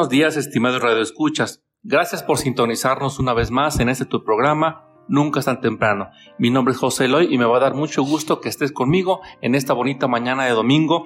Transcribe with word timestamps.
Buenos 0.00 0.12
días, 0.12 0.38
estimados 0.38 0.80
radioescuchas. 0.80 1.62
Gracias 1.82 2.22
por 2.22 2.38
sintonizarnos 2.38 3.18
una 3.18 3.34
vez 3.34 3.50
más 3.50 3.80
en 3.80 3.90
este 3.90 4.06
tu 4.06 4.24
programa, 4.24 4.86
Nunca 5.08 5.40
es 5.40 5.44
tan 5.44 5.60
temprano. 5.60 6.08
Mi 6.38 6.48
nombre 6.48 6.72
es 6.72 6.78
José 6.78 7.04
Eloy 7.04 7.28
y 7.30 7.36
me 7.36 7.44
va 7.44 7.58
a 7.58 7.60
dar 7.60 7.74
mucho 7.74 8.02
gusto 8.02 8.40
que 8.40 8.48
estés 8.48 8.72
conmigo 8.72 9.20
en 9.42 9.54
esta 9.54 9.74
bonita 9.74 10.08
mañana 10.08 10.46
de 10.46 10.52
domingo. 10.52 11.04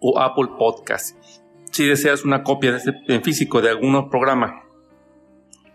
o 0.00 0.18
Apple 0.18 0.48
Podcast. 0.58 1.16
Si 1.70 1.86
deseas 1.86 2.24
una 2.24 2.42
copia 2.42 2.78
en 3.06 3.22
físico 3.22 3.60
de 3.60 3.68
algún 3.68 4.08
programa 4.08 4.64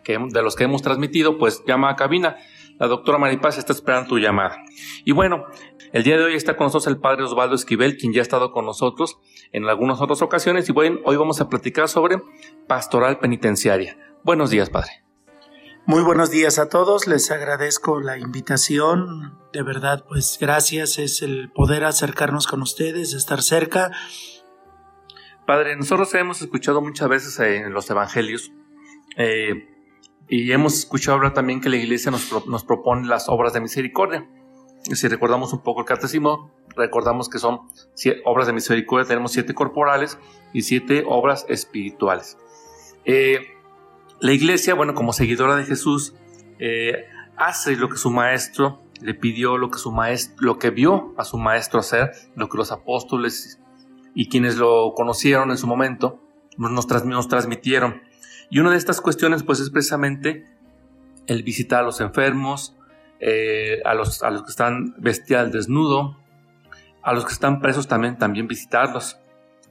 que, 0.04 0.18
de 0.18 0.42
los 0.42 0.56
que 0.56 0.64
hemos 0.64 0.82
transmitido, 0.82 1.38
pues 1.38 1.64
llama 1.68 1.92
a 1.92 1.96
cabina. 1.96 2.38
La 2.80 2.88
doctora 2.88 3.20
Maripaz 3.20 3.60
está 3.60 3.74
esperando 3.74 4.10
tu 4.10 4.18
llamada. 4.18 4.58
Y 5.06 5.12
bueno, 5.12 5.46
el 5.94 6.02
día 6.02 6.18
de 6.18 6.24
hoy 6.24 6.34
está 6.34 6.58
con 6.58 6.66
nosotros 6.66 6.88
el 6.88 7.00
padre 7.00 7.24
Osvaldo 7.24 7.54
Esquivel, 7.54 7.96
quien 7.96 8.12
ya 8.12 8.22
ha 8.22 8.24
estado 8.24 8.52
con 8.52 8.66
nosotros 8.66 9.20
en 9.52 9.70
algunas 9.70 10.02
otras 10.02 10.24
ocasiones. 10.24 10.68
Y 10.68 10.72
bueno, 10.72 11.00
hoy 11.06 11.16
vamos 11.16 11.42
a 11.42 11.48
platicar 11.48 11.88
sobre 11.88 12.20
pastoral 12.68 13.20
penitenciaria. 13.20 14.00
Buenos 14.24 14.50
días, 14.50 14.72
padre. 14.72 15.11
Muy 15.88 16.04
buenos 16.04 16.30
días 16.30 16.60
a 16.60 16.70
todos, 16.70 17.08
les 17.08 17.32
agradezco 17.32 18.00
la 18.00 18.18
invitación, 18.18 19.38
de 19.52 19.64
verdad 19.64 20.06
pues 20.08 20.38
gracias, 20.40 21.00
es 21.00 21.22
el 21.22 21.52
poder 21.52 21.84
acercarnos 21.84 22.48
con 22.48 22.62
ustedes, 22.62 23.14
estar 23.14 23.42
cerca. 23.42 23.92
Padre, 25.46 25.76
nosotros 25.76 26.14
hemos 26.14 26.42
escuchado 26.42 26.82
muchas 26.82 27.10
veces 27.10 27.40
en 27.40 27.74
los 27.74 27.90
evangelios 27.90 28.52
eh, 29.18 29.68
y 30.30 30.52
hemos 30.52 30.78
escuchado 30.78 31.18
hablar 31.18 31.34
también 31.34 31.60
que 31.62 31.70
la 31.70 31.78
iglesia 31.78 32.12
nos, 32.12 32.26
pro- 32.26 32.44
nos 32.48 32.64
propone 32.64 33.08
las 33.08 33.28
obras 33.28 33.52
de 33.54 33.60
misericordia. 33.60 34.30
Si 34.84 35.08
recordamos 35.08 35.52
un 35.52 35.62
poco 35.62 35.82
el 35.82 35.88
catecismo, 35.88 36.54
recordamos 36.78 37.28
que 37.28 37.40
son 37.40 37.62
obras 38.24 38.48
de 38.48 38.54
misericordia, 38.54 39.08
tenemos 39.08 39.32
siete 39.34 39.54
corporales 39.56 40.20
y 40.54 40.62
siete 40.62 41.04
obras 41.08 41.46
espirituales. 41.50 42.38
Eh, 43.04 43.51
la 44.22 44.32
iglesia, 44.32 44.74
bueno, 44.76 44.94
como 44.94 45.14
seguidora 45.14 45.56
de 45.56 45.66
Jesús, 45.66 46.16
eh, 46.60 47.06
hace 47.38 47.76
lo 47.76 47.90
que 47.90 47.98
su 47.98 48.12
maestro 48.12 48.84
le 49.02 49.14
pidió, 49.16 49.58
lo 49.58 49.70
que 49.72 49.80
su 49.80 49.92
maestro, 49.92 50.36
lo 50.40 50.60
que 50.60 50.70
vio 50.70 51.14
a 51.18 51.24
su 51.26 51.38
maestro 51.38 51.80
hacer, 51.80 52.12
lo 52.36 52.48
que 52.50 52.58
los 52.58 52.72
apóstoles 52.72 53.60
y 54.14 54.30
quienes 54.30 54.58
lo 54.58 54.94
conocieron 54.96 55.50
en 55.52 55.58
su 55.58 55.66
momento 55.68 56.22
nos, 56.58 56.72
nos 56.72 56.86
trans- 56.88 57.06
nos 57.06 57.28
transmitieron. 57.28 58.02
Y 58.50 58.60
una 58.60 58.70
de 58.72 58.78
estas 58.78 59.02
cuestiones, 59.02 59.44
pues, 59.44 59.60
es 59.60 59.70
precisamente 59.70 60.46
el 61.28 61.42
visitar 61.44 61.80
a 61.80 61.84
los 61.84 62.02
enfermos, 62.02 62.76
eh, 63.20 63.82
a, 63.86 63.94
los, 63.94 64.22
a 64.24 64.30
los 64.30 64.44
que 64.44 64.50
están 64.50 64.94
vestidos 64.98 65.42
al 65.42 65.52
desnudo, 65.52 66.18
a 67.02 67.14
los 67.14 67.26
que 67.26 67.34
están 67.34 67.62
presos 67.62 67.88
también, 67.88 68.18
también 68.18 68.48
visitarlos. 68.48 69.18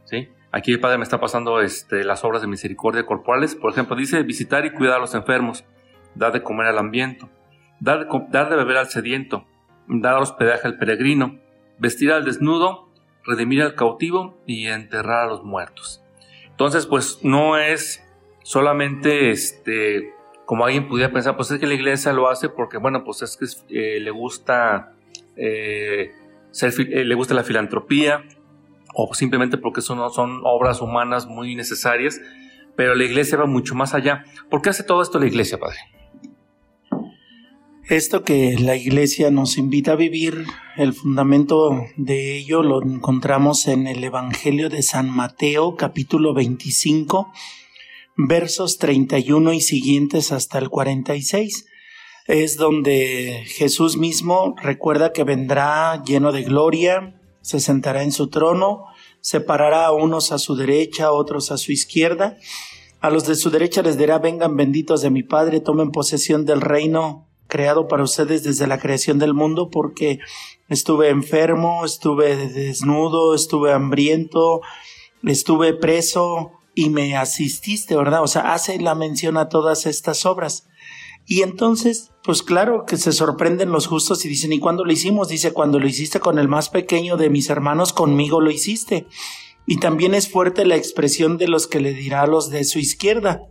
¿sí? 0.06 0.28
Aquí 0.52 0.72
el 0.72 0.80
Padre 0.80 0.98
me 0.98 1.04
está 1.04 1.20
pasando 1.20 1.60
este, 1.60 2.04
las 2.04 2.24
obras 2.24 2.42
de 2.42 2.48
misericordia 2.48 3.06
corporales. 3.06 3.54
Por 3.54 3.70
ejemplo, 3.72 3.94
dice 3.94 4.22
visitar 4.22 4.66
y 4.66 4.70
cuidar 4.70 4.96
a 4.96 5.00
los 5.00 5.14
enfermos, 5.14 5.64
dar 6.14 6.32
de 6.32 6.42
comer 6.42 6.66
al 6.66 6.78
hambriento, 6.78 7.28
dar 7.78 8.08
de, 8.08 8.56
beber 8.56 8.76
al 8.76 8.88
sediento, 8.88 9.46
dar 9.86 10.16
hospedaje 10.16 10.66
al 10.66 10.76
peregrino, 10.76 11.38
vestir 11.78 12.10
al 12.12 12.24
desnudo, 12.24 12.88
redimir 13.24 13.62
al 13.62 13.76
cautivo 13.76 14.42
y 14.46 14.66
enterrar 14.66 15.24
a 15.24 15.28
los 15.28 15.44
muertos. 15.44 16.02
Entonces, 16.48 16.86
pues 16.86 17.20
no 17.22 17.56
es 17.56 18.04
solamente 18.42 19.30
este 19.30 20.14
como 20.46 20.64
alguien 20.64 20.88
pudiera 20.88 21.12
pensar, 21.12 21.36
pues 21.36 21.48
es 21.52 21.60
que 21.60 21.66
la 21.68 21.74
iglesia 21.74 22.12
lo 22.12 22.28
hace 22.28 22.48
porque, 22.48 22.76
bueno, 22.76 23.04
pues 23.04 23.22
es 23.22 23.36
que 23.36 23.46
eh, 23.68 24.00
le 24.00 24.10
gusta 24.10 24.94
eh, 25.36 26.12
ser, 26.50 26.74
eh, 26.92 27.04
le 27.04 27.14
gusta 27.14 27.34
la 27.34 27.44
filantropía 27.44 28.24
o 28.94 29.12
simplemente 29.14 29.58
porque 29.58 29.80
son, 29.80 30.10
son 30.12 30.40
obras 30.44 30.80
humanas 30.80 31.26
muy 31.26 31.54
necesarias, 31.54 32.20
pero 32.76 32.94
la 32.94 33.04
iglesia 33.04 33.38
va 33.38 33.46
mucho 33.46 33.74
más 33.74 33.94
allá. 33.94 34.24
¿Por 34.48 34.62
qué 34.62 34.70
hace 34.70 34.84
todo 34.84 35.02
esto 35.02 35.18
la 35.18 35.26
iglesia, 35.26 35.58
padre? 35.58 35.78
Esto 37.88 38.22
que 38.22 38.56
la 38.56 38.76
iglesia 38.76 39.32
nos 39.32 39.58
invita 39.58 39.92
a 39.92 39.96
vivir, 39.96 40.46
el 40.76 40.92
fundamento 40.92 41.84
de 41.96 42.36
ello 42.36 42.62
lo 42.62 42.82
encontramos 42.82 43.66
en 43.66 43.88
el 43.88 44.04
Evangelio 44.04 44.68
de 44.68 44.82
San 44.82 45.10
Mateo 45.10 45.74
capítulo 45.74 46.32
25 46.32 47.32
versos 48.16 48.78
31 48.78 49.52
y 49.52 49.60
siguientes 49.60 50.32
hasta 50.32 50.58
el 50.58 50.68
46. 50.68 51.66
Es 52.26 52.56
donde 52.56 53.44
Jesús 53.46 53.96
mismo 53.96 54.54
recuerda 54.62 55.12
que 55.12 55.24
vendrá 55.24 56.02
lleno 56.04 56.32
de 56.32 56.42
gloria, 56.42 57.19
se 57.42 57.60
sentará 57.60 58.02
en 58.02 58.12
su 58.12 58.28
trono, 58.28 58.84
separará 59.20 59.86
a 59.86 59.92
unos 59.92 60.32
a 60.32 60.38
su 60.38 60.56
derecha, 60.56 61.06
a 61.06 61.12
otros 61.12 61.50
a 61.50 61.58
su 61.58 61.72
izquierda. 61.72 62.36
A 63.00 63.10
los 63.10 63.26
de 63.26 63.34
su 63.34 63.50
derecha 63.50 63.82
les 63.82 63.96
dirá, 63.96 64.18
vengan 64.18 64.56
benditos 64.56 65.00
de 65.00 65.10
mi 65.10 65.22
Padre, 65.22 65.60
tomen 65.60 65.90
posesión 65.90 66.44
del 66.44 66.60
reino 66.60 67.26
creado 67.50 67.88
para 67.88 68.04
ustedes 68.04 68.42
desde 68.44 68.66
la 68.66 68.78
creación 68.78 69.18
del 69.18 69.34
mundo, 69.34 69.70
porque 69.70 70.20
estuve 70.68 71.08
enfermo, 71.08 71.84
estuve 71.84 72.36
desnudo, 72.48 73.34
estuve 73.34 73.72
hambriento, 73.72 74.60
estuve 75.22 75.74
preso 75.74 76.52
y 76.74 76.90
me 76.90 77.16
asististe, 77.16 77.96
¿verdad? 77.96 78.22
O 78.22 78.28
sea, 78.28 78.54
hace 78.54 78.78
la 78.78 78.94
mención 78.94 79.36
a 79.36 79.48
todas 79.48 79.84
estas 79.86 80.24
obras. 80.24 80.66
Y 81.32 81.42
entonces, 81.42 82.10
pues 82.24 82.42
claro 82.42 82.84
que 82.84 82.96
se 82.96 83.12
sorprenden 83.12 83.70
los 83.70 83.86
justos 83.86 84.24
y 84.24 84.28
dicen, 84.28 84.52
¿y 84.52 84.58
cuándo 84.58 84.84
lo 84.84 84.90
hicimos? 84.90 85.28
Dice, 85.28 85.52
cuando 85.52 85.78
lo 85.78 85.86
hiciste 85.86 86.18
con 86.18 86.40
el 86.40 86.48
más 86.48 86.70
pequeño 86.70 87.16
de 87.16 87.30
mis 87.30 87.50
hermanos, 87.50 87.92
conmigo 87.92 88.40
lo 88.40 88.50
hiciste. 88.50 89.06
Y 89.64 89.76
también 89.76 90.14
es 90.14 90.28
fuerte 90.28 90.66
la 90.66 90.74
expresión 90.74 91.38
de 91.38 91.46
los 91.46 91.68
que 91.68 91.78
le 91.78 91.94
dirá 91.94 92.22
a 92.22 92.26
los 92.26 92.50
de 92.50 92.64
su 92.64 92.80
izquierda, 92.80 93.42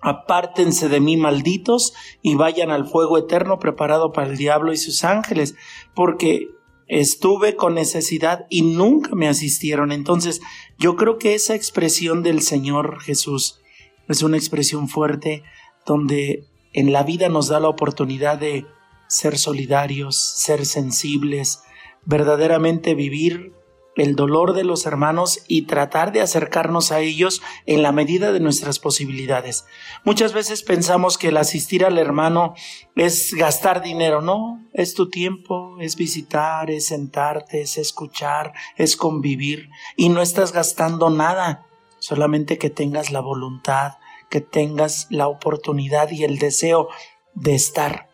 apártense 0.00 0.88
de 0.88 0.98
mí 0.98 1.16
malditos 1.16 1.94
y 2.22 2.34
vayan 2.34 2.72
al 2.72 2.88
fuego 2.88 3.16
eterno 3.18 3.60
preparado 3.60 4.10
para 4.10 4.28
el 4.28 4.36
diablo 4.36 4.72
y 4.72 4.76
sus 4.76 5.04
ángeles, 5.04 5.54
porque 5.94 6.48
estuve 6.88 7.54
con 7.54 7.74
necesidad 7.74 8.46
y 8.50 8.62
nunca 8.62 9.14
me 9.14 9.28
asistieron. 9.28 9.92
Entonces, 9.92 10.40
yo 10.76 10.96
creo 10.96 11.18
que 11.18 11.36
esa 11.36 11.54
expresión 11.54 12.24
del 12.24 12.42
Señor 12.42 13.00
Jesús 13.00 13.60
es 14.08 14.24
una 14.24 14.38
expresión 14.38 14.88
fuerte 14.88 15.44
donde 15.86 16.48
en 16.72 16.92
la 16.92 17.02
vida 17.02 17.28
nos 17.28 17.48
da 17.48 17.60
la 17.60 17.68
oportunidad 17.68 18.38
de 18.38 18.66
ser 19.08 19.38
solidarios, 19.38 20.16
ser 20.16 20.64
sensibles, 20.64 21.62
verdaderamente 22.04 22.94
vivir 22.94 23.52
el 23.96 24.16
dolor 24.16 24.54
de 24.54 24.64
los 24.64 24.86
hermanos 24.86 25.40
y 25.48 25.66
tratar 25.66 26.12
de 26.12 26.22
acercarnos 26.22 26.92
a 26.92 27.00
ellos 27.00 27.42
en 27.66 27.82
la 27.82 27.92
medida 27.92 28.32
de 28.32 28.40
nuestras 28.40 28.78
posibilidades. 28.78 29.66
Muchas 30.04 30.32
veces 30.32 30.62
pensamos 30.62 31.18
que 31.18 31.28
el 31.28 31.36
asistir 31.36 31.84
al 31.84 31.98
hermano 31.98 32.54
es 32.96 33.34
gastar 33.34 33.82
dinero, 33.82 34.22
no, 34.22 34.64
es 34.72 34.94
tu 34.94 35.10
tiempo, 35.10 35.76
es 35.80 35.96
visitar, 35.96 36.70
es 36.70 36.86
sentarte, 36.86 37.60
es 37.60 37.76
escuchar, 37.76 38.54
es 38.76 38.96
convivir 38.96 39.68
y 39.96 40.08
no 40.08 40.22
estás 40.22 40.52
gastando 40.52 41.10
nada, 41.10 41.66
solamente 41.98 42.58
que 42.58 42.70
tengas 42.70 43.10
la 43.10 43.20
voluntad, 43.20 43.98
que 44.32 44.40
tengas 44.40 45.08
la 45.10 45.28
oportunidad 45.28 46.10
y 46.10 46.24
el 46.24 46.38
deseo 46.38 46.88
de 47.34 47.54
estar. 47.54 48.08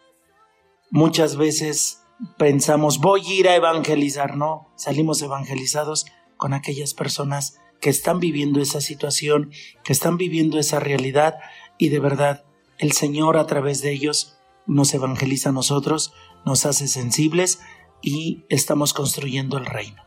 Muchas 0.90 1.36
veces 1.36 2.02
pensamos, 2.36 2.98
voy 2.98 3.24
a 3.24 3.34
ir 3.34 3.48
a 3.48 3.54
evangelizar. 3.54 4.36
No, 4.36 4.72
salimos 4.74 5.22
evangelizados 5.22 6.06
con 6.36 6.54
aquellas 6.54 6.92
personas 6.92 7.60
que 7.80 7.88
están 7.88 8.18
viviendo 8.18 8.60
esa 8.60 8.80
situación, 8.80 9.52
que 9.84 9.92
están 9.92 10.16
viviendo 10.16 10.58
esa 10.58 10.80
realidad 10.80 11.36
y 11.78 11.90
de 11.90 12.00
verdad 12.00 12.44
el 12.78 12.90
Señor 12.90 13.36
a 13.36 13.46
través 13.46 13.80
de 13.80 13.92
ellos 13.92 14.40
nos 14.66 14.92
evangeliza 14.94 15.50
a 15.50 15.52
nosotros, 15.52 16.12
nos 16.44 16.66
hace 16.66 16.88
sensibles 16.88 17.60
y 18.02 18.44
estamos 18.48 18.92
construyendo 18.92 19.56
el 19.56 19.66
reino. 19.66 20.02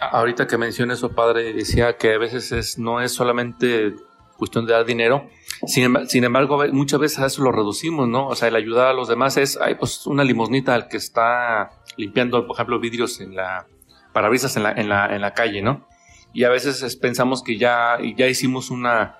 Ahorita 0.00 0.48
que 0.48 0.58
menciona 0.58 0.94
eso, 0.94 1.14
padre, 1.14 1.52
decía 1.52 1.96
que 1.96 2.14
a 2.14 2.18
veces 2.18 2.50
es, 2.50 2.76
no 2.76 3.00
es 3.00 3.12
solamente 3.12 3.94
cuestión 4.36 4.66
de 4.66 4.72
dar 4.72 4.84
dinero. 4.84 5.28
Sin, 5.66 6.24
embargo, 6.24 6.62
muchas 6.72 7.00
veces 7.00 7.18
a 7.20 7.26
eso 7.26 7.42
lo 7.42 7.52
reducimos, 7.52 8.08
¿no? 8.08 8.28
O 8.28 8.34
sea, 8.34 8.48
el 8.48 8.56
ayudar 8.56 8.88
a 8.88 8.92
los 8.92 9.08
demás 9.08 9.36
es, 9.36 9.58
ay, 9.60 9.76
pues 9.76 10.06
una 10.06 10.24
limosnita 10.24 10.74
al 10.74 10.88
que 10.88 10.96
está 10.96 11.70
limpiando, 11.96 12.46
por 12.46 12.56
ejemplo, 12.56 12.80
vidrios 12.80 13.20
en 13.20 13.34
la, 13.34 13.66
parabrisas 14.12 14.56
en 14.56 14.64
la, 14.64 14.72
en 14.72 14.88
la, 14.88 15.14
en 15.14 15.20
la 15.20 15.32
calle, 15.32 15.62
¿no? 15.62 15.86
Y 16.32 16.44
a 16.44 16.50
veces 16.50 16.96
pensamos 16.96 17.42
que 17.42 17.56
ya, 17.56 17.98
ya 18.16 18.26
hicimos 18.26 18.70
una, 18.70 19.18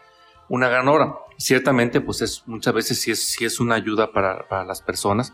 una 0.49 0.69
gran 0.69 0.89
obra. 0.89 1.15
Ciertamente, 1.39 2.01
pues 2.01 2.21
es, 2.21 2.43
muchas 2.47 2.75
veces 2.75 3.01
sí 3.01 3.11
es, 3.11 3.25
sí 3.25 3.45
es 3.45 3.61
una 3.61 3.77
ayuda 3.77 4.13
para, 4.13 4.49
para 4.49 4.65
las 4.65 4.83
personas, 4.83 5.33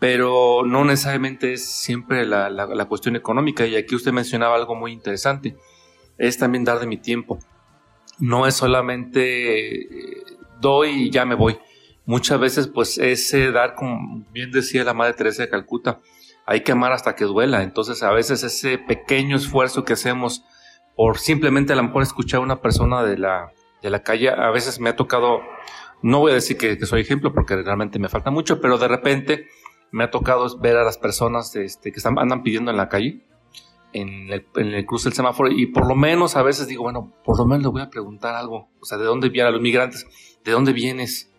pero 0.00 0.62
no 0.66 0.84
necesariamente 0.84 1.52
es 1.52 1.64
siempre 1.64 2.26
la, 2.26 2.50
la, 2.50 2.66
la 2.66 2.84
cuestión 2.86 3.14
económica. 3.14 3.66
Y 3.66 3.76
aquí 3.76 3.94
usted 3.94 4.12
mencionaba 4.12 4.56
algo 4.56 4.74
muy 4.74 4.92
interesante, 4.92 5.56
es 6.18 6.38
también 6.38 6.64
dar 6.64 6.80
de 6.80 6.86
mi 6.86 6.96
tiempo 6.96 7.38
no 8.18 8.46
es 8.46 8.54
solamente 8.54 9.80
eh, 9.80 10.24
doy 10.60 10.90
y 10.90 11.10
ya 11.10 11.24
me 11.24 11.34
voy. 11.34 11.58
Muchas 12.04 12.40
veces, 12.40 12.68
pues, 12.68 12.98
ese 12.98 13.52
dar, 13.52 13.74
como 13.74 14.24
bien 14.32 14.50
decía 14.50 14.84
la 14.84 14.94
Madre 14.94 15.14
Teresa 15.14 15.42
de 15.42 15.48
Calcuta, 15.48 16.00
hay 16.46 16.62
que 16.62 16.72
amar 16.72 16.92
hasta 16.92 17.14
que 17.14 17.24
duela. 17.24 17.62
Entonces, 17.62 18.02
a 18.02 18.12
veces 18.12 18.42
ese 18.42 18.78
pequeño 18.78 19.36
esfuerzo 19.36 19.84
que 19.84 19.92
hacemos 19.92 20.44
por 20.96 21.18
simplemente 21.18 21.72
a 21.72 21.76
lo 21.76 21.84
mejor 21.84 22.02
escuchar 22.02 22.40
a 22.40 22.42
una 22.42 22.60
persona 22.60 23.02
de 23.02 23.18
la, 23.18 23.52
de 23.82 23.90
la 23.90 24.02
calle, 24.02 24.30
a 24.30 24.50
veces 24.50 24.78
me 24.78 24.90
ha 24.90 24.96
tocado, 24.96 25.40
no 26.02 26.18
voy 26.20 26.32
a 26.32 26.34
decir 26.34 26.58
que, 26.58 26.78
soy 26.84 27.00
ejemplo 27.00 27.32
porque 27.32 27.56
realmente 27.56 27.98
me 27.98 28.08
falta 28.08 28.30
mucho, 28.30 28.60
pero 28.60 28.78
de 28.78 28.88
repente 28.88 29.46
me 29.90 30.04
ha 30.04 30.10
tocado 30.10 30.58
ver 30.58 30.76
a 30.76 30.84
las 30.84 30.98
personas 30.98 31.54
este, 31.56 31.92
que 31.92 31.96
están, 31.96 32.18
andan 32.18 32.42
pidiendo 32.42 32.70
en 32.70 32.76
la 32.76 32.88
calle 32.88 33.24
en 33.92 34.32
el, 34.32 34.46
en 34.56 34.68
el 34.68 34.86
cruce 34.86 35.08
del 35.08 35.14
semáforo 35.14 35.50
y 35.50 35.66
por 35.66 35.86
lo 35.86 35.94
menos 35.94 36.36
a 36.36 36.42
veces 36.42 36.66
digo, 36.66 36.82
bueno, 36.82 37.12
por 37.24 37.38
lo 37.38 37.44
menos 37.44 37.62
le 37.62 37.68
voy 37.68 37.82
a 37.82 37.90
preguntar 37.90 38.34
algo, 38.34 38.68
o 38.80 38.84
sea, 38.84 38.98
¿de 38.98 39.04
dónde 39.04 39.28
vienen 39.28 39.48
a 39.48 39.50
los 39.52 39.60
migrantes? 39.60 40.06
¿De 40.44 40.52
dónde 40.52 40.72
vienes? 40.72 41.30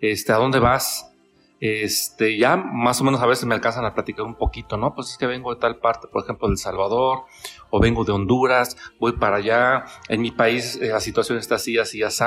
Este, 0.00 0.32
¿A 0.32 0.36
dónde 0.36 0.58
vas? 0.58 1.12
Este, 1.60 2.36
ya 2.36 2.56
más 2.56 3.00
o 3.00 3.04
menos 3.04 3.20
a 3.20 3.26
veces 3.26 3.44
me 3.44 3.54
alcanzan 3.54 3.84
a 3.84 3.94
platicar 3.94 4.24
un 4.26 4.34
poquito, 4.34 4.76
¿no? 4.76 4.96
Pues 4.96 5.10
es 5.10 5.16
que 5.16 5.26
vengo 5.26 5.54
de 5.54 5.60
tal 5.60 5.78
parte, 5.78 6.08
por 6.08 6.24
ejemplo, 6.24 6.48
de 6.48 6.52
El 6.52 6.58
Salvador, 6.58 7.20
o 7.70 7.78
vengo 7.78 8.04
de 8.04 8.10
Honduras, 8.10 8.76
voy 8.98 9.12
para 9.12 9.36
allá, 9.36 9.84
en 10.08 10.22
mi 10.22 10.32
país 10.32 10.76
eh, 10.82 10.88
la 10.88 10.98
situación 10.98 11.38
está 11.38 11.54
así, 11.54 11.78
así, 11.78 12.02
así. 12.02 12.24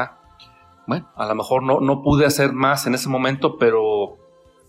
Bueno, 0.87 1.11
a 1.15 1.25
lo 1.25 1.35
mejor 1.35 1.63
no, 1.63 1.81
no 1.81 2.01
pude 2.01 2.25
hacer 2.25 2.53
más 2.53 2.87
en 2.87 2.93
ese 2.93 3.09
momento, 3.09 3.57
pero 3.57 4.17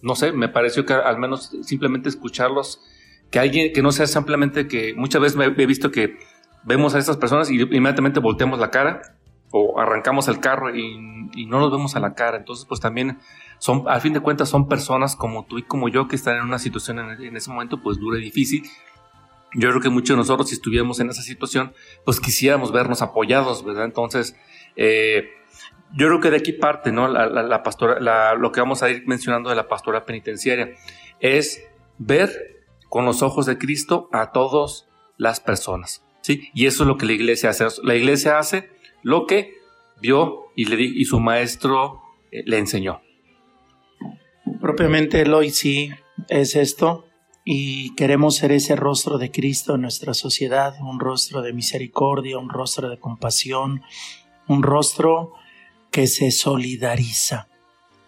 no 0.02 0.16
sé, 0.16 0.32
me 0.32 0.48
pareció 0.48 0.84
que 0.84 0.94
al 0.94 1.18
menos 1.18 1.52
simplemente 1.62 2.08
escucharlos 2.08 2.80
que 3.30 3.38
alguien 3.38 3.72
que 3.72 3.82
no 3.82 3.92
sea 3.92 4.06
simplemente 4.06 4.68
que 4.68 4.94
muchas 4.94 5.20
veces 5.20 5.38
he 5.56 5.66
visto 5.66 5.90
que 5.90 6.18
vemos 6.64 6.94
a 6.94 6.98
estas 6.98 7.16
personas 7.16 7.50
y 7.50 7.60
inmediatamente 7.60 8.20
volteamos 8.20 8.58
la 8.58 8.70
cara 8.70 9.02
o 9.50 9.78
arrancamos 9.78 10.28
el 10.28 10.40
carro 10.40 10.74
y, 10.74 11.16
no 11.46 11.60
nos 11.60 11.70
vemos 11.70 11.96
a 11.96 12.00
la 12.00 12.14
cara. 12.14 12.38
Entonces, 12.38 12.64
pues 12.66 12.80
también 12.80 13.18
son, 13.58 13.84
al 13.88 14.00
fin 14.00 14.12
de 14.12 14.20
cuentas, 14.20 14.48
son 14.48 14.68
personas 14.68 15.16
como 15.16 15.44
tú 15.44 15.58
y 15.58 15.62
como 15.62 15.88
yo 15.88 16.08
que 16.08 16.16
están 16.16 16.36
en 16.36 16.42
una 16.42 16.58
situación 16.58 16.98
en, 16.98 17.36
ese 17.36 17.50
momento, 17.50 17.82
pues 17.82 17.98
dura 17.98 18.18
y 18.18 18.22
difícil. 18.22 18.64
Yo 19.54 19.70
creo 19.70 19.80
que 19.80 19.88
muchos 19.88 20.10
de 20.10 20.16
nosotros, 20.16 20.48
si 20.48 20.54
estuviéramos 20.54 20.98
en 21.00 21.10
esa 21.10 21.22
situación, 21.22 21.72
pues 22.04 22.20
quisiéramos 22.20 22.72
vernos 22.72 23.02
apoyados, 23.02 23.64
¿verdad? 23.64 23.84
Entonces, 23.84 24.36
eh, 24.76 25.28
yo 25.94 26.08
creo 26.08 26.20
que 26.20 26.30
de 26.30 26.38
aquí 26.38 26.52
parte, 26.52 26.90
¿no? 26.90 27.08
La, 27.08 27.26
la 27.28 27.62
pastora, 27.62 28.34
lo 28.34 28.52
que 28.52 28.60
vamos 28.60 28.82
a 28.82 28.90
ir 28.90 29.06
mencionando 29.06 29.50
de 29.50 29.56
la 29.56 29.68
pastora 29.68 30.04
penitenciaria 30.04 30.70
es 31.20 31.62
ver 31.98 32.55
con 32.88 33.04
los 33.04 33.22
ojos 33.22 33.46
de 33.46 33.58
Cristo 33.58 34.08
a 34.12 34.32
todas 34.32 34.88
las 35.16 35.40
personas. 35.40 36.04
¿sí? 36.20 36.50
Y 36.54 36.66
eso 36.66 36.82
es 36.82 36.88
lo 36.88 36.98
que 36.98 37.06
la 37.06 37.12
iglesia 37.12 37.50
hace. 37.50 37.66
La 37.82 37.94
iglesia 37.94 38.38
hace 38.38 38.70
lo 39.02 39.26
que 39.26 39.54
vio 40.00 40.46
y, 40.56 40.66
le, 40.66 40.82
y 40.82 41.04
su 41.04 41.20
maestro 41.20 42.02
eh, 42.30 42.42
le 42.46 42.58
enseñó. 42.58 43.00
Propiamente 44.60 45.28
hoy 45.30 45.50
sí 45.50 45.90
es 46.28 46.56
esto 46.56 47.06
y 47.44 47.94
queremos 47.94 48.36
ser 48.36 48.52
ese 48.52 48.74
rostro 48.74 49.18
de 49.18 49.30
Cristo 49.30 49.76
en 49.76 49.82
nuestra 49.82 50.14
sociedad, 50.14 50.74
un 50.80 50.98
rostro 50.98 51.42
de 51.42 51.52
misericordia, 51.52 52.38
un 52.38 52.50
rostro 52.50 52.90
de 52.90 52.98
compasión, 52.98 53.82
un 54.48 54.62
rostro 54.62 55.32
que 55.92 56.08
se 56.08 56.30
solidariza. 56.32 57.48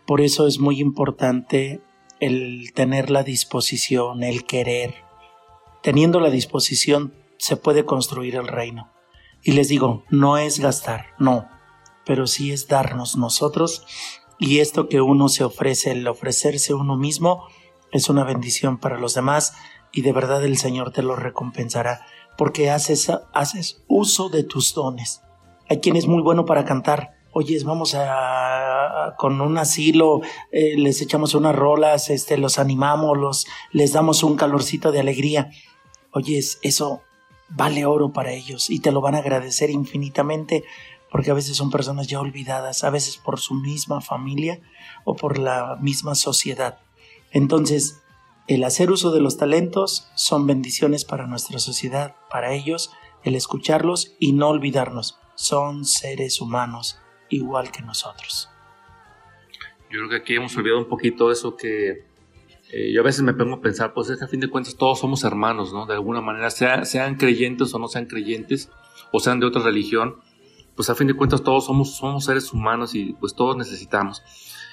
Por 0.06 0.20
eso 0.20 0.46
es 0.46 0.58
muy 0.58 0.80
importante 0.80 1.80
el 2.20 2.72
tener 2.74 3.10
la 3.10 3.22
disposición, 3.22 4.22
el 4.22 4.44
querer. 4.44 4.94
Teniendo 5.82 6.20
la 6.20 6.30
disposición 6.30 7.14
se 7.38 7.56
puede 7.56 7.84
construir 7.84 8.36
el 8.36 8.48
reino. 8.48 8.90
Y 9.42 9.52
les 9.52 9.68
digo, 9.68 10.04
no 10.10 10.36
es 10.36 10.58
gastar, 10.58 11.14
no, 11.18 11.48
pero 12.04 12.26
sí 12.26 12.52
es 12.52 12.68
darnos 12.68 13.16
nosotros. 13.16 13.86
Y 14.38 14.58
esto 14.58 14.88
que 14.88 15.00
uno 15.00 15.28
se 15.28 15.44
ofrece, 15.44 15.92
el 15.92 16.06
ofrecerse 16.08 16.74
uno 16.74 16.96
mismo, 16.96 17.46
es 17.92 18.08
una 18.08 18.24
bendición 18.24 18.78
para 18.78 18.98
los 18.98 19.14
demás 19.14 19.54
y 19.92 20.02
de 20.02 20.12
verdad 20.12 20.44
el 20.44 20.58
Señor 20.58 20.92
te 20.92 21.02
lo 21.02 21.16
recompensará 21.16 22.04
porque 22.36 22.70
haces, 22.70 23.10
haces 23.32 23.82
uso 23.88 24.28
de 24.28 24.44
tus 24.44 24.74
dones. 24.74 25.22
Hay 25.68 25.80
quien 25.80 25.96
es 25.96 26.06
muy 26.06 26.22
bueno 26.22 26.44
para 26.44 26.64
cantar, 26.64 27.17
oyes, 27.32 27.64
vamos 27.64 27.94
a, 27.94 29.14
con 29.18 29.40
un 29.40 29.58
asilo, 29.58 30.20
eh, 30.50 30.76
les 30.76 31.00
echamos 31.00 31.34
unas 31.34 31.54
rolas, 31.54 32.10
este, 32.10 32.38
los 32.38 32.58
animamos, 32.58 33.16
los, 33.16 33.46
les 33.72 33.92
damos 33.92 34.22
un 34.22 34.36
calorcito 34.36 34.92
de 34.92 35.00
alegría. 35.00 35.50
Oyes, 36.12 36.58
eso 36.62 37.02
vale 37.48 37.86
oro 37.86 38.12
para 38.12 38.32
ellos 38.32 38.70
y 38.70 38.80
te 38.80 38.92
lo 38.92 39.00
van 39.00 39.14
a 39.14 39.18
agradecer 39.18 39.70
infinitamente 39.70 40.64
porque 41.10 41.30
a 41.30 41.34
veces 41.34 41.56
son 41.56 41.70
personas 41.70 42.06
ya 42.06 42.20
olvidadas, 42.20 42.84
a 42.84 42.90
veces 42.90 43.16
por 43.16 43.40
su 43.40 43.54
misma 43.54 44.00
familia 44.00 44.60
o 45.04 45.16
por 45.16 45.38
la 45.38 45.76
misma 45.80 46.14
sociedad. 46.14 46.80
Entonces, 47.32 48.02
el 48.46 48.64
hacer 48.64 48.90
uso 48.90 49.10
de 49.10 49.20
los 49.20 49.36
talentos 49.38 50.10
son 50.14 50.46
bendiciones 50.46 51.04
para 51.04 51.26
nuestra 51.26 51.58
sociedad, 51.58 52.16
para 52.30 52.52
ellos, 52.52 52.90
el 53.24 53.36
escucharlos 53.36 54.12
y 54.18 54.32
no 54.32 54.48
olvidarnos, 54.48 55.18
son 55.34 55.84
seres 55.86 56.40
humanos 56.40 56.98
igual 57.28 57.70
que 57.70 57.82
nosotros. 57.82 58.50
Yo 59.90 60.00
creo 60.00 60.08
que 60.08 60.16
aquí 60.16 60.34
hemos 60.36 60.56
olvidado 60.56 60.80
un 60.80 60.88
poquito 60.88 61.30
eso 61.30 61.56
que 61.56 62.04
eh, 62.70 62.92
yo 62.92 63.00
a 63.00 63.04
veces 63.04 63.22
me 63.22 63.32
pongo 63.32 63.56
a 63.56 63.60
pensar, 63.60 63.94
pues 63.94 64.10
es 64.10 64.18
que 64.18 64.24
a 64.24 64.28
fin 64.28 64.40
de 64.40 64.48
cuentas 64.48 64.76
todos 64.76 65.00
somos 65.00 65.24
hermanos, 65.24 65.72
¿no? 65.72 65.86
De 65.86 65.94
alguna 65.94 66.20
manera, 66.20 66.50
sean 66.50 67.14
creyentes 67.16 67.72
o 67.72 67.78
no 67.78 67.88
sean 67.88 68.06
creyentes, 68.06 68.70
o 69.10 69.20
sean 69.20 69.40
de 69.40 69.46
otra 69.46 69.62
religión, 69.62 70.16
pues 70.74 70.90
a 70.90 70.94
fin 70.94 71.06
de 71.06 71.14
cuentas 71.14 71.42
todos 71.42 71.66
somos, 71.66 71.96
somos 71.96 72.24
seres 72.24 72.52
humanos 72.52 72.94
y 72.94 73.14
pues 73.14 73.34
todos 73.34 73.56
necesitamos. 73.56 74.22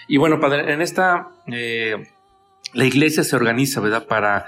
Y 0.07 0.17
bueno, 0.17 0.39
padre, 0.39 0.73
en 0.73 0.81
esta, 0.81 1.29
eh, 1.47 1.95
la 2.73 2.85
iglesia 2.85 3.23
se 3.23 3.35
organiza, 3.35 3.79
¿verdad? 3.79 4.05
Para, 4.05 4.45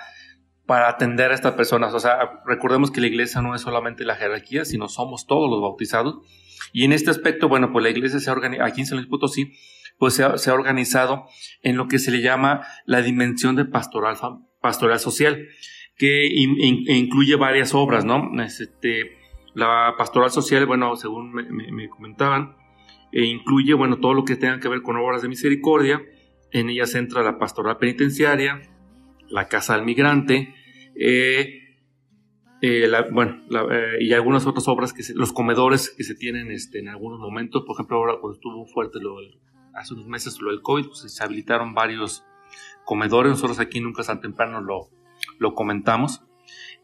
para 0.67 0.89
atender 0.89 1.31
a 1.31 1.33
estas 1.35 1.53
personas. 1.53 1.93
O 1.95 1.99
sea, 1.99 2.41
recordemos 2.45 2.91
que 2.91 3.01
la 3.01 3.07
iglesia 3.07 3.41
no 3.41 3.55
es 3.55 3.61
solamente 3.61 4.05
la 4.05 4.15
jerarquía, 4.15 4.65
sino 4.65 4.87
somos 4.87 5.25
todos 5.25 5.49
los 5.49 5.61
bautizados 5.61 6.19
y 6.73 6.83
en 6.83 6.93
este 6.93 7.09
aspecto, 7.09 7.47
bueno, 7.47 7.71
pues 7.71 7.83
la 7.83 7.89
iglesia 7.89 8.19
se 8.19 8.29
ha 8.29 8.33
organizado, 8.33 8.67
aquí 8.67 8.81
en 8.81 8.87
San 8.87 8.97
Luis 8.97 9.09
Potosí, 9.09 9.53
pues 9.97 10.13
se 10.13 10.23
ha, 10.23 10.53
organizado 10.53 11.25
en 11.63 11.77
lo 11.77 11.87
que 11.87 11.99
se 11.99 12.11
le 12.11 12.21
llama 12.21 12.61
la 12.85 13.01
dimensión 13.01 13.55
de 13.55 13.65
pastoral, 13.65 14.17
pastoral 14.61 14.99
social, 14.99 15.47
que 15.97 16.27
incluye 16.27 17.35
varias 17.35 17.73
obras, 17.73 18.05
¿no? 18.05 18.29
Este, 18.43 19.17
la 19.55 19.95
pastoral 19.97 20.29
social, 20.29 20.65
bueno, 20.67 20.95
según 20.95 21.33
me, 21.33 21.89
comentaban, 21.89 22.55
e 23.11 23.23
incluye, 23.23 23.73
bueno, 23.73 23.97
todo 23.97 24.13
lo 24.13 24.23
que 24.23 24.35
tenga 24.35 24.59
que 24.59 24.67
ver 24.67 24.83
con 24.83 24.97
obras 24.97 25.23
de 25.23 25.29
misericordia, 25.29 26.01
en 26.51 26.69
ellas 26.69 26.93
entra 26.93 27.23
la 27.23 27.39
pastoral 27.39 27.77
penitenciaria, 27.77 28.61
la 29.29 29.47
casa 29.47 29.75
del 29.75 29.85
migrante, 29.85 30.53
eh, 30.99 31.67
eh, 32.61 32.89
bueno, 33.11 33.41
eh, 33.71 33.97
y 33.99 34.13
algunas 34.13 34.45
otras 34.47 34.67
obras, 34.67 34.93
que 34.93 35.03
los 35.13 35.31
comedores 35.31 35.93
que 35.95 36.03
se 36.03 36.15
tienen 36.15 36.51
este, 36.51 36.79
en 36.79 36.89
algunos 36.89 37.19
momentos, 37.19 37.63
por 37.65 37.75
ejemplo, 37.75 37.97
ahora 37.97 38.13
cuando 38.19 38.35
estuvo 38.35 38.65
fuerte 38.65 38.99
lo, 38.99 39.17
hace 39.73 39.93
unos 39.93 40.07
meses 40.07 40.39
lo 40.41 40.49
del 40.49 40.61
COVID, 40.61 40.87
pues 40.87 41.13
se 41.13 41.23
habilitaron 41.23 41.73
varios 41.75 42.25
comedores, 42.83 43.31
nosotros 43.31 43.59
aquí 43.59 43.79
nunca 43.79 44.03
tan 44.03 44.21
temprano 44.21 44.61
lo, 44.61 44.89
lo 45.37 45.53
comentamos, 45.53 46.23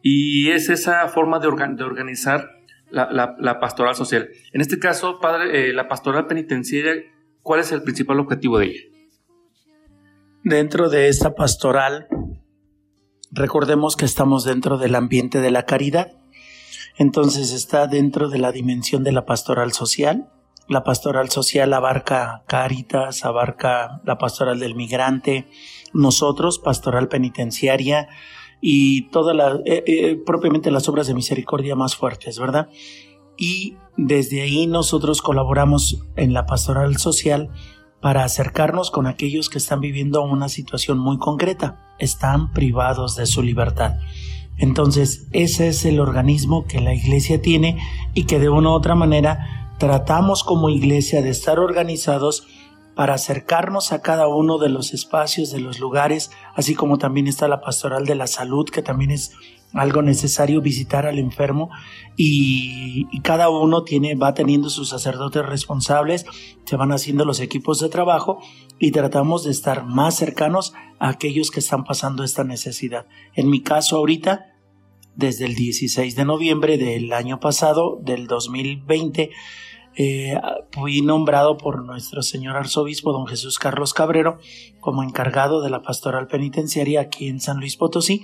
y 0.03 0.49
es 0.49 0.69
esa 0.69 1.07
forma 1.07 1.39
de, 1.39 1.47
organizar 1.47 2.51
la, 2.91 3.59
pastoral 3.59 3.95
social. 3.95 4.29
En 4.51 4.61
este 4.61 4.77
caso, 4.77 5.19
padre, 5.19 5.73
la 5.73 5.87
pastoral 5.87 6.27
penitenciaria, 6.27 7.01
¿cuál 7.41 7.61
es 7.61 7.71
el 7.71 7.81
principal 7.81 8.19
objetivo 8.19 8.59
de 8.59 8.65
ella? 8.65 8.81
Dentro 10.43 10.89
de 10.89 11.07
esta 11.07 11.33
pastoral 11.33 12.07
Recordemos 13.35 13.95
que 13.95 14.05
estamos 14.05 14.43
dentro 14.43 14.77
del 14.77 14.93
ambiente 14.93 15.41
de 15.41 15.49
la 15.49 15.65
caridad, 15.65 16.11
entonces 16.99 17.51
está 17.51 17.87
dentro 17.87 18.29
de 18.29 18.37
la 18.37 18.51
dimensión 18.51 19.03
de 19.03 19.11
la 19.11 19.25
pastoral 19.25 19.73
social. 19.73 20.29
La 20.67 20.83
pastoral 20.83 21.31
social 21.31 21.73
abarca 21.73 22.43
Caritas, 22.45 23.25
abarca 23.25 24.01
la 24.05 24.19
pastoral 24.19 24.59
del 24.59 24.75
migrante, 24.75 25.47
nosotros, 25.93 26.59
pastoral 26.59 27.07
penitenciaria 27.07 28.07
y 28.61 29.09
todas 29.09 29.35
las, 29.35 29.55
eh, 29.65 29.83
eh, 29.87 30.21
propiamente 30.23 30.69
las 30.69 30.87
obras 30.87 31.07
de 31.07 31.15
misericordia 31.15 31.75
más 31.75 31.95
fuertes, 31.95 32.37
¿verdad? 32.37 32.69
Y 33.35 33.77
desde 33.97 34.43
ahí 34.43 34.67
nosotros 34.67 35.23
colaboramos 35.23 36.05
en 36.17 36.33
la 36.33 36.45
pastoral 36.45 36.97
social 36.97 37.49
para 38.03 38.25
acercarnos 38.25 38.91
con 38.91 39.07
aquellos 39.07 39.47
que 39.49 39.57
están 39.57 39.79
viviendo 39.79 40.21
una 40.23 40.49
situación 40.49 40.99
muy 40.99 41.17
concreta, 41.17 41.79
están 41.99 42.51
privados 42.51 43.15
de 43.15 43.25
su 43.25 43.41
libertad. 43.41 43.93
Entonces, 44.57 45.27
ese 45.31 45.69
es 45.69 45.85
el 45.85 46.01
organismo 46.01 46.65
que 46.65 46.81
la 46.81 46.93
iglesia 46.93 47.41
tiene 47.41 47.77
y 48.13 48.25
que 48.25 48.39
de 48.39 48.49
una 48.49 48.71
u 48.71 48.73
otra 48.73 48.93
manera 48.93 49.71
tratamos 49.79 50.43
como 50.43 50.69
iglesia 50.69 51.21
de 51.21 51.29
estar 51.29 51.59
organizados 51.59 52.45
para 52.93 53.13
acercarnos 53.13 53.93
a 53.93 54.01
cada 54.01 54.27
uno 54.27 54.57
de 54.57 54.67
los 54.67 54.93
espacios, 54.93 55.51
de 55.51 55.61
los 55.61 55.79
lugares, 55.79 56.29
así 56.55 56.75
como 56.75 56.97
también 56.97 57.27
está 57.27 57.47
la 57.47 57.61
pastoral 57.61 58.05
de 58.05 58.15
la 58.15 58.27
salud, 58.27 58.69
que 58.69 58.81
también 58.81 59.11
es 59.11 59.31
algo 59.73 60.01
necesario 60.01 60.61
visitar 60.61 61.05
al 61.05 61.19
enfermo 61.19 61.69
y, 62.15 63.07
cada 63.23 63.49
uno 63.49 63.83
tiene, 63.83 64.15
va 64.15 64.33
teniendo 64.33 64.69
sus 64.69 64.89
sacerdotes 64.89 65.45
responsables, 65.45 66.25
se 66.65 66.75
van 66.75 66.91
haciendo 66.91 67.25
los 67.25 67.39
equipos 67.39 67.79
de 67.79 67.89
trabajo 67.89 68.39
y 68.79 68.91
tratamos 68.91 69.43
de 69.43 69.51
estar 69.51 69.85
más 69.85 70.15
cercanos 70.15 70.73
a 70.99 71.09
aquellos 71.09 71.51
que 71.51 71.59
están 71.59 71.83
pasando 71.83 72.23
esta 72.23 72.43
necesidad. 72.43 73.07
En 73.33 73.49
mi 73.49 73.61
caso 73.61 73.97
ahorita, 73.97 74.45
desde 75.15 75.45
el 75.45 75.55
16 75.55 76.15
de 76.15 76.25
noviembre 76.25 76.77
del 76.77 77.11
año 77.13 77.39
pasado, 77.39 77.99
del 78.01 78.27
2020, 78.27 79.31
eh, 79.95 80.39
fui 80.71 81.01
nombrado 81.01 81.57
por 81.57 81.83
nuestro 81.85 82.23
señor 82.23 82.57
arzobispo 82.57 83.13
don 83.13 83.27
Jesús 83.27 83.59
Carlos 83.59 83.93
Cabrero 83.93 84.39
como 84.79 85.03
encargado 85.03 85.61
de 85.61 85.69
la 85.69 85.83
pastoral 85.83 86.27
penitenciaria 86.27 87.01
aquí 87.01 87.27
en 87.27 87.39
San 87.39 87.59
Luis 87.59 87.77
Potosí 87.77 88.23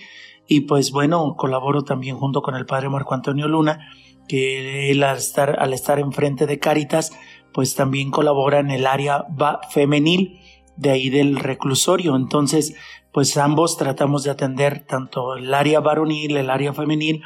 y 0.49 0.61
pues 0.61 0.91
bueno, 0.91 1.35
colaboro 1.37 1.83
también 1.83 2.17
junto 2.17 2.41
con 2.41 2.55
el 2.55 2.65
padre 2.65 2.89
Marco 2.89 3.13
Antonio 3.13 3.47
Luna, 3.47 3.87
que 4.27 4.89
él 4.89 5.03
al 5.03 5.17
estar, 5.17 5.59
al 5.59 5.73
estar 5.73 5.99
enfrente 5.99 6.47
de 6.47 6.57
Cáritas, 6.57 7.13
pues 7.53 7.75
también 7.75 8.09
colabora 8.09 8.59
en 8.59 8.71
el 8.71 8.87
área 8.87 9.27
femenil 9.69 10.39
de 10.75 10.89
ahí 10.89 11.11
del 11.11 11.37
reclusorio. 11.37 12.15
Entonces, 12.15 12.75
pues 13.13 13.37
ambos 13.37 13.77
tratamos 13.77 14.23
de 14.23 14.31
atender 14.31 14.85
tanto 14.87 15.35
el 15.35 15.53
área 15.53 15.81
varonil, 15.81 16.35
el 16.35 16.49
área 16.49 16.73
femenil, 16.73 17.21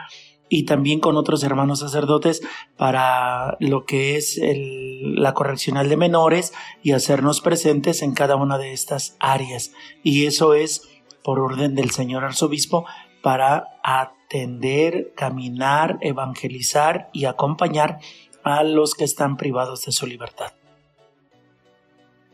y 0.49 0.63
también 0.65 0.99
con 0.99 1.15
otros 1.15 1.43
hermanos 1.43 1.79
sacerdotes 1.79 2.41
para 2.75 3.55
lo 3.61 3.85
que 3.85 4.17
es 4.17 4.39
la 4.39 5.33
correccional 5.33 5.87
de 5.87 5.95
menores 5.95 6.53
y 6.83 6.91
hacernos 6.91 7.39
presentes 7.39 8.01
en 8.01 8.13
cada 8.13 8.35
una 8.35 8.57
de 8.57 8.73
estas 8.73 9.15
áreas. 9.19 9.71
Y 10.03 10.25
eso 10.25 10.53
es 10.53 10.89
por 11.23 11.39
orden 11.39 11.73
del 11.73 11.91
señor 11.91 12.23
arzobispo 12.25 12.85
para 13.23 13.79
atender, 13.81 15.13
caminar, 15.15 15.97
evangelizar 16.01 17.09
y 17.13 17.25
acompañar 17.25 17.97
a 18.43 18.63
los 18.63 18.93
que 18.93 19.05
están 19.05 19.37
privados 19.37 19.85
de 19.85 19.93
su 19.93 20.05
libertad. 20.05 20.51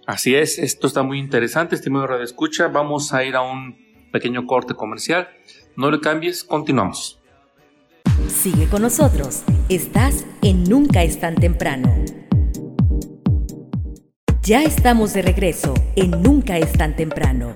Así 0.07 0.35
es, 0.35 0.57
esto 0.57 0.87
está 0.87 1.03
muy 1.03 1.19
interesante, 1.19 1.75
estimado 1.75 2.07
Radio 2.07 2.23
Escucha. 2.23 2.67
Vamos 2.67 3.13
a 3.13 3.23
ir 3.23 3.35
a 3.35 3.43
un 3.43 3.77
pequeño 4.11 4.47
corte 4.47 4.73
comercial. 4.73 5.29
No 5.75 5.91
le 5.91 5.99
cambies, 5.99 6.43
continuamos. 6.43 7.19
Sigue 8.27 8.67
con 8.67 8.81
nosotros. 8.81 9.43
Estás 9.69 10.25
en 10.41 10.63
Nunca 10.63 11.03
es 11.03 11.19
tan 11.19 11.35
temprano. 11.35 11.93
Ya 14.41 14.63
estamos 14.63 15.13
de 15.13 15.21
regreso 15.21 15.75
en 15.95 16.23
Nunca 16.23 16.57
es 16.57 16.73
tan 16.73 16.95
temprano. 16.95 17.55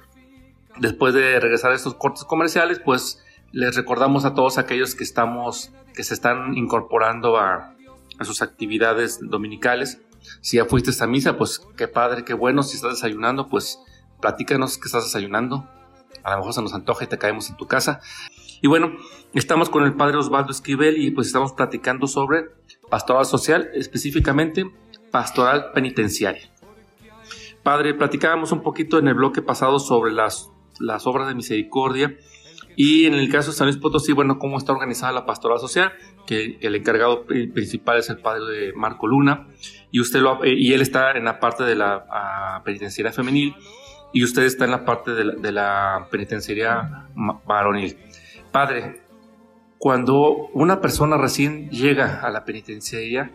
después 0.78 1.14
de 1.14 1.40
regresar 1.40 1.72
a 1.72 1.76
estos 1.76 1.96
cortes 1.96 2.26
comerciales, 2.26 2.82
pues 2.84 3.24
les 3.54 3.78
recordamos 3.78 4.26
a 4.26 4.34
todos 4.34 4.58
aquellos 4.58 4.94
que 4.94 5.06
estamos, 5.06 5.72
que 5.94 6.04
se 6.04 6.14
están 6.14 6.58
incorporando 6.58 7.38
a, 7.38 7.78
sus 8.24 8.42
actividades 8.42 9.20
dominicales. 9.22 10.02
Si 10.42 10.58
ya 10.58 10.66
fuiste 10.66 10.92
a 11.02 11.08
misa, 11.08 11.38
pues 11.38 11.66
qué 11.78 11.88
padre, 11.88 12.26
qué 12.26 12.34
bueno. 12.34 12.62
Si 12.62 12.76
estás 12.76 12.96
desayunando, 12.96 13.48
pues 13.48 13.80
platícanos 14.20 14.78
que 14.78 14.88
estás 14.88 15.06
desayunando 15.06 15.70
a 16.26 16.32
lo 16.32 16.38
mejor 16.38 16.54
se 16.54 16.62
nos 16.64 16.74
antoja 16.74 17.06
y 17.06 17.08
te 17.08 17.20
caemos 17.20 17.50
en 17.52 17.56
tu 17.56 17.68
casa. 17.68 18.02
Y 18.62 18.68
bueno, 18.68 18.94
estamos 19.36 19.70
con 19.70 19.84
el 19.84 19.94
padre 19.94 20.18
Osvaldo 20.18 20.52
Esquivel 20.52 20.98
y 20.98 21.12
pues 21.12 21.28
estamos 21.28 21.54
platicando 21.54 22.08
sobre 22.08 22.46
pastoral 22.90 23.26
social, 23.26 23.70
específicamente 23.76 24.66
pastoral 25.12 25.72
penitenciaria. 25.74 26.50
Padre, 27.62 27.94
platicábamos 27.94 28.52
un 28.52 28.64
poquito 28.64 28.98
en 28.98 29.08
el 29.08 29.14
bloque 29.14 29.44
pasado 29.44 29.78
sobre 29.78 30.12
las, 30.12 30.52
las 30.80 31.06
obras 31.06 31.28
de 31.28 31.36
misericordia 31.36 32.18
y 32.76 33.06
en 33.06 33.14
el 33.14 33.32
caso 33.32 33.52
de 33.52 33.58
San 33.58 33.68
Luis 33.68 33.78
Potosí, 33.78 34.12
bueno, 34.12 34.40
cómo 34.40 34.58
está 34.58 34.74
organizada 34.74 35.14
la 35.14 35.28
pastoral 35.28 35.60
social, 35.60 35.94
que, 36.26 36.58
el 36.60 36.76
encargado 36.76 37.26
principal 37.26 38.00
es 38.00 38.10
el 38.10 38.18
padre 38.18 38.74
Marco 38.74 39.06
Luna 39.06 39.48
y, 39.92 40.00
usted 40.00 40.22
lo, 40.22 40.44
y 40.44 40.74
él 40.74 40.82
está 40.82 41.12
en 41.12 41.26
la 41.26 41.40
parte 41.40 41.64
de 41.64 41.76
la 41.76 42.04
ah, 42.10 42.62
penitenciaria 42.66 43.14
femenil 43.14 43.56
y 44.16 44.24
usted 44.24 44.44
está 44.44 44.64
en 44.64 44.72
la 44.72 44.86
parte 44.86 45.12
de 45.12 45.52
la, 45.52 46.08
penitenciaría 46.10 47.10
varonil. 47.46 47.98
Padre, 48.50 49.02
cuando 49.78 50.48
una 50.54 50.80
persona 50.80 51.18
recién 51.18 51.70
llega 51.70 52.22
a 52.22 52.30
la 52.30 52.46
penitenciaría, 52.46 53.30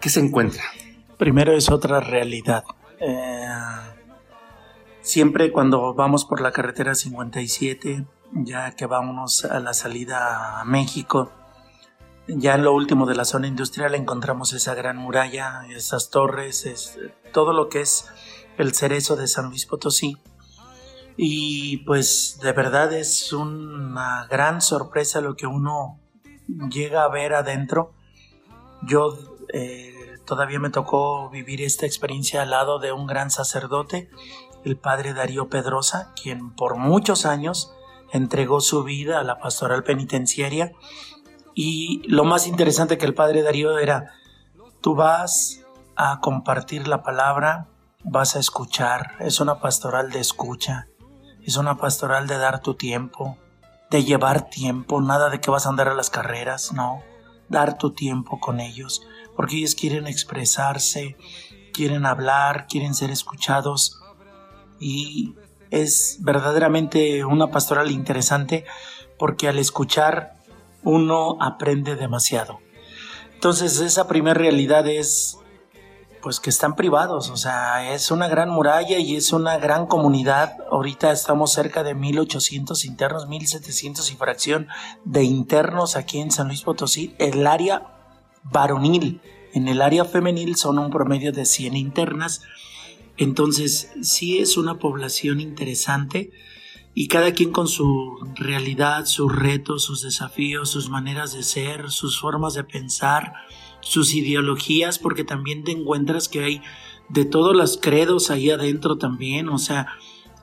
¿qué 0.00 0.08
se 0.08 0.18
encuentra? 0.18 0.64
Primero 1.16 1.56
es 1.56 1.70
otra 1.70 2.00
realidad. 2.00 2.64
Eh, 2.98 3.46
siempre 5.00 5.52
cuando 5.52 5.94
vamos 5.94 6.24
por 6.24 6.40
la 6.40 6.50
carretera 6.50 6.96
57, 6.96 8.04
ya 8.32 8.72
que 8.72 8.86
vamos 8.86 9.44
a 9.44 9.60
la 9.60 9.74
salida 9.74 10.60
a 10.60 10.64
México, 10.64 11.30
ya 12.26 12.56
en 12.56 12.64
lo 12.64 12.72
último 12.74 13.06
de 13.06 13.14
la 13.14 13.24
zona 13.24 13.46
industrial 13.46 13.94
encontramos 13.94 14.52
esa 14.54 14.74
gran 14.74 14.96
muralla, 14.96 15.62
esas 15.70 16.10
torres, 16.10 16.66
es, 16.66 16.98
todo 17.32 17.52
lo 17.52 17.68
que 17.68 17.82
es 17.82 18.10
el 18.58 18.74
cerezo 18.74 19.16
de 19.16 19.28
San 19.28 19.46
Luis 19.46 19.64
Potosí. 19.64 20.16
Y 21.16 21.78
pues 21.78 22.38
de 22.42 22.52
verdad 22.52 22.92
es 22.92 23.32
una 23.32 24.26
gran 24.30 24.60
sorpresa 24.60 25.20
lo 25.20 25.34
que 25.34 25.46
uno 25.46 25.98
llega 26.70 27.04
a 27.04 27.08
ver 27.08 27.34
adentro. 27.34 27.92
Yo 28.82 29.18
eh, 29.52 30.16
todavía 30.26 30.60
me 30.60 30.70
tocó 30.70 31.30
vivir 31.30 31.62
esta 31.62 31.86
experiencia 31.86 32.42
al 32.42 32.50
lado 32.50 32.78
de 32.78 32.92
un 32.92 33.06
gran 33.06 33.30
sacerdote, 33.30 34.10
el 34.64 34.76
padre 34.76 35.14
Darío 35.14 35.48
Pedrosa, 35.48 36.12
quien 36.20 36.54
por 36.54 36.76
muchos 36.76 37.26
años 37.26 37.72
entregó 38.12 38.60
su 38.60 38.84
vida 38.84 39.20
a 39.20 39.24
la 39.24 39.38
pastoral 39.38 39.84
penitenciaria 39.84 40.72
Y 41.54 42.02
lo 42.08 42.24
más 42.24 42.46
interesante 42.46 42.96
que 42.96 43.06
el 43.06 43.14
padre 43.14 43.42
Darío 43.42 43.78
era, 43.78 44.12
tú 44.80 44.94
vas 44.94 45.64
a 45.96 46.20
compartir 46.20 46.86
la 46.86 47.02
palabra, 47.02 47.66
vas 48.10 48.36
a 48.36 48.38
escuchar, 48.38 49.12
es 49.20 49.40
una 49.40 49.60
pastoral 49.60 50.10
de 50.10 50.20
escucha, 50.20 50.88
es 51.42 51.56
una 51.56 51.76
pastoral 51.76 52.26
de 52.26 52.38
dar 52.38 52.60
tu 52.60 52.74
tiempo, 52.74 53.36
de 53.90 54.04
llevar 54.04 54.48
tiempo, 54.50 55.00
nada 55.00 55.30
de 55.30 55.40
que 55.40 55.50
vas 55.50 55.66
a 55.66 55.70
andar 55.70 55.88
a 55.88 55.94
las 55.94 56.10
carreras, 56.10 56.72
no, 56.72 57.02
dar 57.48 57.78
tu 57.78 57.92
tiempo 57.92 58.40
con 58.40 58.60
ellos, 58.60 59.02
porque 59.36 59.56
ellos 59.56 59.74
quieren 59.74 60.06
expresarse, 60.06 61.16
quieren 61.72 62.06
hablar, 62.06 62.66
quieren 62.66 62.94
ser 62.94 63.10
escuchados. 63.10 64.00
Y 64.80 65.34
es 65.70 66.18
verdaderamente 66.20 67.24
una 67.24 67.50
pastoral 67.50 67.90
interesante 67.90 68.64
porque 69.18 69.48
al 69.48 69.58
escuchar 69.58 70.34
uno 70.82 71.36
aprende 71.40 71.96
demasiado. 71.96 72.60
Entonces 73.34 73.80
esa 73.80 74.08
primera 74.08 74.38
realidad 74.38 74.86
es 74.86 75.37
pues 76.28 76.40
que 76.40 76.50
están 76.50 76.76
privados, 76.76 77.30
o 77.30 77.38
sea, 77.38 77.94
es 77.94 78.10
una 78.10 78.28
gran 78.28 78.50
muralla 78.50 78.98
y 78.98 79.16
es 79.16 79.32
una 79.32 79.56
gran 79.56 79.86
comunidad. 79.86 80.58
Ahorita 80.70 81.10
estamos 81.10 81.54
cerca 81.54 81.82
de 81.82 81.94
1800 81.94 82.84
internos, 82.84 83.28
1700 83.28 84.12
y 84.12 84.14
fracción 84.14 84.68
de 85.06 85.22
internos 85.22 85.96
aquí 85.96 86.18
en 86.18 86.30
San 86.30 86.48
Luis 86.48 86.60
Potosí, 86.60 87.14
el 87.18 87.46
área 87.46 87.96
varonil. 88.42 89.22
En 89.54 89.68
el 89.68 89.80
área 89.80 90.04
femenil 90.04 90.56
son 90.56 90.78
un 90.78 90.90
promedio 90.90 91.32
de 91.32 91.46
100 91.46 91.78
internas. 91.78 92.42
Entonces, 93.16 93.90
sí 94.02 94.36
es 94.36 94.58
una 94.58 94.74
población 94.74 95.40
interesante 95.40 96.30
y 96.92 97.08
cada 97.08 97.32
quien 97.32 97.52
con 97.52 97.68
su 97.68 98.18
realidad, 98.34 99.06
sus 99.06 99.34
retos, 99.34 99.82
sus 99.82 100.02
desafíos, 100.02 100.68
sus 100.68 100.90
maneras 100.90 101.32
de 101.32 101.42
ser, 101.42 101.90
sus 101.90 102.20
formas 102.20 102.52
de 102.52 102.64
pensar, 102.64 103.32
sus 103.88 104.14
ideologías, 104.14 104.98
porque 104.98 105.24
también 105.24 105.64
te 105.64 105.72
encuentras 105.72 106.28
que 106.28 106.44
hay 106.44 106.62
de 107.08 107.24
todos 107.24 107.56
los 107.56 107.78
credos 107.78 108.30
ahí 108.30 108.50
adentro 108.50 108.98
también, 108.98 109.48
o 109.48 109.56
sea, 109.56 109.86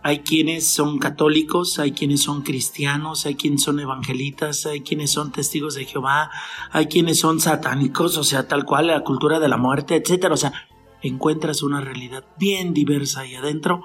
hay 0.01 0.19
quienes 0.19 0.67
son 0.67 0.97
católicos, 0.97 1.77
hay 1.77 1.91
quienes 1.91 2.21
son 2.21 2.41
cristianos, 2.41 3.27
hay 3.27 3.35
quienes 3.35 3.61
son 3.61 3.79
evangelitas, 3.79 4.65
hay 4.65 4.81
quienes 4.81 5.11
son 5.11 5.31
testigos 5.31 5.75
de 5.75 5.85
Jehová, 5.85 6.31
hay 6.71 6.87
quienes 6.87 7.19
son 7.19 7.39
satánicos, 7.39 8.17
o 8.17 8.23
sea, 8.23 8.47
tal 8.47 8.65
cual 8.65 8.87
la 8.87 9.03
cultura 9.03 9.39
de 9.39 9.47
la 9.47 9.57
muerte, 9.57 9.95
etcétera, 9.95 10.33
o 10.33 10.37
sea, 10.37 10.67
encuentras 11.03 11.61
una 11.61 11.81
realidad 11.81 12.25
bien 12.39 12.73
diversa 12.73 13.21
ahí 13.21 13.35
adentro, 13.35 13.83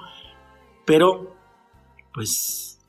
pero 0.85 1.35
pues 2.15 2.79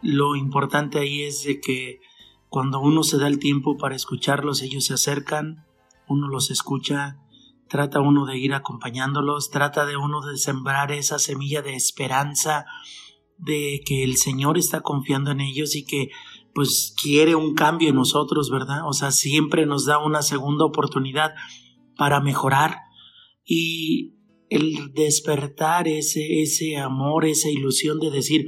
lo 0.00 0.34
importante 0.34 0.98
ahí 0.98 1.24
es 1.24 1.44
de 1.44 1.60
que 1.60 2.00
cuando 2.48 2.80
uno 2.80 3.02
se 3.02 3.18
da 3.18 3.26
el 3.26 3.38
tiempo 3.38 3.76
para 3.76 3.96
escucharlos, 3.96 4.62
ellos 4.62 4.86
se 4.86 4.94
acercan, 4.94 5.66
uno 6.12 6.28
los 6.28 6.50
escucha, 6.50 7.18
trata 7.68 8.00
uno 8.00 8.26
de 8.26 8.38
ir 8.38 8.54
acompañándolos, 8.54 9.50
trata 9.50 9.86
de 9.86 9.96
uno 9.96 10.20
de 10.20 10.36
sembrar 10.36 10.92
esa 10.92 11.18
semilla 11.18 11.62
de 11.62 11.74
esperanza, 11.74 12.66
de 13.38 13.80
que 13.84 14.04
el 14.04 14.16
Señor 14.16 14.58
está 14.58 14.82
confiando 14.82 15.30
en 15.30 15.40
ellos 15.40 15.74
y 15.74 15.84
que 15.84 16.10
pues 16.54 16.94
quiere 17.02 17.34
un 17.34 17.54
cambio 17.54 17.88
en 17.88 17.96
nosotros, 17.96 18.50
¿verdad? 18.50 18.86
O 18.86 18.92
sea, 18.92 19.10
siempre 19.10 19.64
nos 19.66 19.86
da 19.86 19.98
una 19.98 20.22
segunda 20.22 20.64
oportunidad 20.64 21.34
para 21.96 22.20
mejorar 22.20 22.76
y 23.44 24.14
el 24.50 24.92
despertar 24.92 25.88
ese, 25.88 26.42
ese 26.42 26.76
amor, 26.76 27.24
esa 27.24 27.48
ilusión 27.48 27.98
de 28.00 28.10
decir, 28.10 28.44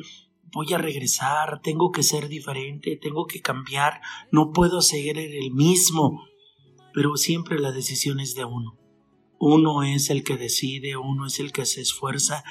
voy 0.52 0.72
a 0.72 0.78
regresar, 0.78 1.60
tengo 1.62 1.90
que 1.90 2.02
ser 2.02 2.28
diferente, 2.28 2.98
tengo 3.00 3.26
que 3.26 3.40
cambiar, 3.40 4.00
no 4.30 4.52
puedo 4.52 4.82
seguir 4.82 5.18
el 5.18 5.50
mismo, 5.52 6.24
pero 6.94 7.16
siempre 7.16 7.58
la 7.58 7.72
decisión 7.72 8.20
es 8.20 8.34
de 8.34 8.44
uno. 8.44 8.78
Uno 9.38 9.82
es 9.82 10.08
el 10.10 10.22
que 10.22 10.36
decide, 10.36 10.96
uno 10.96 11.26
es 11.26 11.40
el 11.40 11.52
que 11.52 11.66
se 11.66 11.80
esfuerza. 11.80 12.44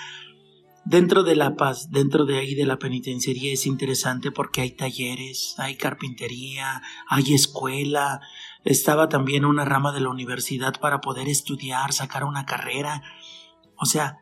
Dentro 0.86 1.24
de 1.24 1.38
la 1.38 1.56
paz, 1.56 1.90
dentro 1.92 2.26
de 2.26 2.38
ahí 2.38 2.54
de 2.54 2.66
la 2.66 2.78
penitenciaría 2.78 3.54
es 3.54 3.66
interesante 3.66 4.32
porque 4.32 4.60
hay 4.60 4.72
talleres, 4.72 5.56
hay 5.58 5.78
carpintería, 5.78 6.82
hay 7.08 7.34
escuela, 7.34 8.20
estaba 8.66 9.08
también 9.08 9.46
una 9.46 9.64
rama 9.64 9.94
de 9.94 10.02
la 10.02 10.10
universidad 10.10 10.74
para 10.82 11.00
poder 11.00 11.30
estudiar, 11.30 11.94
sacar 11.94 12.26
una 12.26 12.46
carrera. 12.46 13.02
O 13.78 13.86
sea, 13.86 14.18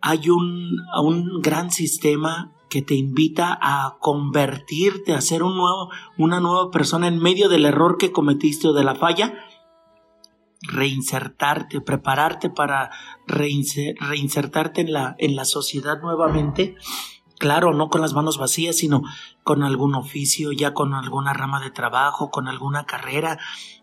hay 0.00 0.30
un, 0.30 0.78
un 1.02 1.42
gran 1.42 1.70
sistema 1.70 2.54
que 2.70 2.80
te 2.80 2.94
invita 2.94 3.56
a 3.60 3.98
convertirte, 4.00 5.12
a 5.12 5.20
ser 5.20 5.42
un 5.42 5.54
nuevo, 5.54 5.90
una 6.16 6.40
nueva 6.40 6.70
persona 6.70 7.08
en 7.08 7.18
medio 7.18 7.50
del 7.50 7.66
error 7.66 7.98
que 7.98 8.10
cometiste 8.10 8.68
o 8.68 8.72
de 8.72 8.84
la 8.84 8.94
falla 8.94 9.34
reinsertarte, 10.62 11.80
prepararte 11.80 12.50
para 12.50 12.90
reinsertarte 13.26 14.80
en 14.80 14.92
la, 14.92 15.16
en 15.18 15.36
la 15.36 15.44
sociedad 15.44 16.00
nuevamente. 16.00 16.76
Claro, 17.38 17.74
no 17.74 17.90
con 17.90 18.00
las 18.00 18.14
manos 18.14 18.38
vacías, 18.38 18.76
sino 18.76 19.02
con 19.42 19.62
algún 19.62 19.94
oficio, 19.94 20.52
ya 20.52 20.72
con 20.72 20.94
alguna 20.94 21.34
rama 21.34 21.60
de 21.60 21.70
trabajo, 21.70 22.30
con 22.30 22.48
alguna 22.48 22.86
carrera 22.86 23.38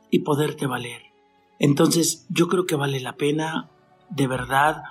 y 0.09 0.19
poderte 0.19 0.65
valer. 0.65 1.13
Entonces, 1.59 2.25
yo 2.29 2.47
creo 2.47 2.65
que 2.65 2.75
vale 2.75 2.99
la 2.99 3.15
pena, 3.15 3.69
de 4.09 4.27
verdad, 4.27 4.83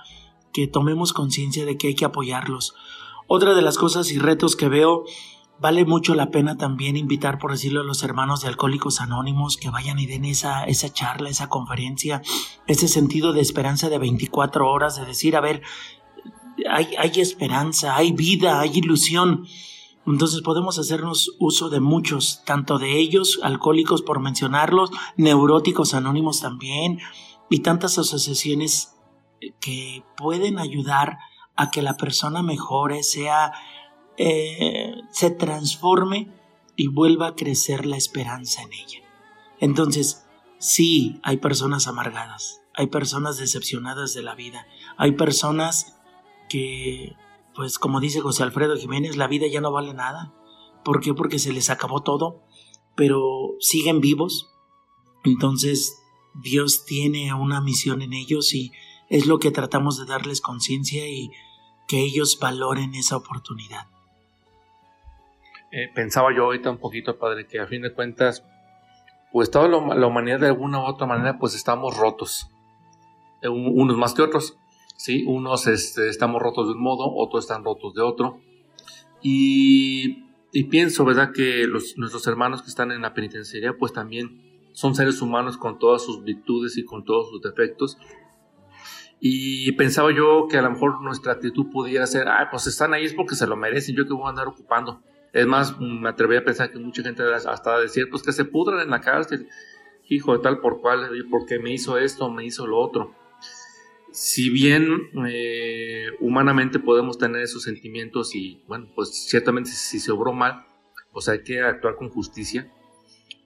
que 0.53 0.67
tomemos 0.67 1.11
conciencia 1.11 1.65
de 1.65 1.77
que 1.77 1.87
hay 1.87 1.95
que 1.95 2.05
apoyarlos. 2.05 2.73
Otra 3.27 3.53
de 3.53 3.61
las 3.61 3.77
cosas 3.77 4.11
y 4.11 4.19
retos 4.19 4.55
que 4.55 4.69
veo 4.69 5.03
Vale 5.63 5.85
mucho 5.85 6.13
la 6.13 6.29
pena 6.29 6.57
también 6.57 6.97
invitar, 6.97 7.39
por 7.39 7.51
decirlo, 7.51 7.79
a 7.79 7.83
los 7.85 8.03
hermanos 8.03 8.41
de 8.41 8.49
Alcohólicos 8.49 8.99
Anónimos 8.99 9.55
que 9.55 9.69
vayan 9.69 9.97
y 9.97 10.05
den 10.05 10.25
esa, 10.25 10.65
esa 10.65 10.91
charla, 10.91 11.29
esa 11.29 11.47
conferencia, 11.47 12.21
ese 12.67 12.89
sentido 12.89 13.31
de 13.31 13.39
esperanza 13.39 13.87
de 13.87 13.97
24 13.97 14.69
horas, 14.69 14.97
de 14.97 15.05
decir, 15.05 15.37
a 15.37 15.39
ver, 15.39 15.61
hay, 16.69 16.89
hay 16.97 17.11
esperanza, 17.15 17.95
hay 17.95 18.11
vida, 18.11 18.59
hay 18.59 18.71
ilusión. 18.79 19.45
Entonces 20.05 20.41
podemos 20.41 20.79
hacernos 20.79 21.33
uso 21.39 21.69
de 21.69 21.79
muchos, 21.79 22.43
tanto 22.43 22.77
de 22.77 22.97
ellos, 22.99 23.39
alcohólicos 23.41 24.01
por 24.01 24.19
mencionarlos, 24.19 24.91
neuróticos 25.15 25.93
anónimos 25.93 26.41
también, 26.41 26.99
y 27.49 27.59
tantas 27.59 27.97
asociaciones 27.97 28.95
que 29.61 30.03
pueden 30.17 30.59
ayudar 30.59 31.19
a 31.55 31.71
que 31.71 31.81
la 31.81 31.95
persona 31.95 32.43
mejore, 32.43 33.01
sea 33.01 33.53
eh, 34.17 34.92
se 35.13 35.29
transforme 35.29 36.27
y 36.75 36.87
vuelva 36.87 37.27
a 37.27 37.35
crecer 37.35 37.85
la 37.85 37.97
esperanza 37.97 38.63
en 38.63 38.73
ella. 38.73 38.99
Entonces, 39.59 40.25
sí, 40.57 41.19
hay 41.23 41.37
personas 41.37 41.87
amargadas, 41.87 42.61
hay 42.73 42.87
personas 42.87 43.37
decepcionadas 43.37 44.15
de 44.15 44.23
la 44.23 44.33
vida, 44.33 44.65
hay 44.97 45.11
personas 45.11 45.95
que, 46.49 47.15
pues 47.55 47.77
como 47.77 47.99
dice 47.99 48.21
José 48.21 48.41
Alfredo 48.41 48.75
Jiménez, 48.75 49.15
la 49.15 49.27
vida 49.27 49.45
ya 49.47 49.61
no 49.61 49.71
vale 49.71 49.93
nada. 49.93 50.33
¿Por 50.83 50.99
qué? 50.99 51.13
Porque 51.13 51.37
se 51.37 51.53
les 51.53 51.69
acabó 51.69 52.01
todo, 52.01 52.41
pero 52.95 53.55
siguen 53.59 54.01
vivos. 54.01 54.49
Entonces, 55.23 55.99
Dios 56.33 56.85
tiene 56.85 57.33
una 57.35 57.61
misión 57.61 58.01
en 58.01 58.13
ellos 58.13 58.53
y 58.55 58.71
es 59.09 59.27
lo 59.27 59.37
que 59.37 59.51
tratamos 59.51 59.99
de 59.99 60.05
darles 60.05 60.41
conciencia 60.41 61.07
y 61.07 61.29
que 61.87 62.01
ellos 62.01 62.39
valoren 62.41 62.95
esa 62.95 63.15
oportunidad. 63.15 63.92
Eh, 65.75 65.89
pensaba 65.91 66.31
yo 66.35 66.43
ahorita 66.43 66.69
un 66.69 66.77
poquito, 66.77 67.17
padre, 67.17 67.47
que 67.47 67.59
a 67.59 67.65
fin 67.65 67.81
de 67.81 67.91
cuentas, 67.91 68.45
pues 69.31 69.49
toda 69.49 69.67
la 69.67 70.05
humanidad 70.05 70.39
de 70.39 70.45
alguna 70.45 70.79
u 70.79 70.83
otra 70.83 71.07
manera, 71.07 71.39
pues 71.39 71.55
estamos 71.55 71.97
rotos. 71.97 72.47
Eh, 73.41 73.49
unos 73.49 73.97
más 73.97 74.13
que 74.13 74.21
otros, 74.21 74.55
¿sí? 74.97 75.25
Unos 75.25 75.65
este, 75.65 76.09
estamos 76.09 76.39
rotos 76.43 76.67
de 76.67 76.73
un 76.73 76.83
modo, 76.83 77.11
otros 77.15 77.45
están 77.45 77.63
rotos 77.63 77.95
de 77.95 78.03
otro. 78.03 78.39
Y, 79.23 80.21
pienso, 80.69 81.05
¿verdad? 81.05 81.31
Que 81.33 81.65
nuestros 81.97 82.27
hermanos 82.27 82.61
que 82.61 82.69
están 82.69 82.91
en 82.91 83.01
la 83.01 83.15
penitenciaría, 83.15 83.73
pues 83.73 83.93
también 83.93 84.69
son 84.73 84.93
seres 84.93 85.23
humanos 85.23 85.57
con 85.57 85.79
todas 85.79 86.03
sus 86.03 86.23
virtudes 86.23 86.77
y 86.77 86.85
con 86.85 87.03
todos 87.03 87.31
sus 87.31 87.41
defectos. 87.41 87.97
Y 89.19 89.71
pensaba 89.71 90.13
yo 90.13 90.45
que 90.47 90.57
a 90.59 90.61
lo 90.61 90.69
mejor 90.69 91.01
nuestra 91.01 91.31
actitud 91.31 91.71
pudiera 91.71 92.05
ser, 92.05 92.27
ah, 92.27 92.49
pues 92.51 92.67
están 92.67 92.93
ahí 92.93 93.05
es 93.05 93.15
porque 93.15 93.33
se 93.33 93.47
lo 93.47 93.55
merecen, 93.55 93.95
yo 93.95 94.05
que 94.05 94.13
voy 94.13 94.27
a 94.27 94.29
andar 94.29 94.47
ocupando. 94.47 95.01
Es 95.33 95.47
más, 95.47 95.79
me 95.79 96.09
atreví 96.09 96.35
a 96.35 96.45
pensar 96.45 96.71
que 96.71 96.77
mucha 96.77 97.01
gente 97.01 97.23
hasta 97.23 97.79
decir, 97.79 98.07
pues 98.11 98.21
que 98.21 98.31
se 98.31 98.45
pudran 98.45 98.81
en 98.81 98.91
la 98.91 99.01
cárcel, 99.01 99.49
hijo 100.07 100.37
de 100.37 100.43
tal 100.43 100.59
por 100.59 100.79
cual, 100.79 101.09
porque 101.31 101.57
me 101.57 101.73
hizo 101.73 101.97
esto, 101.97 102.29
me 102.29 102.45
hizo 102.45 102.67
lo 102.67 102.77
otro. 102.77 103.15
Si 104.11 104.51
bien 104.51 105.09
eh, 105.27 106.05
humanamente 106.19 106.77
podemos 106.77 107.17
tener 107.17 107.41
esos 107.41 107.63
sentimientos 107.63 108.35
y, 108.35 108.63
bueno, 108.67 108.91
pues 108.93 109.09
ciertamente 109.27 109.71
si 109.71 109.99
se 109.99 110.11
obró 110.11 110.33
mal, 110.33 110.67
pues 111.11 111.27
hay 111.27 111.41
que 111.41 111.61
actuar 111.61 111.95
con 111.95 112.09
justicia, 112.09 112.71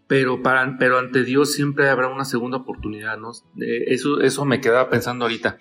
pero, 0.07 0.43
para, 0.43 0.77
pero 0.77 0.99
ante 0.99 1.23
Dios 1.23 1.53
siempre 1.53 1.87
habrá 1.87 2.09
una 2.09 2.25
segunda 2.25 2.57
oportunidad, 2.57 3.17
¿no? 3.17 3.31
Eh, 3.61 3.85
eso, 3.87 4.19
eso 4.19 4.43
me 4.43 4.59
quedaba 4.59 4.89
pensando 4.89 5.23
ahorita. 5.23 5.57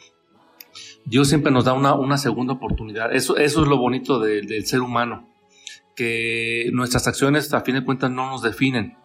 Dios 1.05 1.29
siempre 1.29 1.53
nos 1.53 1.65
da 1.65 1.73
una, 1.73 1.95
una 1.95 2.19
segunda 2.19 2.55
oportunidad. 2.55 3.15
Eso, 3.15 3.37
eso 3.37 3.63
es 3.63 3.69
lo 3.69 3.77
bonito 3.77 4.19
del 4.19 4.67
ser 4.67 4.81
humano 4.81 5.36
que 5.97 6.71
nuestras 6.73 7.09
acciones 7.09 7.53
a 7.53 7.63
fin 7.63 7.75
de 7.75 7.85
cuentas 7.85 8.11
no 8.11 8.31
nos 8.31 8.43
definen, 8.43 8.97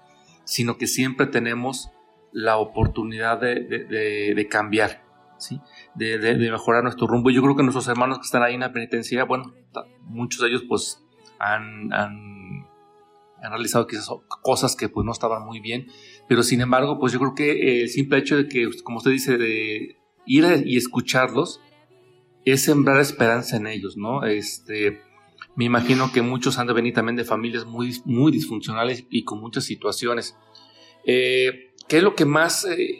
sino 0.43 0.77
que 0.77 0.85
siempre 0.85 1.25
tenemos 1.25 1.89
la 2.33 2.57
oportunidad 2.57 3.39
de, 3.39 4.47
cambiar, 4.49 5.03
¿sí? 5.39 5.59
De, 5.95 6.35
mejorar 6.35 6.83
nuestro 6.83 7.07
rumbo. 7.07 7.29
Yo 7.31 7.41
creo 7.41 7.55
que 7.55 7.63
nuestros 7.63 7.87
hermanos 7.87 8.19
que 8.19 8.25
están 8.25 8.43
ahí 8.43 8.55
en 8.55 8.59
la 8.59 8.73
penitencia, 8.73 9.23
bueno, 9.23 9.53
muchos 10.01 10.41
de 10.41 10.49
ellos 10.49 10.63
pues 10.67 11.01
han, 11.39 11.91
han, 11.93 12.67
realizado 13.41 13.87
quizás 13.87 14.09
cosas 14.43 14.75
que 14.75 14.87
pues 14.87 15.05
no 15.05 15.11
estaban 15.11 15.43
muy 15.43 15.61
bien, 15.61 15.87
pero 16.27 16.43
sin 16.43 16.61
embargo, 16.61 16.99
pues 16.99 17.13
yo 17.13 17.19
creo 17.19 17.33
que 17.33 17.81
el 17.81 17.89
simple 17.89 18.19
hecho 18.19 18.37
de 18.37 18.47
que, 18.47 18.69
como 18.83 18.97
usted 18.97 19.11
dice, 19.11 19.37
de 19.37 19.97
ir 20.25 20.45
y 20.65 20.77
escucharlos, 20.77 21.61
es 22.45 22.63
sembrar 22.63 22.99
esperanza 22.99 23.57
en 23.57 23.67
ellos, 23.67 23.97
¿no? 23.97 24.25
Este, 24.25 25.01
me 25.55 25.65
imagino 25.65 26.11
que 26.11 26.21
muchos 26.21 26.57
han 26.57 26.67
de 26.67 26.73
venir 26.73 26.93
también 26.93 27.15
de 27.15 27.25
familias 27.25 27.65
muy, 27.65 28.01
muy 28.05 28.31
disfuncionales 28.31 29.05
y 29.09 29.23
con 29.23 29.39
muchas 29.39 29.65
situaciones. 29.65 30.35
Eh, 31.05 31.73
¿Qué 31.87 31.97
es 31.97 32.03
lo 32.03 32.15
que 32.15 32.25
más, 32.25 32.65
eh, 32.65 32.97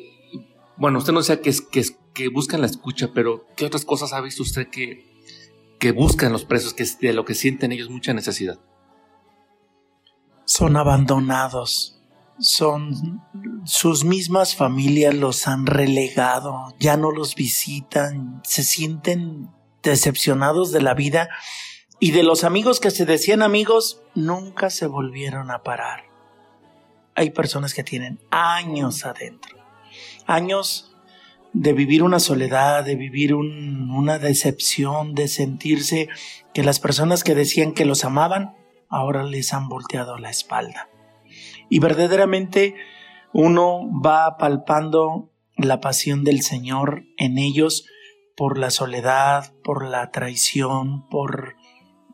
bueno, 0.78 1.00
usted 1.00 1.14
no 1.14 1.22
sea 1.22 1.42
que, 1.42 1.54
que, 1.72 1.86
que 2.14 2.28
buscan 2.28 2.62
la 2.62 2.68
escucha, 2.68 3.12
pero 3.14 3.46
qué 3.56 3.66
otras 3.66 3.86
cosas 3.86 4.14
ha 4.14 4.22
visto 4.22 4.44
usted 4.44 4.68
que, 4.68 5.06
que 5.80 5.92
buscan 5.92 6.32
los 6.32 6.46
presos, 6.46 6.74
que 6.74 6.86
de 7.00 7.14
lo 7.14 7.26
que 7.26 7.36
sienten 7.36 7.72
ellos 7.72 7.90
mucha 7.90 8.14
necesidad? 8.14 8.60
Son 10.46 10.76
abandonados, 10.76 12.02
son 12.40 13.22
sus 13.64 14.04
mismas 14.04 14.56
familias 14.56 15.14
los 15.16 15.48
han 15.48 15.66
relegado, 15.66 16.76
ya 16.80 16.98
no 16.98 17.12
los 17.12 17.36
visitan, 17.36 18.42
se 18.44 18.64
sienten 18.64 19.50
decepcionados 19.84 20.72
de 20.72 20.82
la 20.82 20.94
vida 20.94 21.30
y 22.02 22.12
de 22.12 22.24
los 22.24 22.44
amigos 22.44 22.80
que 22.80 22.90
se 22.92 23.06
decían 23.06 23.44
amigos 23.44 24.02
nunca 24.16 24.72
se 24.72 24.88
volvieron 24.88 25.52
a 25.52 25.62
parar. 25.62 26.06
Hay 27.16 27.30
personas 27.30 27.76
que 27.76 27.84
tienen 27.84 28.20
años 28.32 29.06
adentro, 29.06 29.58
años 30.26 30.94
de 31.54 31.74
vivir 31.74 32.02
una 32.02 32.20
soledad, 32.20 32.84
de 32.84 32.96
vivir 32.96 33.36
una 33.36 34.18
decepción, 34.18 35.14
de 35.14 35.28
sentirse 35.28 36.10
que 36.56 36.64
las 36.64 36.80
personas 36.80 37.24
que 37.24 37.36
decían 37.36 37.74
que 37.74 37.86
los 37.86 38.04
amaban 38.04 38.56
ahora 38.90 39.24
les 39.24 39.54
han 39.54 39.70
volteado 39.70 40.18
la 40.18 40.32
espalda 40.32 40.90
y 41.70 41.80
verdaderamente 41.80 42.76
uno 43.32 43.88
va 44.02 44.38
palpando 44.38 45.30
la 45.56 45.80
pasión 45.80 46.24
del 46.24 46.42
Señor 46.42 47.06
en 47.18 47.38
ellos 47.38 47.86
por 48.36 48.58
la 48.58 48.72
soledad, 48.72 49.54
por 49.64 49.88
la 49.88 50.10
traición, 50.12 51.08
por 51.10 51.56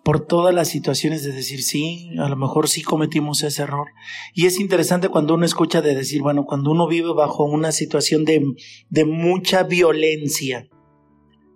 por 0.08 0.26
todas 0.26 0.56
las 0.56 0.70
situaciones 0.70 1.26
de 1.26 1.34
decir 1.34 1.62
sí, 1.62 2.12
a 2.18 2.30
lo 2.30 2.38
mejor 2.38 2.70
sí 2.70 2.82
cometimos 2.82 3.44
ese 3.44 3.64
error. 3.64 3.90
Y 4.34 4.46
es 4.46 4.58
interesante 4.58 5.10
cuando 5.10 5.34
uno 5.34 5.46
escucha 5.46 5.82
de 5.82 5.96
decir, 5.96 6.22
bueno, 6.22 6.46
cuando 6.46 6.72
uno 6.72 6.88
vive 6.88 7.12
bajo 7.14 7.44
una 7.44 7.74
situación 7.74 8.24
de, 8.24 8.42
de 8.90 9.04
mucha 9.04 9.64
violencia, 9.64 10.70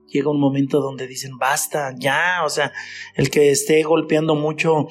llega 0.06 0.30
un 0.30 0.42
momento 0.42 0.82
donde 0.82 1.08
dicen, 1.08 1.38
basta, 1.38 1.96
ya, 1.98 2.42
o 2.44 2.50
sea, 2.50 2.74
el 3.16 3.30
que 3.30 3.52
esté 3.52 3.84
golpeando 3.84 4.36
mucho 4.36 4.88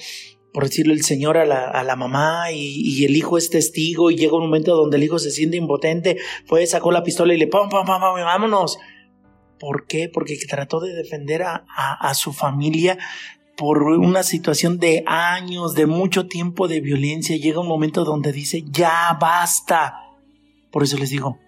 por 0.54 0.64
decirlo, 0.64 0.94
el 0.94 1.02
señor 1.02 1.36
a 1.36 1.44
la, 1.44 1.68
a 1.68 1.84
la 1.84 1.96
mamá 1.96 2.50
y, 2.52 3.04
el 3.04 3.14
hijo 3.14 3.36
es 3.36 3.50
testigo 3.50 4.10
y 4.10 4.16
llega 4.16 4.36
un 4.36 4.44
momento 4.44 4.74
donde 4.74 4.96
el 4.96 5.02
hijo 5.02 5.18
se 5.18 5.30
siente 5.30 5.58
impotente, 5.58 6.16
fue, 6.46 6.66
sacó 6.66 6.92
la 6.92 7.02
pistola 7.02 7.34
y 7.34 7.36
le 7.36 7.46
pum, 7.46 7.68
pum, 7.68 7.84
pum, 7.84 7.98
vámonos. 8.00 8.78
¿Por 9.60 9.86
qué? 9.86 10.08
Porque 10.08 10.38
trató 10.48 10.80
de 10.80 10.94
defender 10.94 11.42
a, 11.42 11.66
a, 11.66 12.14
su 12.14 12.32
familia 12.32 12.96
por 13.60 13.82
una 13.82 14.22
situación 14.22 14.78
de 14.78 15.04
años, 15.06 15.74
de 15.74 15.84
mucho 15.84 16.26
tiempo 16.28 16.66
de 16.66 16.80
violencia. 16.80 17.36
Llega 17.36 17.60
un 17.60 17.68
momento 17.68 18.06
donde 18.06 18.32
dice, 18.32 18.64
ya 18.70 19.18
basta. 19.20 19.96
Por 20.70 20.82
eso 20.82 20.96
les 20.96 21.10
digo, 21.10 21.38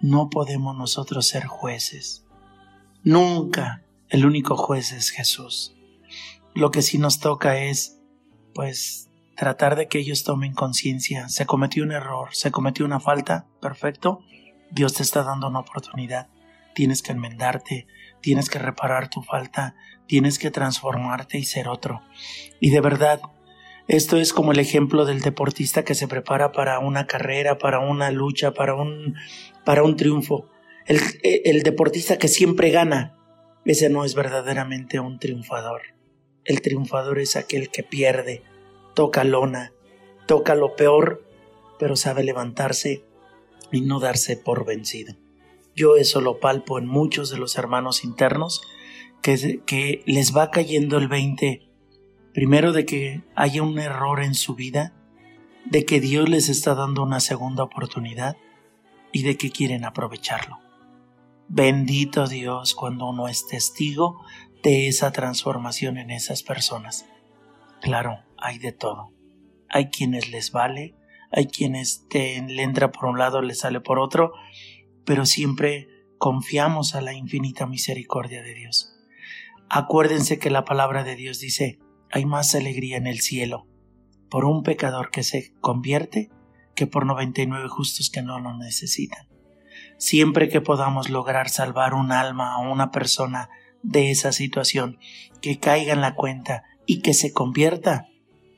no 0.00 0.30
podemos 0.30 0.76
nosotros 0.76 1.26
ser 1.26 1.46
jueces. 1.46 2.24
Nunca 3.02 3.82
el 4.10 4.24
único 4.26 4.56
juez 4.56 4.92
es 4.92 5.10
Jesús. 5.10 5.74
Lo 6.54 6.70
que 6.70 6.82
sí 6.82 6.98
nos 6.98 7.18
toca 7.18 7.58
es 7.58 7.98
pues 8.54 9.10
tratar 9.36 9.74
de 9.74 9.88
que 9.88 9.98
ellos 9.98 10.22
tomen 10.22 10.54
conciencia. 10.54 11.28
Se 11.28 11.46
cometió 11.46 11.82
un 11.82 11.90
error, 11.90 12.28
se 12.30 12.52
cometió 12.52 12.84
una 12.84 13.00
falta, 13.00 13.48
perfecto. 13.60 14.20
Dios 14.70 14.94
te 14.94 15.02
está 15.02 15.24
dando 15.24 15.48
una 15.48 15.58
oportunidad. 15.58 16.28
Tienes 16.76 17.02
que 17.02 17.10
enmendarte, 17.10 17.88
tienes 18.20 18.50
que 18.50 18.60
reparar 18.60 19.08
tu 19.10 19.22
falta, 19.24 19.74
tienes 20.06 20.38
que 20.38 20.50
transformarte 20.50 21.38
y 21.38 21.44
ser 21.44 21.68
otro. 21.68 22.02
Y 22.60 22.70
de 22.70 22.80
verdad, 22.80 23.20
esto 23.88 24.16
es 24.16 24.32
como 24.32 24.52
el 24.52 24.58
ejemplo 24.58 25.04
del 25.04 25.20
deportista 25.20 25.84
que 25.84 25.94
se 25.94 26.08
prepara 26.08 26.52
para 26.52 26.78
una 26.78 27.06
carrera, 27.06 27.58
para 27.58 27.78
una 27.78 28.10
lucha, 28.10 28.52
para 28.52 28.74
un, 28.74 29.14
para 29.64 29.82
un 29.82 29.96
triunfo. 29.96 30.48
El, 30.86 31.00
el 31.22 31.62
deportista 31.62 32.18
que 32.18 32.28
siempre 32.28 32.70
gana, 32.70 33.16
ese 33.64 33.88
no 33.88 34.04
es 34.04 34.14
verdaderamente 34.14 35.00
un 35.00 35.18
triunfador. 35.18 35.82
El 36.44 36.62
triunfador 36.62 37.18
es 37.18 37.36
aquel 37.36 37.70
que 37.70 37.82
pierde, 37.82 38.42
toca 38.94 39.24
lona, 39.24 39.72
toca 40.26 40.54
lo 40.54 40.76
peor, 40.76 41.24
pero 41.78 41.96
sabe 41.96 42.22
levantarse 42.22 43.04
y 43.72 43.80
no 43.80 44.00
darse 44.00 44.36
por 44.36 44.64
vencido. 44.64 45.14
Yo 45.74 45.96
eso 45.96 46.20
lo 46.20 46.40
palpo 46.40 46.78
en 46.78 46.86
muchos 46.86 47.30
de 47.30 47.38
los 47.38 47.58
hermanos 47.58 48.04
internos 48.04 48.62
que, 49.66 50.02
les 50.06 50.36
va 50.36 50.50
cayendo 50.50 50.98
el 50.98 51.08
20, 51.08 51.68
primero 52.32 52.72
de 52.72 52.86
que 52.86 53.22
haya 53.34 53.62
un 53.62 53.78
error 53.78 54.22
en 54.22 54.34
su 54.34 54.54
vida, 54.54 54.94
de 55.64 55.84
que 55.84 56.00
Dios 56.00 56.28
les 56.28 56.48
está 56.48 56.76
dando 56.76 57.02
una 57.02 57.18
segunda 57.18 57.64
oportunidad 57.64 58.36
y 59.10 59.22
de 59.22 59.36
que 59.36 59.50
quieren 59.50 59.84
aprovecharlo. 59.84 60.60
Bendito 61.48 62.28
Dios 62.28 62.74
cuando 62.74 63.08
uno 63.08 63.26
es 63.26 63.48
testigo 63.48 64.20
de 64.62 64.86
esa 64.86 65.10
transformación 65.10 65.98
en 65.98 66.10
esas 66.10 66.44
personas. 66.44 67.06
Claro, 67.80 68.20
hay 68.38 68.58
de 68.58 68.72
todo. 68.72 69.12
Hay 69.68 69.86
quienes 69.90 70.30
les 70.30 70.52
vale, 70.52 70.94
hay 71.32 71.46
quienes 71.46 72.06
te, 72.08 72.40
le 72.42 72.62
entra 72.62 72.92
por 72.92 73.06
un 73.06 73.18
lado, 73.18 73.42
le 73.42 73.54
sale 73.54 73.80
por 73.80 73.98
otro, 73.98 74.32
pero 75.04 75.26
siempre 75.26 75.88
confiamos 76.18 76.94
a 76.94 77.00
la 77.00 77.12
infinita 77.12 77.66
misericordia 77.66 78.42
de 78.42 78.54
Dios. 78.54 78.95
Acuérdense 79.68 80.38
que 80.38 80.50
la 80.50 80.64
palabra 80.64 81.02
de 81.04 81.16
Dios 81.16 81.40
dice, 81.40 81.78
hay 82.10 82.24
más 82.24 82.54
alegría 82.54 82.96
en 82.96 83.06
el 83.06 83.20
cielo 83.20 83.66
por 84.30 84.44
un 84.44 84.62
pecador 84.62 85.10
que 85.10 85.22
se 85.22 85.54
convierte 85.60 86.30
que 86.74 86.86
por 86.86 87.06
99 87.06 87.68
justos 87.68 88.10
que 88.10 88.22
no 88.22 88.38
lo 88.38 88.56
necesitan. 88.56 89.26
Siempre 89.98 90.48
que 90.48 90.60
podamos 90.60 91.10
lograr 91.10 91.48
salvar 91.48 91.94
un 91.94 92.12
alma 92.12 92.58
o 92.58 92.70
una 92.70 92.90
persona 92.90 93.48
de 93.82 94.10
esa 94.10 94.32
situación, 94.32 94.98
que 95.40 95.58
caiga 95.58 95.92
en 95.92 96.00
la 96.00 96.14
cuenta 96.14 96.64
y 96.86 97.00
que 97.00 97.14
se 97.14 97.32
convierta, 97.32 98.08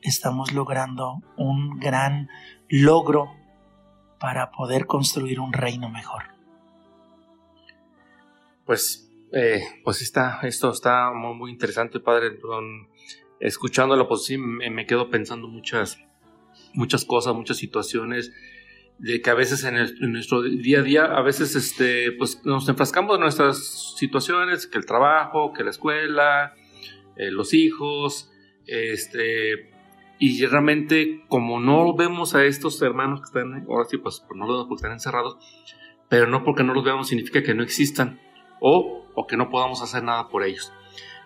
estamos 0.02 0.52
logrando 0.52 1.22
un 1.36 1.78
gran 1.78 2.28
logro 2.68 3.30
para 4.18 4.50
poder 4.50 4.86
construir 4.86 5.40
un 5.40 5.52
reino 5.52 5.88
mejor. 5.88 6.24
Pues, 8.64 9.07
eh, 9.32 9.62
pues 9.84 10.02
está, 10.02 10.40
esto 10.42 10.70
está 10.70 11.12
muy, 11.12 11.50
interesante, 11.50 12.00
padre. 12.00 12.38
escuchándolo, 13.40 14.08
pues 14.08 14.24
sí, 14.24 14.38
me, 14.38 14.86
quedo 14.86 15.10
pensando 15.10 15.48
muchas, 15.48 15.98
muchas 16.74 17.04
cosas, 17.04 17.34
muchas 17.34 17.56
situaciones 17.56 18.32
de 18.98 19.20
que 19.20 19.30
a 19.30 19.34
veces 19.34 19.62
en, 19.64 20.12
nuestro 20.12 20.42
día 20.42 20.80
a 20.80 20.82
día, 20.82 21.04
a 21.04 21.22
veces 21.22 21.54
este, 21.54 22.12
pues 22.12 22.44
nos 22.44 22.68
enfrascamos 22.68 23.14
en 23.14 23.20
nuestras 23.20 23.94
situaciones, 23.96 24.66
que 24.66 24.78
el 24.78 24.86
trabajo, 24.86 25.52
que 25.52 25.62
la 25.62 25.70
escuela, 25.70 26.54
eh, 27.16 27.30
los 27.30 27.54
hijos, 27.54 28.30
este, 28.66 29.70
y 30.18 30.44
realmente 30.46 31.24
como 31.28 31.60
no 31.60 31.94
vemos 31.94 32.34
a 32.34 32.44
estos 32.44 32.82
hermanos 32.82 33.20
que 33.20 33.26
están, 33.26 33.66
ahora 33.68 33.84
sí, 33.88 33.98
pues, 33.98 34.24
pues 34.26 34.36
no 34.38 34.46
los 34.46 34.56
vemos 34.56 34.66
porque 34.68 34.78
están 34.78 34.92
encerrados, 34.92 35.36
pero 36.08 36.26
no 36.26 36.42
porque 36.42 36.64
no 36.64 36.74
los 36.74 36.84
veamos 36.84 37.08
significa 37.08 37.42
que 37.42 37.54
no 37.54 37.62
existan 37.62 38.20
o, 38.60 38.97
o 39.18 39.26
que 39.26 39.36
no 39.36 39.50
podamos 39.50 39.82
hacer 39.82 40.02
nada 40.04 40.28
por 40.28 40.44
ellos. 40.44 40.72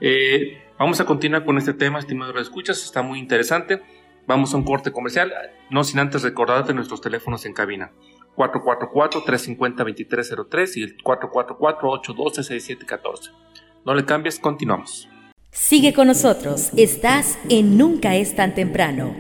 Eh, 0.00 0.62
vamos 0.78 0.98
a 1.00 1.05
continuar 1.05 1.44
con 1.44 1.59
este 1.59 1.74
tema, 1.74 1.98
estimado 1.98 2.38
escuchas, 2.38 2.83
está 2.83 3.02
muy 3.02 3.18
interesante. 3.18 3.83
Vamos 4.26 4.55
a 4.55 4.57
un 4.57 4.64
corte 4.64 4.92
comercial, 4.92 5.31
no 5.68 5.85
sin 5.85 5.98
antes 5.98 6.22
recordarte 6.22 6.72
nuestros 6.72 7.02
teléfonos 7.02 7.44
en 7.44 7.52
cabina. 7.52 7.92
444-350-2303 8.37 10.76
y 10.76 10.85
el 10.85 10.96
444-812-6714. 11.02 13.31
No 13.85 13.94
le 13.94 14.07
cambies, 14.07 14.38
continuamos. 14.38 15.07
Sigue 15.50 15.92
con 15.92 16.07
nosotros, 16.07 16.70
estás 16.78 17.38
en 17.50 17.76
Nunca 17.76 18.16
es 18.16 18.35
tan 18.35 18.55
temprano. 18.55 19.14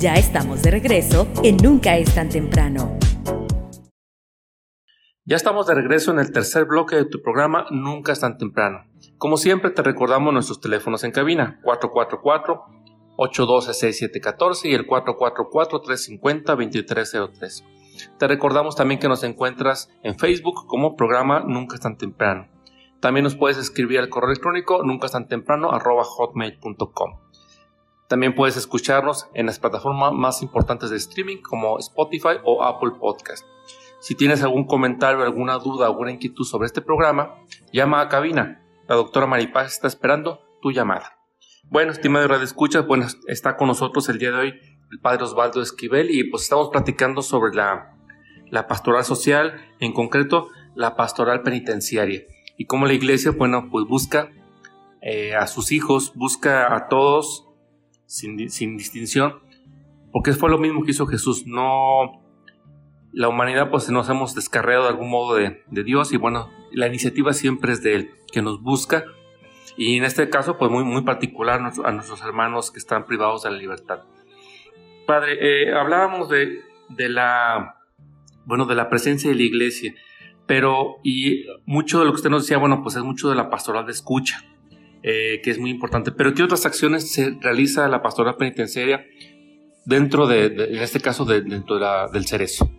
Ya 0.00 0.14
estamos 0.14 0.62
de 0.62 0.72
regreso 0.72 1.28
en 1.44 1.58
Nunca 1.58 1.96
es 1.96 2.12
tan 2.16 2.28
temprano. 2.28 2.98
Ya 5.26 5.36
estamos 5.36 5.66
de 5.66 5.74
regreso 5.74 6.10
en 6.10 6.18
el 6.18 6.32
tercer 6.32 6.66
bloque 6.66 6.96
de 6.96 7.06
tu 7.06 7.22
programa 7.22 7.64
Nunca 7.70 8.12
es 8.12 8.20
tan 8.20 8.36
temprano. 8.36 8.84
Como 9.16 9.38
siempre 9.38 9.70
te 9.70 9.82
recordamos 9.82 10.34
nuestros 10.34 10.60
teléfonos 10.60 11.02
en 11.02 11.12
cabina 11.12 11.60
444 11.62 12.62
812-6714 13.16 14.64
y 14.64 14.74
el 14.74 14.86
444-350-2303. 14.86 17.64
Te 18.18 18.28
recordamos 18.28 18.76
también 18.76 19.00
que 19.00 19.08
nos 19.08 19.22
encuentras 19.22 19.90
en 20.02 20.18
Facebook 20.18 20.66
como 20.66 20.94
programa 20.94 21.40
Nunca 21.40 21.76
es 21.76 21.80
tan 21.80 21.96
temprano. 21.96 22.48
También 23.00 23.24
nos 23.24 23.36
puedes 23.36 23.56
escribir 23.56 24.00
al 24.00 24.10
correo 24.10 24.28
electrónico 24.30 24.82
nunca 24.82 25.08
tan 25.08 25.26
temprano 25.28 25.70
hotmail.com. 25.70 27.20
También 28.08 28.34
puedes 28.34 28.58
escucharnos 28.58 29.30
en 29.32 29.46
las 29.46 29.58
plataformas 29.58 30.12
más 30.12 30.42
importantes 30.42 30.90
de 30.90 30.96
streaming 30.96 31.40
como 31.40 31.78
Spotify 31.78 32.36
o 32.44 32.62
Apple 32.62 32.90
Podcast. 33.00 33.46
Si 34.04 34.14
tienes 34.14 34.42
algún 34.42 34.64
comentario, 34.64 35.22
alguna 35.22 35.56
duda, 35.56 35.86
alguna 35.86 36.10
inquietud 36.10 36.44
sobre 36.44 36.66
este 36.66 36.82
programa, 36.82 37.36
llama 37.72 38.02
a 38.02 38.10
cabina. 38.10 38.62
La 38.86 38.96
doctora 38.96 39.26
Maripaz 39.26 39.72
está 39.72 39.88
esperando 39.88 40.42
tu 40.60 40.72
llamada. 40.72 41.16
Bueno, 41.70 41.90
estimado 41.90 42.28
Radio 42.28 42.44
Escucha, 42.44 42.82
bueno, 42.82 43.06
está 43.28 43.56
con 43.56 43.66
nosotros 43.66 44.06
el 44.10 44.18
día 44.18 44.30
de 44.30 44.36
hoy 44.36 44.54
el 44.92 45.00
padre 45.00 45.24
Osvaldo 45.24 45.62
Esquivel 45.62 46.10
y 46.10 46.24
pues 46.24 46.42
estamos 46.42 46.68
platicando 46.68 47.22
sobre 47.22 47.54
la, 47.54 47.96
la 48.50 48.66
pastoral 48.66 49.04
social, 49.04 49.54
en 49.80 49.94
concreto 49.94 50.50
la 50.74 50.96
pastoral 50.96 51.40
penitenciaria 51.40 52.24
y 52.58 52.66
cómo 52.66 52.84
la 52.84 52.92
iglesia, 52.92 53.30
bueno, 53.30 53.70
pues 53.70 53.86
busca 53.86 54.28
eh, 55.00 55.34
a 55.34 55.46
sus 55.46 55.72
hijos, 55.72 56.12
busca 56.14 56.76
a 56.76 56.88
todos 56.88 57.48
sin, 58.04 58.50
sin, 58.50 58.76
distinción, 58.76 59.36
porque 60.12 60.34
fue 60.34 60.50
lo 60.50 60.58
mismo 60.58 60.84
que 60.84 60.90
hizo 60.90 61.06
Jesús, 61.06 61.46
no... 61.46 62.23
La 63.14 63.28
humanidad 63.28 63.70
pues 63.70 63.88
nos 63.90 64.08
hemos 64.08 64.34
descarreado 64.34 64.82
de 64.82 64.88
algún 64.90 65.08
modo 65.08 65.36
de, 65.36 65.62
de 65.70 65.84
Dios 65.84 66.12
y 66.12 66.16
bueno, 66.16 66.50
la 66.72 66.86
iniciativa 66.86 67.32
siempre 67.32 67.72
es 67.72 67.82
de 67.82 67.94
Él, 67.94 68.10
que 68.32 68.42
nos 68.42 68.60
busca 68.60 69.04
y 69.76 69.96
en 69.96 70.04
este 70.04 70.28
caso, 70.28 70.56
pues 70.56 70.70
muy, 70.70 70.84
muy 70.84 71.02
particular 71.02 71.60
a 71.84 71.92
nuestros 71.92 72.22
hermanos 72.22 72.70
que 72.70 72.78
están 72.78 73.06
privados 73.06 73.42
de 73.42 73.50
la 73.50 73.56
libertad. 73.56 74.00
Padre, 75.06 75.38
eh, 75.40 75.74
hablábamos 75.74 76.28
de, 76.28 76.60
de, 76.88 77.08
la, 77.08 77.76
bueno, 78.44 78.66
de 78.66 78.74
la 78.74 78.88
presencia 78.88 79.28
de 79.28 79.36
la 79.36 79.42
iglesia, 79.42 79.94
pero 80.46 80.96
y 81.02 81.44
mucho 81.66 81.98
de 81.98 82.04
lo 82.04 82.12
que 82.12 82.16
usted 82.16 82.30
nos 82.30 82.42
decía, 82.42 82.58
bueno, 82.58 82.82
pues 82.82 82.96
es 82.96 83.02
mucho 83.02 83.28
de 83.28 83.34
la 83.34 83.50
pastoral 83.50 83.84
de 83.86 83.92
escucha, 83.92 84.44
eh, 85.02 85.40
que 85.42 85.50
es 85.50 85.58
muy 85.58 85.70
importante. 85.70 86.12
Pero 86.12 86.34
¿qué 86.34 86.42
otras 86.42 86.66
acciones 86.66 87.12
se 87.12 87.36
realiza 87.40 87.88
la 87.88 88.02
pastoral 88.02 88.36
penitenciaria 88.36 89.04
dentro 89.84 90.26
de, 90.26 90.46
en 90.46 90.78
este 90.78 91.00
caso, 91.00 91.24
dentro 91.24 91.78
del 92.10 92.26
cerezo? 92.26 92.70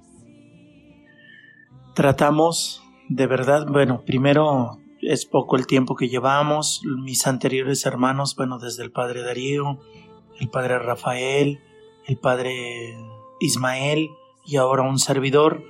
Tratamos 1.95 2.83
de 3.07 3.25
verdad, 3.25 3.67
bueno, 3.69 4.03
primero 4.05 4.79
es 5.01 5.25
poco 5.25 5.55
el 5.55 5.65
tiempo 5.65 5.95
que 5.95 6.09
llevamos. 6.09 6.81
Mis 6.83 7.25
anteriores 7.25 7.85
hermanos, 7.85 8.35
bueno, 8.35 8.59
desde 8.59 8.83
el 8.83 8.91
padre 8.91 9.23
Darío, 9.23 9.79
el 10.37 10.49
padre 10.49 10.77
Rafael, 10.77 11.61
el 12.05 12.17
padre 12.17 12.97
Ismael 13.39 14.09
y 14.45 14.57
ahora 14.57 14.81
un 14.81 14.99
servidor. 14.99 15.63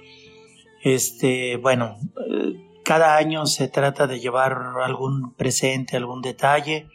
Este, 0.81 1.57
bueno, 1.57 1.97
eh, 2.27 2.55
cada 2.83 3.17
año 3.17 3.45
se 3.45 3.67
trata 3.67 4.07
de 4.07 4.19
llevar 4.19 4.57
algún 4.83 5.31
presente, 5.35 5.95
algún 5.95 6.23
detalle. 6.23 6.87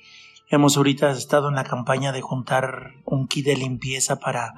Hemos 0.49 0.77
ahorita 0.77 1.13
estado 1.13 1.51
en 1.51 1.55
la 1.55 1.63
campaña 1.63 2.11
de 2.11 2.21
juntar 2.21 2.95
un 3.05 3.29
kit 3.29 3.47
de 3.47 3.57
limpieza 3.57 4.19
para 4.19 4.55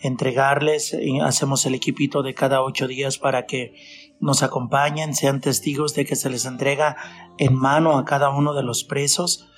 entregarles. 0.00 0.96
Hacemos 1.22 1.66
el 1.66 1.74
equipito 1.74 2.22
de 2.22 2.34
cada 2.34 2.62
ocho 2.62 2.86
días 2.88 3.18
para 3.18 3.46
que 3.46 3.74
nos 4.20 4.42
acompañen, 4.42 5.14
sean 5.14 5.40
testigos 5.40 5.94
de 5.94 6.04
que 6.04 6.16
se 6.16 6.30
les 6.30 6.44
entrega 6.44 6.96
en 7.38 7.54
mano 7.54 7.98
a 7.98 8.04
cada 8.04 8.30
uno 8.30 8.54
de 8.54 8.62
los 8.62 8.84
presos. 8.84 9.48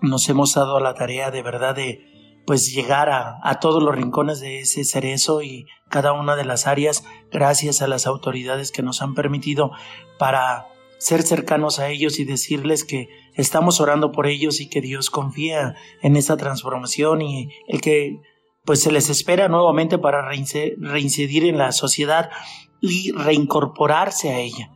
Nos 0.00 0.28
hemos 0.28 0.54
dado 0.54 0.78
la 0.80 0.94
tarea 0.94 1.30
de 1.30 1.42
verdad 1.42 1.74
de 1.74 2.42
pues 2.46 2.72
llegar 2.72 3.08
a, 3.08 3.40
a, 3.42 3.58
todos 3.58 3.82
los 3.82 3.94
rincones 3.94 4.38
de 4.38 4.60
ese 4.60 4.84
cerezo 4.84 5.42
y 5.42 5.66
cada 5.88 6.12
una 6.12 6.36
de 6.36 6.44
las 6.44 6.68
áreas 6.68 7.04
gracias 7.32 7.82
a 7.82 7.88
las 7.88 8.06
autoridades 8.06 8.70
que 8.70 8.82
nos 8.82 9.02
han 9.02 9.14
permitido 9.14 9.72
para 10.16 10.66
ser 10.98 11.22
cercanos 11.22 11.78
a 11.78 11.88
ellos 11.88 12.18
y 12.18 12.24
decirles 12.24 12.84
que 12.84 13.08
estamos 13.34 13.80
orando 13.80 14.12
por 14.12 14.26
ellos 14.26 14.60
y 14.60 14.68
que 14.68 14.80
Dios 14.80 15.10
confía 15.10 15.74
en 16.02 16.16
esa 16.16 16.36
transformación 16.36 17.20
y 17.20 17.50
el 17.68 17.80
que 17.80 18.20
pues 18.64 18.82
se 18.82 18.90
les 18.90 19.10
espera 19.10 19.48
nuevamente 19.48 19.98
para 19.98 20.28
reincidir 20.28 21.44
en 21.44 21.58
la 21.58 21.70
sociedad 21.72 22.30
y 22.80 23.12
reincorporarse 23.12 24.30
a 24.30 24.38
ella. 24.38 24.70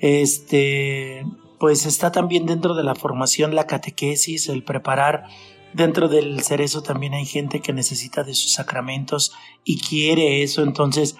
Este, 0.00 1.24
pues 1.58 1.86
está 1.86 2.12
también 2.12 2.46
dentro 2.46 2.74
de 2.74 2.84
la 2.84 2.94
formación 2.94 3.54
la 3.54 3.66
catequesis, 3.66 4.48
el 4.48 4.64
preparar. 4.64 5.24
Dentro 5.72 6.08
del 6.08 6.42
cerezo 6.42 6.82
también 6.82 7.14
hay 7.14 7.26
gente 7.26 7.60
que 7.60 7.72
necesita 7.72 8.22
de 8.22 8.34
sus 8.34 8.52
sacramentos 8.52 9.32
y 9.64 9.80
quiere 9.80 10.42
eso. 10.42 10.62
Entonces, 10.62 11.16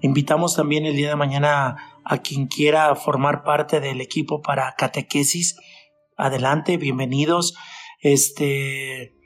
invitamos 0.00 0.56
también 0.56 0.86
el 0.86 0.96
día 0.96 1.10
de 1.10 1.16
mañana 1.16 1.66
a, 1.66 1.76
a 2.04 2.18
quien 2.18 2.46
quiera 2.46 2.94
formar 2.96 3.44
parte 3.44 3.80
del 3.80 4.00
equipo 4.00 4.42
para 4.42 4.74
catequesis. 4.76 5.56
Adelante, 6.16 6.76
bienvenidos. 6.76 7.54
Este, 8.00 9.19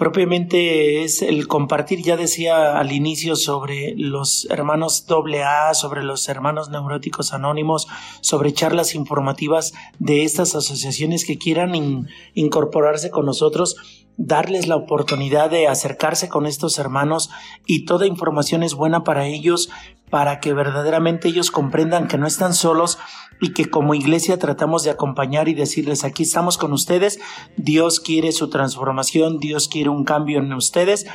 propiamente 0.00 1.04
es 1.04 1.20
el 1.20 1.46
compartir, 1.46 2.00
ya 2.00 2.16
decía 2.16 2.78
al 2.78 2.90
inicio, 2.90 3.36
sobre 3.36 3.92
los 3.98 4.46
hermanos 4.48 5.04
AA, 5.06 5.74
sobre 5.74 6.02
los 6.02 6.26
hermanos 6.30 6.70
neuróticos 6.70 7.34
anónimos, 7.34 7.86
sobre 8.22 8.54
charlas 8.54 8.94
informativas 8.94 9.74
de 9.98 10.24
estas 10.24 10.54
asociaciones 10.54 11.26
que 11.26 11.36
quieran 11.36 12.08
incorporarse 12.32 13.10
con 13.10 13.26
nosotros, 13.26 13.76
darles 14.16 14.68
la 14.68 14.76
oportunidad 14.76 15.50
de 15.50 15.68
acercarse 15.68 16.30
con 16.30 16.46
estos 16.46 16.78
hermanos 16.78 17.28
y 17.66 17.84
toda 17.84 18.06
información 18.06 18.62
es 18.62 18.72
buena 18.72 19.04
para 19.04 19.26
ellos, 19.26 19.68
para 20.10 20.40
que 20.40 20.52
verdaderamente 20.52 21.28
ellos 21.28 21.50
comprendan 21.50 22.08
que 22.08 22.18
no 22.18 22.26
están 22.26 22.52
solos 22.52 22.98
y 23.40 23.52
que 23.52 23.70
como 23.70 23.94
iglesia 23.94 24.38
tratamos 24.38 24.82
de 24.82 24.90
acompañar 24.90 25.48
y 25.48 25.54
decirles 25.54 26.04
aquí 26.04 26.24
estamos 26.24 26.58
con 26.58 26.72
ustedes, 26.72 27.20
Dios 27.56 28.00
quiere 28.00 28.32
su 28.32 28.50
transformación, 28.50 29.38
Dios 29.38 29.68
quiere 29.68 29.88
un 29.88 30.04
cambio 30.04 30.40
en 30.40 30.52
ustedes 30.52 31.06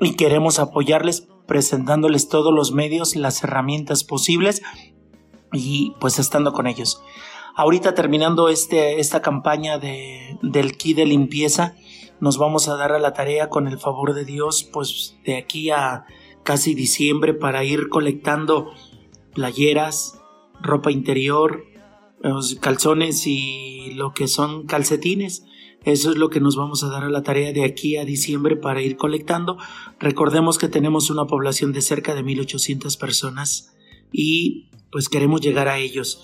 y 0.00 0.14
queremos 0.14 0.58
apoyarles 0.58 1.28
presentándoles 1.46 2.28
todos 2.28 2.54
los 2.54 2.72
medios, 2.72 3.16
las 3.16 3.42
herramientas 3.44 4.04
posibles 4.04 4.62
y 5.52 5.94
pues 6.00 6.18
estando 6.18 6.52
con 6.52 6.66
ellos. 6.66 7.02
Ahorita 7.56 7.94
terminando 7.94 8.48
este, 8.48 8.98
esta 8.98 9.20
campaña 9.20 9.78
de, 9.78 10.38
del 10.42 10.76
kit 10.76 10.96
de 10.96 11.06
limpieza, 11.06 11.74
nos 12.18 12.38
vamos 12.38 12.68
a 12.68 12.76
dar 12.76 12.92
a 12.92 12.98
la 12.98 13.12
tarea 13.12 13.48
con 13.48 13.68
el 13.68 13.78
favor 13.78 14.14
de 14.14 14.24
Dios, 14.24 14.64
pues 14.64 15.16
de 15.24 15.36
aquí 15.36 15.70
a 15.70 16.06
casi 16.44 16.74
diciembre 16.74 17.34
para 17.34 17.64
ir 17.64 17.88
colectando 17.88 18.72
playeras, 19.34 20.20
ropa 20.60 20.92
interior, 20.92 21.64
calzones 22.60 23.26
y 23.26 23.90
lo 23.94 24.12
que 24.14 24.28
son 24.28 24.66
calcetines. 24.66 25.44
Eso 25.84 26.10
es 26.10 26.16
lo 26.16 26.30
que 26.30 26.40
nos 26.40 26.56
vamos 26.56 26.82
a 26.82 26.88
dar 26.88 27.04
a 27.04 27.10
la 27.10 27.22
tarea 27.22 27.52
de 27.52 27.64
aquí 27.64 27.96
a 27.96 28.04
diciembre 28.04 28.56
para 28.56 28.80
ir 28.80 28.96
colectando. 28.96 29.58
Recordemos 29.98 30.56
que 30.56 30.68
tenemos 30.68 31.10
una 31.10 31.26
población 31.26 31.72
de 31.72 31.82
cerca 31.82 32.14
de 32.14 32.22
1800 32.22 32.96
personas 32.96 33.74
y 34.10 34.70
pues 34.90 35.08
queremos 35.08 35.42
llegar 35.42 35.68
a 35.68 35.78
ellos. 35.78 36.22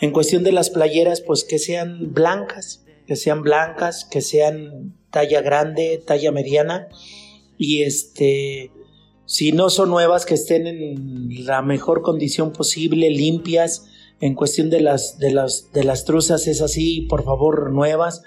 En 0.00 0.12
cuestión 0.12 0.44
de 0.44 0.52
las 0.52 0.70
playeras, 0.70 1.20
pues 1.20 1.44
que 1.44 1.58
sean 1.58 2.12
blancas, 2.12 2.84
que 3.06 3.16
sean 3.16 3.42
blancas, 3.42 4.06
que 4.08 4.20
sean 4.20 4.94
talla 5.10 5.42
grande, 5.42 6.00
talla 6.06 6.30
mediana 6.30 6.86
y 7.58 7.82
este 7.82 8.70
si 9.30 9.52
no 9.52 9.70
son 9.70 9.90
nuevas 9.90 10.26
que 10.26 10.34
estén 10.34 10.66
en 10.66 11.46
la 11.46 11.62
mejor 11.62 12.02
condición 12.02 12.52
posible, 12.52 13.08
limpias, 13.10 13.86
en 14.18 14.34
cuestión 14.34 14.70
de 14.70 14.80
las, 14.80 15.20
de 15.20 15.30
las, 15.30 15.70
de 15.72 15.84
las 15.84 16.04
truzas 16.04 16.48
es 16.48 16.60
así, 16.60 17.02
por 17.02 17.22
favor, 17.22 17.70
nuevas, 17.70 18.24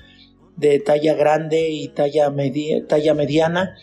de 0.56 0.80
talla 0.80 1.14
grande 1.14 1.72
y 1.72 1.90
talla, 1.90 2.30
mediana. 2.30 3.76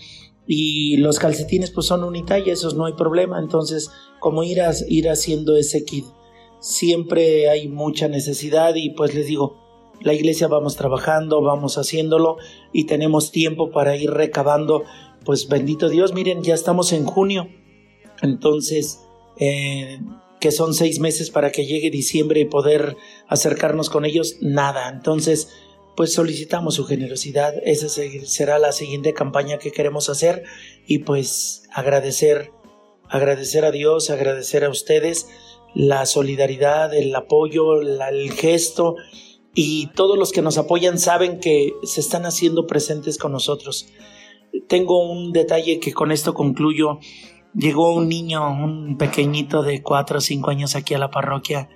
Y 0.46 0.96
los 0.96 1.18
calcetines 1.18 1.70
pues 1.70 1.88
son 1.88 2.04
unitalla, 2.04 2.54
esos 2.54 2.74
no 2.74 2.86
hay 2.86 2.94
problema. 2.94 3.38
Entonces, 3.38 3.90
como 4.18 4.42
ir, 4.42 4.58
ir 4.88 5.10
haciendo 5.10 5.58
ese 5.58 5.84
kit, 5.84 6.06
siempre 6.58 7.50
hay 7.50 7.68
mucha 7.68 8.08
necesidad 8.08 8.76
y 8.76 8.94
pues 8.94 9.14
les 9.14 9.26
digo, 9.26 9.58
la 10.00 10.14
iglesia 10.14 10.48
vamos 10.48 10.76
trabajando, 10.76 11.42
vamos 11.42 11.76
haciéndolo 11.76 12.38
y 12.72 12.84
tenemos 12.84 13.30
tiempo 13.30 13.70
para 13.70 13.94
ir 13.96 14.10
recabando. 14.10 14.84
Pues 15.24 15.48
bendito 15.48 15.88
Dios, 15.88 16.12
miren, 16.14 16.42
ya 16.42 16.54
estamos 16.54 16.92
en 16.92 17.04
junio. 17.04 17.48
Entonces, 18.22 19.00
eh, 19.38 20.00
que 20.40 20.52
son 20.52 20.74
seis 20.74 21.00
meses 21.00 21.30
para 21.30 21.52
que 21.52 21.66
llegue 21.66 21.90
diciembre 21.90 22.40
y 22.40 22.44
poder 22.46 22.96
acercarnos 23.28 23.90
con 23.90 24.04
ellos, 24.04 24.36
nada. 24.40 24.88
Entonces, 24.88 25.48
pues 25.96 26.14
solicitamos 26.14 26.74
su 26.74 26.84
generosidad. 26.84 27.54
Esa 27.64 27.88
será 27.88 28.58
la 28.58 28.72
siguiente 28.72 29.12
campaña 29.12 29.58
que 29.58 29.72
queremos 29.72 30.08
hacer 30.08 30.44
y 30.86 31.00
pues 31.00 31.64
agradecer, 31.72 32.52
agradecer 33.08 33.64
a 33.64 33.70
Dios, 33.70 34.08
agradecer 34.10 34.64
a 34.64 34.70
ustedes 34.70 35.26
la 35.74 36.06
solidaridad, 36.06 36.94
el 36.94 37.14
apoyo, 37.14 37.82
el 37.82 38.32
gesto 38.32 38.96
y 39.54 39.88
todos 39.88 40.18
los 40.18 40.32
que 40.32 40.42
nos 40.42 40.58
apoyan 40.58 40.98
saben 40.98 41.40
que 41.40 41.72
se 41.82 42.00
están 42.00 42.24
haciendo 42.24 42.66
presentes 42.66 43.18
con 43.18 43.32
nosotros. 43.32 43.88
Tengo 44.70 45.04
un 45.04 45.32
detalle 45.32 45.80
que 45.80 45.92
con 45.92 46.12
esto 46.12 46.32
concluyo. 46.32 47.00
Llegó 47.52 47.92
un 47.92 48.08
niño, 48.08 48.48
un 48.52 48.96
pequeñito 48.96 49.64
de 49.64 49.82
cuatro 49.82 50.18
o 50.18 50.20
cinco 50.20 50.50
años 50.50 50.76
aquí 50.76 50.94
a 50.94 50.98
la 50.98 51.10
parroquia 51.10 51.68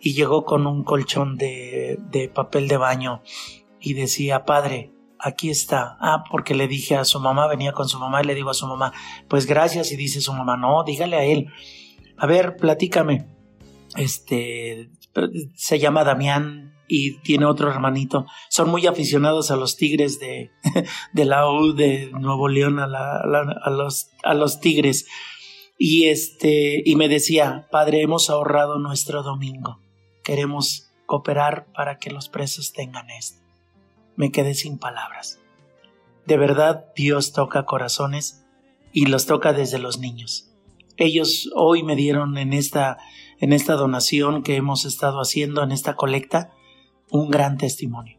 y 0.00 0.14
llegó 0.14 0.44
con 0.44 0.66
un 0.66 0.82
colchón 0.82 1.36
de, 1.36 2.00
de 2.10 2.28
papel 2.28 2.66
de 2.66 2.76
baño 2.76 3.22
y 3.80 3.94
decía, 3.94 4.44
padre, 4.44 4.90
aquí 5.20 5.50
está. 5.50 5.96
Ah, 6.00 6.24
porque 6.32 6.56
le 6.56 6.66
dije 6.66 6.96
a 6.96 7.04
su 7.04 7.20
mamá, 7.20 7.46
venía 7.46 7.70
con 7.70 7.88
su 7.88 8.00
mamá 8.00 8.20
y 8.20 8.26
le 8.26 8.34
digo 8.34 8.50
a 8.50 8.54
su 8.54 8.66
mamá, 8.66 8.92
pues 9.28 9.46
gracias. 9.46 9.92
Y 9.92 9.96
dice 9.96 10.20
su 10.20 10.32
mamá, 10.32 10.56
no, 10.56 10.82
dígale 10.82 11.16
a 11.16 11.24
él. 11.24 11.46
A 12.18 12.26
ver, 12.26 12.56
platícame. 12.56 13.28
Este, 13.94 14.90
se 15.54 15.78
llama 15.78 16.02
Damián 16.02 16.71
y 16.92 17.18
tiene 17.20 17.46
otro 17.46 17.70
hermanito. 17.70 18.26
Son 18.50 18.68
muy 18.68 18.86
aficionados 18.86 19.50
a 19.50 19.56
los 19.56 19.76
Tigres 19.76 20.18
de, 20.20 20.50
de 21.12 21.24
la 21.24 21.50
U 21.50 21.72
de 21.72 22.10
Nuevo 22.12 22.48
León, 22.48 22.78
a, 22.78 22.86
los, 23.70 24.10
a 24.22 24.34
los 24.34 24.60
Tigres. 24.60 25.06
Y 25.78 26.08
este, 26.08 26.82
y 26.84 26.96
me 26.96 27.08
decía, 27.08 27.68
padre, 27.70 28.02
hemos 28.02 28.28
ahorrado 28.30 28.78
nuestro 28.78 29.22
domingo. 29.22 29.80
Queremos 30.22 30.90
cooperar 31.06 31.66
para 31.72 31.98
que 31.98 32.10
los 32.10 32.28
presos 32.28 32.72
tengan 32.72 33.10
esto 33.10 33.42
me 34.16 34.30
quedé 34.30 34.54
sin 34.54 34.78
palabras. 34.78 35.40
De 36.26 36.36
verdad, 36.36 36.86
Dios 36.94 37.32
toca 37.32 37.64
corazones 37.64 38.44
y 38.92 39.06
los 39.06 39.26
toca 39.26 39.52
desde 39.52 39.78
los 39.78 39.98
niños. 39.98 40.50
Ellos 40.96 41.50
hoy 41.54 41.82
me 41.82 41.96
dieron 41.96 42.38
en 42.38 42.52
esta, 42.52 42.98
en 43.40 43.52
esta 43.52 43.74
donación 43.74 44.42
que 44.42 44.56
hemos 44.56 44.84
estado 44.84 45.20
haciendo, 45.20 45.62
en 45.62 45.72
esta 45.72 45.96
colecta, 45.96 46.52
un 47.12 47.30
gran 47.30 47.58
testimonio. 47.58 48.18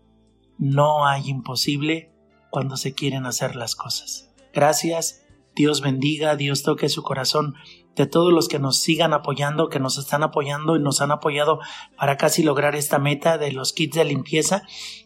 No 0.60 1.08
hay 1.08 1.28
imposible 1.30 2.14
cuando 2.52 2.78
se 2.78 2.94
quieren 2.94 3.26
hacer 3.26 3.56
las 3.56 3.76
cosas. 3.76 4.32
Gracias, 4.54 5.26
Dios 5.56 5.82
bendiga, 5.82 6.36
Dios 6.36 6.62
toque 6.62 6.88
su 6.90 7.02
corazón 7.02 7.56
de 7.96 8.06
todos 8.06 8.32
los 8.32 8.48
que 8.48 8.60
nos 8.60 8.80
sigan 8.80 9.14
apoyando, 9.14 9.68
que 9.70 9.80
nos 9.80 9.98
están 9.98 10.22
apoyando 10.22 10.76
y 10.76 10.80
nos 10.80 11.02
han 11.02 11.12
apoyado 11.12 11.60
para 11.98 12.18
casi 12.18 12.44
lograr 12.44 12.76
esta 12.76 13.00
meta 13.00 13.40
de 13.40 13.52
los 13.52 13.74
kits 13.74 13.96
de 13.96 14.06
limpieza. 14.06 14.62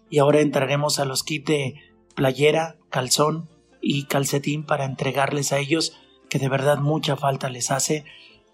Y 0.10 0.20
ahora 0.20 0.42
entraremos 0.42 1.00
a 1.00 1.06
los 1.06 1.24
kits 1.24 1.46
de 1.46 1.76
playera, 2.14 2.76
calzón 2.90 3.50
y 3.82 4.04
calcetín 4.04 4.66
para 4.66 4.84
entregarles 4.84 5.54
a 5.54 5.60
ellos 5.60 5.98
que 6.30 6.40
de 6.40 6.50
verdad 6.50 6.80
mucha 6.80 7.16
falta 7.16 7.50
les 7.50 7.72
hace. 7.72 8.04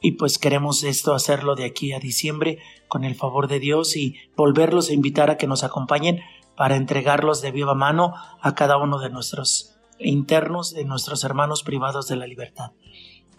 Y 0.05 0.11
pues 0.11 0.37
queremos 0.37 0.83
esto 0.83 1.15
hacerlo 1.15 1.55
de 1.55 1.63
aquí 1.63 1.93
a 1.93 1.99
diciembre 1.99 2.59
con 2.89 3.05
el 3.05 3.15
favor 3.15 3.47
de 3.47 3.61
Dios 3.61 3.95
y 3.95 4.17
volverlos 4.35 4.89
a 4.89 4.93
invitar 4.93 5.31
a 5.31 5.37
que 5.37 5.47
nos 5.47 5.63
acompañen 5.63 6.19
para 6.57 6.75
entregarlos 6.75 7.41
de 7.41 7.51
viva 7.51 7.73
mano 7.73 8.13
a 8.41 8.53
cada 8.53 8.75
uno 8.75 8.99
de 8.99 9.09
nuestros 9.09 9.77
internos, 9.99 10.73
de 10.73 10.83
nuestros 10.83 11.23
hermanos 11.23 11.63
privados 11.63 12.09
de 12.09 12.17
la 12.17 12.27
libertad. 12.27 12.73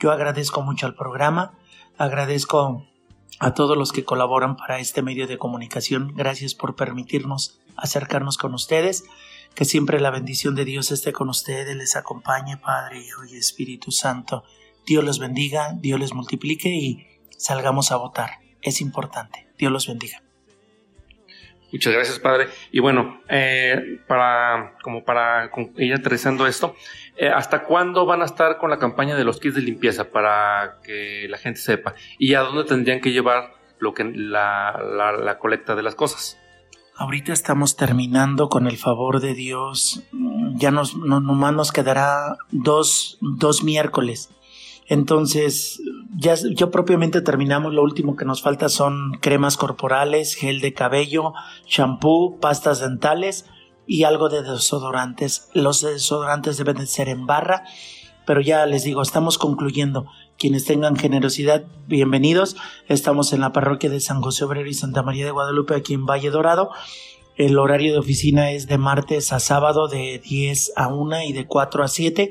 Yo 0.00 0.11
agradezco 0.11 0.62
mucho 0.62 0.87
al 0.87 0.94
programa, 0.94 1.53
agradezco 1.98 2.87
a 3.40 3.53
todos 3.53 3.77
los 3.77 3.92
que 3.92 4.05
colaboran 4.05 4.57
para 4.57 4.79
este 4.79 5.03
medio 5.03 5.27
de 5.27 5.37
comunicación. 5.37 6.14
Gracias 6.16 6.55
por 6.55 6.77
permitirnos 6.77 7.61
acercarnos 7.77 8.38
con 8.38 8.55
ustedes. 8.55 9.05
Que 9.55 9.66
siempre 9.66 10.00
la 10.00 10.11
bendición 10.11 10.55
de 10.55 10.64
Dios 10.64 10.90
esté 10.90 11.12
con 11.12 11.29
ustedes, 11.29 11.77
les 11.77 11.94
acompañe, 11.94 12.57
Padre, 12.57 13.05
Hijo 13.05 13.27
y 13.27 13.37
Espíritu 13.37 13.92
Santo. 13.92 14.44
Dios 14.87 15.05
los 15.05 15.18
bendiga, 15.18 15.75
Dios 15.81 15.99
les 16.01 16.14
multiplique 16.14 16.68
y 16.68 17.07
salgamos 17.37 17.92
a 17.92 17.97
votar. 17.97 18.31
Es 18.62 18.81
importante. 18.81 19.47
Dios 19.59 19.73
los 19.73 19.87
bendiga. 19.87 20.23
Muchas 21.75 21.92
gracias, 21.92 22.20
padre. 22.20 22.47
Y 22.70 22.79
bueno, 22.79 23.20
eh, 23.29 23.99
para 24.07 24.77
como 24.81 25.03
para 25.03 25.51
ir 25.77 25.92
aterrizando 25.92 26.47
esto, 26.47 26.77
eh, 27.16 27.29
¿hasta 27.29 27.64
cuándo 27.64 28.07
van 28.07 28.23
a 28.23 28.27
estar 28.27 28.59
con 28.59 28.70
la 28.70 28.79
campaña 28.79 29.16
de 29.16 29.25
los 29.25 29.40
kits 29.40 29.57
de 29.57 29.62
limpieza 29.62 30.12
para 30.12 30.79
que 30.85 31.27
la 31.29 31.37
gente 31.37 31.59
sepa? 31.59 31.94
¿Y 32.16 32.35
a 32.35 32.42
dónde 32.42 32.62
tendrían 32.62 33.01
que 33.01 33.11
llevar 33.11 33.55
lo 33.81 33.92
que 33.92 34.05
la, 34.05 34.81
la, 35.20 35.38
colecta 35.40 35.75
de 35.75 35.83
las 35.83 35.97
cosas? 35.97 36.38
Ahorita 36.97 37.33
estamos 37.33 37.75
terminando 37.75 38.49
con 38.49 38.68
el 38.68 38.77
favor 38.77 39.20
de 39.20 39.35
Dios. 39.35 40.05
Ya 40.55 40.70
nos, 40.70 40.97
no, 40.97 41.18
nomás 41.18 41.55
nos 41.55 41.73
quedará 41.73 42.37
dos, 42.53 43.18
dos 43.20 43.64
miércoles. 43.64 44.31
Entonces, 44.87 45.81
ya, 46.16 46.37
propiamente 46.70 47.20
terminamos. 47.23 47.73
Lo 47.73 47.83
último 47.83 48.16
que 48.16 48.25
nos 48.25 48.42
falta 48.42 48.68
son 48.68 49.12
cremas 49.20 49.57
corporales, 49.57 50.35
gel 50.35 50.61
de 50.61 50.75
cabello, 50.75 51.33
shampoo, 51.66 52.38
pastas 52.38 52.81
dentales 52.81 53.47
y 53.87 54.05
algo 54.05 54.29
de 54.29 54.42
desodorantes. 54.42 55.49
Los 55.55 55.83
desodorantes 55.83 56.57
deben 56.57 56.77
de 56.77 56.87
ser 56.87 57.09
en 57.09 57.27
barra, 57.27 57.64
pero 58.27 58.40
ya 58.40 58.66
les 58.66 58.85
digo, 58.85 59.03
estamos 59.03 59.38
concluyendo. 59.38 60.07
Quienes 60.38 60.64
tengan 60.64 60.97
generosidad, 60.97 61.64
bienvenidos. 61.87 62.57
Estamos 62.88 63.33
en 63.33 63.40
la 63.40 63.53
parroquia 63.53 63.88
de 63.88 64.01
San 64.01 64.20
José 64.20 64.44
Obrero 64.44 64.68
y 64.68 64.75
Santa 64.75 65.03
María 65.03 65.25
de 65.25 65.31
Guadalupe, 65.31 65.75
aquí 65.75 65.94
en 65.94 66.07
Valle 66.07 66.31
Dorado. 66.31 66.70
El 67.37 67.59
horario 67.59 67.92
de 67.92 67.99
oficina 67.99 68.53
es 68.53 68.68
de 68.68 68.79
martes 68.79 69.33
a 69.33 69.40
sábado 69.40 69.88
de 69.88 70.20
10 70.20 70.73
a 70.77 70.88
1 70.88 71.23
y 71.23 71.33
de 71.33 71.47
4 71.47 71.83
a 71.83 71.88
7 71.88 72.31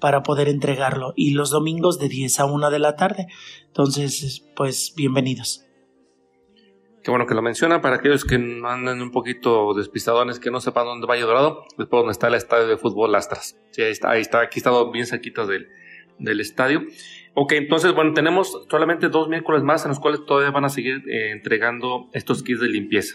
para 0.00 0.22
poder 0.22 0.48
entregarlo 0.48 1.12
y 1.16 1.32
los 1.32 1.50
domingos 1.50 1.98
de 1.98 2.08
10 2.08 2.40
a 2.40 2.44
1 2.46 2.70
de 2.70 2.78
la 2.78 2.96
tarde. 2.96 3.26
Entonces, 3.66 4.44
pues 4.56 4.94
bienvenidos. 4.96 5.64
Qué 7.02 7.10
bueno 7.10 7.26
que 7.26 7.34
lo 7.34 7.42
menciona 7.42 7.80
para 7.80 7.96
aquellos 7.96 8.24
que 8.24 8.34
andan 8.34 9.00
un 9.00 9.10
poquito 9.10 9.72
despistadones, 9.72 10.38
que 10.38 10.50
no 10.50 10.60
sepan 10.60 10.84
dónde 10.84 11.06
Valle 11.06 11.22
Dorado, 11.22 11.64
después 11.78 12.00
donde 12.00 12.12
está 12.12 12.28
el 12.28 12.34
estadio 12.34 12.66
de 12.66 12.76
fútbol 12.76 13.12
Lastras. 13.12 13.58
Sí, 13.70 13.82
ahí 13.82 13.92
está, 13.92 14.16
está, 14.18 14.40
aquí 14.40 14.58
está 14.58 14.70
bien 14.92 15.06
cerquita 15.06 15.46
del, 15.46 15.68
del 16.18 16.40
estadio. 16.40 16.82
Ok, 17.34 17.52
entonces, 17.52 17.94
bueno, 17.94 18.12
tenemos 18.14 18.66
solamente 18.68 19.08
dos 19.08 19.28
miércoles 19.28 19.62
más 19.62 19.84
en 19.84 19.90
los 19.90 20.00
cuales 20.00 20.24
todavía 20.26 20.50
van 20.50 20.64
a 20.64 20.68
seguir 20.68 21.02
eh, 21.08 21.30
entregando 21.30 22.08
estos 22.12 22.42
kits 22.42 22.60
de 22.60 22.68
limpieza. 22.68 23.14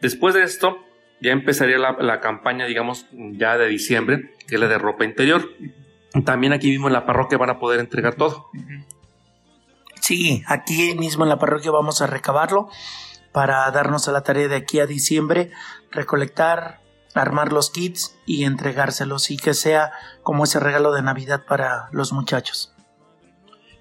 Después 0.00 0.34
de 0.34 0.42
esto, 0.42 0.78
ya 1.20 1.30
empezaría 1.30 1.78
la, 1.78 1.96
la, 2.00 2.20
campaña, 2.20 2.66
digamos, 2.66 3.06
ya 3.12 3.56
de 3.56 3.68
diciembre, 3.68 4.30
que 4.48 4.56
es 4.56 4.60
la 4.60 4.66
de 4.66 4.78
ropa 4.78 5.04
interior. 5.04 5.48
También 6.24 6.52
aquí 6.52 6.68
mismo 6.70 6.88
en 6.88 6.92
la 6.92 7.06
parroquia 7.06 7.38
van 7.38 7.50
a 7.50 7.58
poder 7.58 7.80
entregar 7.80 8.14
todo. 8.14 8.50
Sí, 10.00 10.42
aquí 10.46 10.94
mismo 10.94 11.24
en 11.24 11.30
la 11.30 11.38
parroquia 11.38 11.70
vamos 11.70 12.02
a 12.02 12.06
recabarlo 12.06 12.68
para 13.32 13.70
darnos 13.70 14.08
a 14.08 14.12
la 14.12 14.22
tarea 14.22 14.48
de 14.48 14.56
aquí 14.56 14.78
a 14.78 14.86
diciembre, 14.86 15.50
recolectar, 15.90 16.80
armar 17.14 17.52
los 17.52 17.70
kits 17.70 18.18
y 18.26 18.44
entregárselos 18.44 19.30
y 19.30 19.36
que 19.36 19.54
sea 19.54 19.92
como 20.22 20.44
ese 20.44 20.60
regalo 20.60 20.92
de 20.92 21.02
Navidad 21.02 21.44
para 21.46 21.88
los 21.92 22.12
muchachos. 22.12 22.74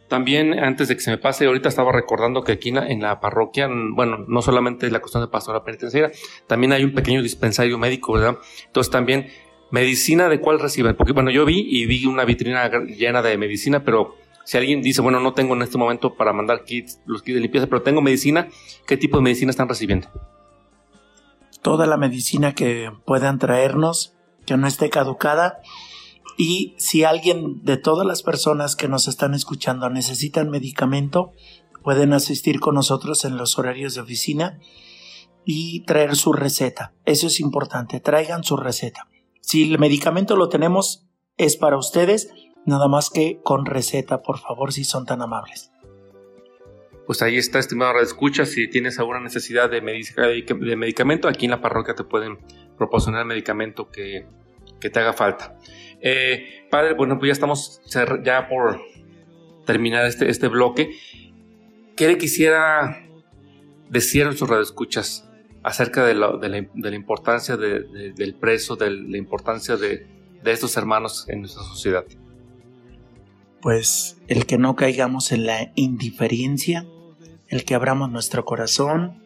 También, 0.08 0.60
antes 0.60 0.90
de 0.90 0.96
que 0.96 1.02
se 1.02 1.10
me 1.10 1.18
pase, 1.18 1.46
ahorita 1.46 1.70
estaba 1.70 1.94
recordando 1.94 2.44
que 2.44 2.52
aquí 2.52 2.68
en 2.68 3.02
la, 3.02 3.22
parroquia, 3.22 3.70
bueno, 3.94 4.26
no 4.28 4.42
solamente 4.42 4.86
es 4.86 4.92
la 4.92 5.00
cuestión 5.00 5.24
de 5.24 5.30
pastora 5.30 5.64
penitenciaria, 5.64 6.12
también 6.48 6.74
hay 6.74 6.84
un 6.84 6.94
pequeño 6.94 7.22
dispensario 7.22 7.78
médico, 7.78 8.14
¿verdad? 8.14 8.38
Entonces 8.66 8.92
también 8.92 9.28
medicina 9.72 10.30
de 10.30 10.40
cuál 10.40 10.60
reciben, 10.60 10.96
porque 10.96 11.14
bueno, 11.14 11.32
yo 11.32 11.46
vi 11.46 11.66
y 11.68 11.86
vi 11.86 12.06
una 12.06 12.26
vitrina 12.26 12.70
llena 12.86 13.22
de 13.22 13.38
medicina, 13.38 13.84
pero 13.84 14.16
si 14.46 14.58
alguien 14.58 14.82
dice, 14.82 15.02
bueno, 15.02 15.20
no 15.20 15.34
tengo 15.34 15.56
en 15.56 15.62
este 15.62 15.78
momento 15.78 16.16
para 16.16 16.34
mandar 16.34 16.64
kits, 16.66 17.00
los 17.06 17.22
kits 17.22 17.36
de 17.36 17.42
limpieza, 17.42 17.68
pero 17.68 17.82
tengo 17.82 18.02
medicina, 18.02 18.50
¿qué 18.86 18.98
tipo 18.98 19.18
de 19.18 19.24
medicina 19.24 19.50
están 19.50 19.70
recibiendo? 19.70 20.08
Toda 21.62 21.86
la 21.86 21.98
medicina 21.98 22.54
que 22.54 22.92
puedan 23.06 23.40
traernos, 23.40 24.16
que 24.46 24.58
no 24.58 24.68
esté 24.68 24.90
caducada. 24.90 25.60
Y 26.38 26.74
si 26.78 27.04
alguien 27.04 27.64
de 27.64 27.78
todas 27.78 28.06
las 28.06 28.24
personas 28.24 28.76
que 28.76 28.88
nos 28.88 29.08
están 29.08 29.36
escuchando 29.36 29.90
necesitan 29.90 30.50
medicamento, 30.50 31.34
pueden 31.84 32.14
asistir 32.14 32.60
con 32.60 32.76
nosotros 32.76 33.26
en 33.26 33.38
los 33.38 33.60
horarios 33.60 33.94
de 33.94 34.02
oficina 34.02 34.60
y 35.46 35.82
traer 35.82 36.16
su 36.16 36.34
receta. 36.34 36.94
Eso 37.06 37.28
es 37.28 37.40
importante, 37.40 38.00
traigan 38.00 38.44
su 38.44 38.58
receta. 38.58 39.08
Si 39.42 39.70
el 39.70 39.80
medicamento 39.80 40.36
lo 40.36 40.50
tenemos, 40.50 41.08
es 41.38 41.58
para 41.58 41.78
ustedes, 41.78 42.32
nada 42.66 42.88
más 42.88 43.10
que 43.10 43.40
con 43.44 43.66
receta, 43.66 44.22
por 44.22 44.40
favor, 44.40 44.72
si 44.72 44.84
son 44.84 45.06
tan 45.06 45.22
amables. 45.22 45.72
Pues 47.08 47.22
ahí 47.22 47.38
está, 47.38 47.60
estimado 47.60 48.00
escucha, 48.00 48.46
si 48.46 48.70
tienes 48.70 49.00
alguna 49.00 49.20
necesidad 49.20 49.70
de, 49.70 49.82
de 49.82 50.76
medicamento, 50.78 51.28
aquí 51.28 51.46
en 51.46 51.52
la 51.52 51.60
parroquia 51.60 51.96
te 51.96 52.04
pueden 52.04 52.38
proporcionar 52.78 53.22
el 53.22 53.28
medicamento 53.28 53.90
que, 53.90 54.28
te 54.80 55.00
haga 55.00 55.14
falta. 55.14 55.58
Eh, 56.00 56.68
padre, 56.70 56.94
bueno, 56.94 57.20
pues 57.20 57.28
ya 57.28 57.34
estamos 57.34 57.82
ya 58.24 58.48
por 58.48 58.82
terminar 59.66 60.06
este, 60.06 60.30
este 60.30 60.48
bloque. 60.48 60.92
¿Qué 61.96 62.08
le 62.08 62.18
quisiera 62.18 63.06
decir 63.90 64.24
a 64.24 64.26
nuestros 64.26 64.50
radioescuchas 64.50 65.31
acerca 65.64 66.06
de 66.06 66.16
la, 66.16 66.38
de 66.38 66.50
la, 66.50 66.96
importancia 66.96 67.58
del 67.58 68.36
preso, 68.40 68.76
de 68.76 68.90
la 68.92 69.18
importancia 69.18 69.78
de, 69.78 70.08
estos 70.46 70.76
hermanos 70.78 71.26
en 71.28 71.42
nuestra 71.42 71.64
sociedad? 71.64 72.06
Pues 73.62 74.18
el 74.28 74.46
que 74.46 74.58
no 74.58 74.76
caigamos 74.76 75.32
en 75.32 75.46
la 75.46 75.72
indiferencia, 75.76 76.86
el 77.48 77.64
que 77.64 77.76
abramos 77.76 78.10
nuestro 78.10 78.44
corazón, 78.44 79.22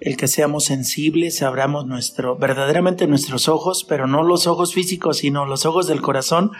el 0.00 0.16
que 0.16 0.28
seamos 0.28 0.64
sensibles, 0.64 1.42
abramos 1.42 1.86
nuestro, 1.86 2.36
verdaderamente 2.36 3.06
nuestros 3.06 3.48
ojos, 3.48 3.84
pero 3.84 4.06
no 4.06 4.22
los 4.22 4.46
ojos 4.46 4.74
físicos, 4.74 5.18
sino 5.18 5.44
los 5.44 5.66
ojos 5.66 5.88
del 5.88 6.00
corazón, 6.00 6.52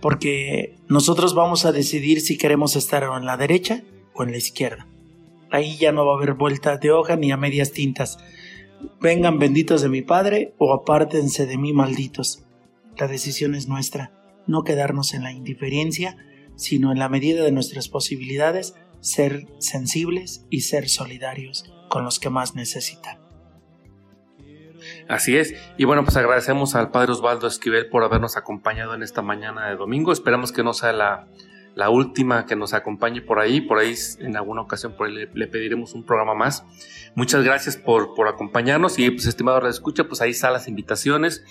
porque 0.00 0.76
nosotros 0.86 1.34
vamos 1.34 1.64
a 1.64 1.72
decidir 1.72 2.20
si 2.20 2.36
queremos 2.36 2.76
estar 2.76 3.02
en 3.02 3.24
la 3.24 3.36
derecha 3.36 3.82
o 4.12 4.22
en 4.22 4.32
la 4.32 4.38
izquierda. 4.38 4.86
Ahí 5.50 5.76
ya 5.78 5.92
no 5.92 6.06
va 6.06 6.12
a 6.12 6.16
haber 6.16 6.34
vuelta 6.34 6.76
de 6.76 6.92
hoja 6.92 7.16
ni 7.16 7.32
a 7.32 7.36
medias 7.36 7.72
tintas. 7.72 8.18
Vengan 9.00 9.38
benditos 9.38 9.82
de 9.82 9.88
mi 9.88 10.02
Padre 10.02 10.54
o 10.58 10.74
apártense 10.74 11.46
de 11.46 11.56
mí 11.58 11.72
malditos. 11.72 12.44
La 12.96 13.08
decisión 13.08 13.54
es 13.54 13.68
nuestra, 13.68 14.12
no 14.46 14.64
quedarnos 14.64 15.14
en 15.14 15.22
la 15.22 15.32
indiferencia, 15.32 16.16
sino 16.56 16.92
en 16.92 16.98
la 16.98 17.08
medida 17.08 17.44
de 17.44 17.52
nuestras 17.52 17.88
posibilidades, 17.88 18.74
ser 19.00 19.46
sensibles 19.58 20.44
y 20.50 20.62
ser 20.62 20.88
solidarios 20.88 21.72
con 21.88 22.04
los 22.04 22.18
que 22.18 22.30
más 22.30 22.54
necesitan. 22.54 23.18
Así 25.08 25.36
es. 25.36 25.54
Y 25.76 25.84
bueno, 25.84 26.04
pues 26.04 26.16
agradecemos 26.16 26.74
al 26.74 26.90
Padre 26.90 27.12
Osvaldo 27.12 27.46
Esquivel 27.46 27.88
por 27.88 28.04
habernos 28.04 28.36
acompañado 28.36 28.94
en 28.94 29.02
esta 29.02 29.22
mañana 29.22 29.68
de 29.68 29.76
domingo. 29.76 30.12
Esperamos 30.12 30.52
que 30.52 30.62
no 30.62 30.72
sea 30.72 30.92
la, 30.92 31.26
la 31.74 31.90
última 31.90 32.46
que 32.46 32.56
nos 32.56 32.74
acompañe 32.74 33.20
por 33.20 33.38
ahí. 33.38 33.60
Por 33.60 33.78
ahí 33.78 33.94
en 34.18 34.36
alguna 34.36 34.62
ocasión 34.62 34.94
por 34.96 35.08
le, 35.08 35.28
le, 35.32 35.46
pediremos 35.46 35.94
un 35.94 36.04
programa 36.04 36.34
más. 36.34 36.64
Muchas 37.14 37.42
gracias 37.44 37.76
por, 37.76 38.14
por 38.14 38.28
acompañarnos 38.28 38.98
y 38.98 39.10
pues 39.10 39.26
estimado 39.26 39.60
Radio 39.60 39.70
Escucha, 39.70 40.04
pues 40.04 40.20
ahí 40.20 40.30
están 40.30 40.52
las 40.52 40.68
invitaciones, 40.68 41.44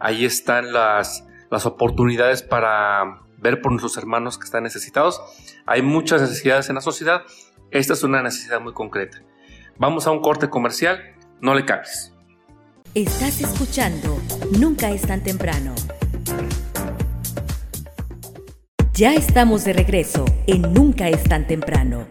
ahí 0.00 0.24
están 0.24 0.72
las, 0.72 1.26
las 1.50 1.66
oportunidades 1.66 2.42
para 2.42 3.20
ver 3.38 3.60
por 3.60 3.72
nuestros 3.72 3.96
hermanos 3.96 4.38
que 4.38 4.44
están 4.44 4.62
necesitados. 4.62 5.20
Hay 5.66 5.82
muchas 5.82 6.20
necesidades 6.20 6.68
en 6.68 6.76
la 6.76 6.80
sociedad. 6.80 7.22
Esta 7.70 7.92
es 7.92 8.02
una 8.02 8.22
necesidad 8.22 8.60
muy 8.60 8.72
concreta. 8.72 9.22
Vamos 9.76 10.06
a 10.06 10.10
un 10.10 10.20
corte 10.20 10.48
comercial. 10.48 11.14
No 11.40 11.54
le 11.54 11.64
cambies. 11.64 12.12
Estás 12.94 13.40
escuchando 13.40 14.20
Nunca 14.58 14.90
es 14.90 15.02
tan 15.02 15.22
temprano. 15.22 15.74
Ya 18.96 19.12
estamos 19.14 19.64
de 19.64 19.72
regreso 19.72 20.24
en 20.46 20.72
Nunca 20.72 21.08
es 21.08 21.24
tan 21.24 21.48
temprano. 21.48 22.06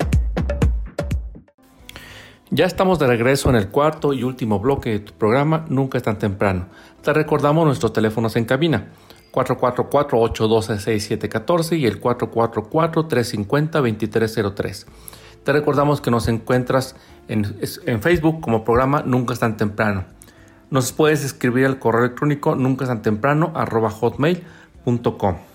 Ya 2.50 2.66
estamos 2.66 3.00
de 3.00 3.08
regreso 3.08 3.50
en 3.50 3.56
el 3.56 3.70
cuarto 3.70 4.12
y 4.12 4.24
último 4.24 4.60
bloque 4.60 4.90
de 4.90 5.00
tu 5.00 5.14
programa 5.14 5.64
Nunca 5.70 5.98
es 5.98 6.04
tan 6.04 6.20
temprano. 6.20 6.68
Te 7.02 7.14
recordamos 7.14 7.66
nuestros 7.66 7.94
teléfonos 7.94 8.36
en 8.36 8.44
cabina 8.44 8.90
444-812-6714 9.32 11.80
y 11.80 11.86
el 11.86 12.02
444-350-2303. 12.02 14.86
Te 15.46 15.54
recordamos 15.54 16.02
que 16.02 16.12
nos 16.12 16.28
encuentras 16.28 16.98
en, 17.30 17.46
en, 17.86 18.02
Facebook 18.02 18.42
como 18.42 18.66
programa 18.66 19.04
Nunca 19.06 19.34
es 19.34 19.40
tan 19.40 19.56
temprano. 19.56 20.04
Nos 20.70 20.92
puedes 20.92 21.24
escribir 21.24 21.66
al 21.66 21.80
correo 21.80 22.04
electrónico 22.04 22.56
nunca 22.56 22.84
es 22.84 22.90
tan. 24.84 25.53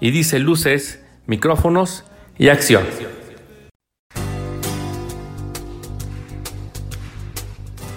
Y 0.01 0.11
dice 0.11 0.39
luces, 0.39 1.05
micrófonos 1.25 2.03
y 2.37 2.49
acción. 2.49 2.83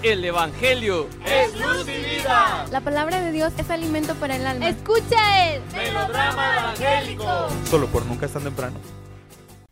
El 0.07 0.23
Evangelio 0.23 1.09
es 1.25 1.53
luz 1.59 1.85
y 1.85 2.19
vida. 2.19 2.65
La 2.71 2.79
palabra 2.79 3.19
de 3.19 3.33
Dios 3.33 3.51
es 3.57 3.69
alimento 3.69 4.15
para 4.15 4.37
el 4.37 4.47
alma. 4.47 4.69
Escucha 4.69 5.53
el 5.53 5.61
melodrama 5.73 6.75
evangélico. 6.77 7.25
Solo 7.65 7.87
por 7.87 8.05
nunca 8.05 8.25
es 8.25 8.31
tan 8.31 8.43
temprano. 8.43 8.77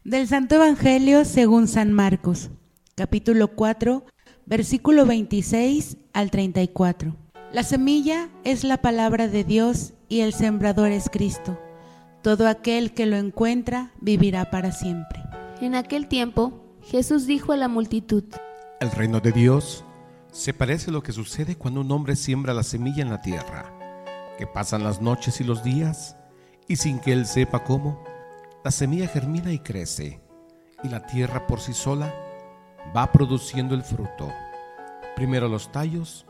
Del 0.03 0.27
Santo 0.27 0.55
Evangelio 0.55 1.23
según 1.23 1.69
San 1.69 1.93
Marcos, 1.93 2.49
capítulo 2.95 3.47
4, 3.55 4.03
versículo 4.45 5.05
26 5.05 5.95
al 6.11 6.31
34. 6.31 7.15
La 7.53 7.63
semilla 7.63 8.27
es 8.43 8.65
la 8.65 8.81
palabra 8.81 9.29
de 9.29 9.45
Dios 9.45 9.93
y 10.09 10.19
el 10.19 10.33
sembrador 10.33 10.91
es 10.91 11.09
Cristo. 11.09 11.57
Todo 12.21 12.49
aquel 12.49 12.93
que 12.93 13.05
lo 13.05 13.15
encuentra 13.15 13.93
vivirá 14.01 14.51
para 14.51 14.73
siempre. 14.73 15.23
En 15.61 15.75
aquel 15.75 16.09
tiempo, 16.09 16.75
Jesús 16.81 17.25
dijo 17.25 17.53
a 17.53 17.57
la 17.57 17.69
multitud, 17.69 18.25
El 18.81 18.91
reino 18.91 19.21
de 19.21 19.31
Dios 19.31 19.84
se 20.35 20.53
parece 20.53 20.91
lo 20.91 21.01
que 21.01 21.13
sucede 21.13 21.55
cuando 21.55 21.79
un 21.79 21.89
hombre 21.93 22.17
siembra 22.17 22.53
la 22.53 22.63
semilla 22.63 23.01
en 23.01 23.09
la 23.09 23.21
tierra, 23.21 23.71
que 24.37 24.45
pasan 24.45 24.83
las 24.83 25.01
noches 25.01 25.39
y 25.39 25.45
los 25.45 25.63
días, 25.63 26.17
y 26.67 26.75
sin 26.75 26.99
que 26.99 27.13
él 27.13 27.25
sepa 27.25 27.63
cómo, 27.63 28.03
la 28.61 28.71
semilla 28.71 29.07
germina 29.07 29.53
y 29.53 29.59
crece, 29.59 30.19
y 30.83 30.89
la 30.89 31.05
tierra 31.05 31.47
por 31.47 31.61
sí 31.61 31.71
sola 31.71 32.13
va 32.95 33.13
produciendo 33.13 33.75
el 33.75 33.83
fruto. 33.83 34.29
Primero 35.15 35.47
los 35.47 35.71
tallos, 35.71 36.25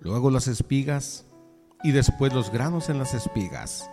luego 0.00 0.32
las 0.32 0.48
espigas, 0.48 1.24
y 1.84 1.92
después 1.92 2.34
los 2.34 2.50
granos 2.50 2.88
en 2.88 2.98
las 2.98 3.14
espigas. 3.14 3.88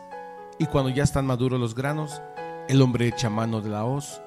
Y 0.57 0.65
cuando 0.65 0.89
ya 0.89 1.03
están 1.03 1.27
maduros 1.27 1.59
los 1.59 1.75
granos, 1.75 2.19
el 2.67 2.81
hombre 2.81 3.07
echa 3.09 3.29
mano 3.29 3.61
de 3.61 3.69
la 3.69 3.85
hoz, 3.85 4.23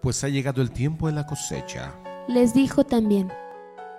pues 0.00 0.24
ha 0.24 0.30
llegado 0.30 0.62
el 0.62 0.70
tiempo 0.70 1.06
de 1.06 1.12
la 1.12 1.26
cosecha. 1.26 1.92
Les 2.28 2.54
dijo 2.54 2.84
también, 2.84 3.30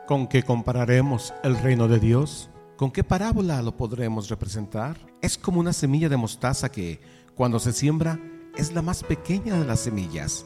¿Con 0.08 0.28
qué 0.28 0.44
compararemos 0.44 1.34
el 1.44 1.58
reino 1.58 1.88
de 1.88 2.00
Dios? 2.00 2.52
¿Con 2.78 2.92
qué 2.92 3.04
parábola 3.04 3.64
lo 3.64 3.76
podremos 3.76 4.30
representar? 4.30 4.98
Es 5.20 5.36
como 5.36 5.60
una 5.60 5.74
semilla 5.74 6.10
de 6.10 6.18
mostaza 6.18 6.72
que, 6.72 7.00
cuando 7.34 7.58
se 7.58 7.74
siembra, 7.74 8.20
es 8.56 8.72
la 8.76 8.84
más 8.84 9.02
pequeña 9.02 9.58
de 9.58 9.66
las 9.66 9.80
semillas, 9.80 10.46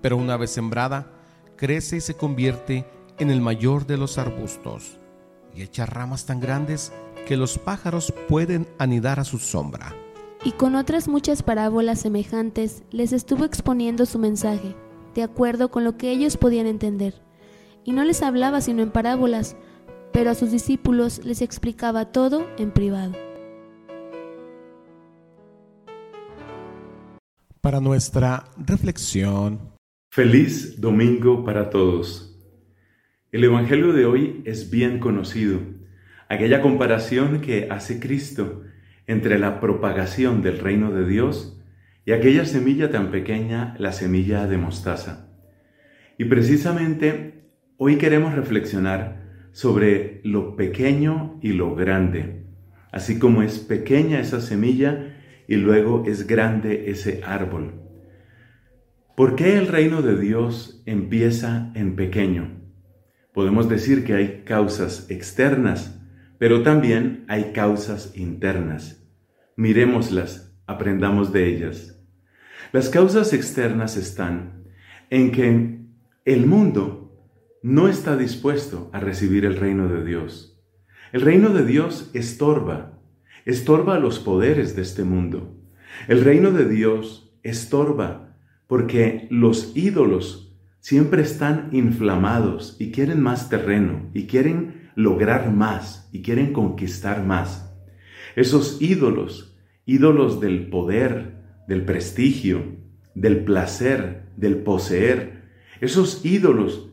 pero 0.00 0.16
una 0.16 0.38
vez 0.38 0.50
sembrada, 0.50 1.12
crece 1.56 1.98
y 1.98 2.00
se 2.00 2.14
convierte 2.14 2.86
en 3.18 3.30
el 3.30 3.42
mayor 3.42 3.86
de 3.86 3.98
los 3.98 4.16
arbustos, 4.16 4.98
y 5.54 5.60
echa 5.60 5.84
ramas 5.84 6.24
tan 6.24 6.40
grandes 6.40 6.90
que 7.26 7.36
los 7.36 7.58
pájaros 7.58 8.14
pueden 8.30 8.66
anidar 8.78 9.20
a 9.20 9.24
su 9.24 9.38
sombra. 9.38 9.94
Y 10.42 10.52
con 10.52 10.74
otras 10.74 11.06
muchas 11.06 11.42
parábolas 11.42 12.00
semejantes 12.00 12.82
les 12.92 13.12
estuvo 13.12 13.44
exponiendo 13.44 14.06
su 14.06 14.18
mensaje, 14.18 14.74
de 15.14 15.22
acuerdo 15.22 15.70
con 15.70 15.84
lo 15.84 15.98
que 15.98 16.10
ellos 16.10 16.38
podían 16.38 16.66
entender 16.66 17.25
y 17.86 17.92
no 17.92 18.04
les 18.04 18.20
hablaba 18.22 18.60
sino 18.60 18.82
en 18.82 18.90
parábolas, 18.90 19.56
pero 20.12 20.30
a 20.30 20.34
sus 20.34 20.50
discípulos 20.50 21.24
les 21.24 21.40
explicaba 21.40 22.06
todo 22.12 22.46
en 22.58 22.72
privado. 22.72 23.14
Para 27.62 27.80
nuestra 27.80 28.44
reflexión, 28.58 29.74
Feliz 30.10 30.80
domingo 30.80 31.44
para 31.44 31.68
todos. 31.68 32.40
El 33.32 33.44
Evangelio 33.44 33.92
de 33.92 34.06
hoy 34.06 34.42
es 34.46 34.70
bien 34.70 34.98
conocido, 34.98 35.60
aquella 36.28 36.62
comparación 36.62 37.42
que 37.42 37.68
hace 37.70 38.00
Cristo 38.00 38.62
entre 39.06 39.38
la 39.38 39.60
propagación 39.60 40.42
del 40.42 40.58
reino 40.58 40.90
de 40.90 41.06
Dios 41.06 41.60
y 42.06 42.12
aquella 42.12 42.46
semilla 42.46 42.90
tan 42.90 43.10
pequeña, 43.10 43.74
la 43.78 43.92
semilla 43.92 44.46
de 44.46 44.56
mostaza. 44.56 45.28
Y 46.16 46.24
precisamente 46.24 47.45
hoy 47.78 47.96
queremos 47.96 48.34
reflexionar 48.34 49.50
sobre 49.52 50.20
lo 50.24 50.56
pequeño 50.56 51.38
y 51.42 51.52
lo 51.52 51.74
grande, 51.74 52.44
así 52.90 53.18
como 53.18 53.42
es 53.42 53.58
pequeña 53.58 54.20
esa 54.20 54.40
semilla 54.40 55.16
y 55.46 55.56
luego 55.56 56.04
es 56.06 56.26
grande 56.26 56.90
ese 56.90 57.22
árbol. 57.24 57.74
¿Por 59.14 59.34
qué 59.34 59.56
el 59.56 59.66
reino 59.68 60.02
de 60.02 60.18
Dios 60.18 60.82
empieza 60.86 61.70
en 61.74 61.96
pequeño? 61.96 62.60
Podemos 63.32 63.68
decir 63.68 64.04
que 64.04 64.14
hay 64.14 64.42
causas 64.44 65.10
externas, 65.10 66.02
pero 66.38 66.62
también 66.62 67.24
hay 67.28 67.52
causas 67.52 68.12
internas. 68.16 69.06
Miremoslas, 69.56 70.54
aprendamos 70.66 71.32
de 71.32 71.46
ellas. 71.46 71.98
Las 72.72 72.88
causas 72.88 73.32
externas 73.32 73.96
están 73.96 74.64
en 75.08 75.30
que 75.30 75.78
el 76.24 76.46
mundo 76.46 77.05
no 77.66 77.88
está 77.88 78.16
dispuesto 78.16 78.90
a 78.92 79.00
recibir 79.00 79.44
el 79.44 79.56
reino 79.56 79.88
de 79.88 80.04
Dios. 80.04 80.56
El 81.12 81.22
reino 81.22 81.48
de 81.48 81.66
Dios 81.66 82.12
estorba, 82.14 83.00
estorba 83.44 83.98
los 83.98 84.20
poderes 84.20 84.76
de 84.76 84.82
este 84.82 85.02
mundo. 85.02 85.58
El 86.06 86.22
reino 86.22 86.52
de 86.52 86.68
Dios 86.68 87.36
estorba 87.42 88.36
porque 88.68 89.26
los 89.32 89.76
ídolos 89.76 90.56
siempre 90.78 91.22
están 91.22 91.70
inflamados 91.72 92.76
y 92.78 92.92
quieren 92.92 93.20
más 93.20 93.48
terreno 93.48 94.10
y 94.14 94.28
quieren 94.28 94.92
lograr 94.94 95.52
más 95.52 96.08
y 96.12 96.22
quieren 96.22 96.52
conquistar 96.52 97.26
más. 97.26 97.76
Esos 98.36 98.80
ídolos, 98.80 99.58
ídolos 99.86 100.38
del 100.38 100.68
poder, 100.68 101.42
del 101.66 101.84
prestigio, 101.84 102.76
del 103.16 103.42
placer, 103.42 104.28
del 104.36 104.58
poseer, 104.58 105.42
esos 105.80 106.24
ídolos 106.24 106.85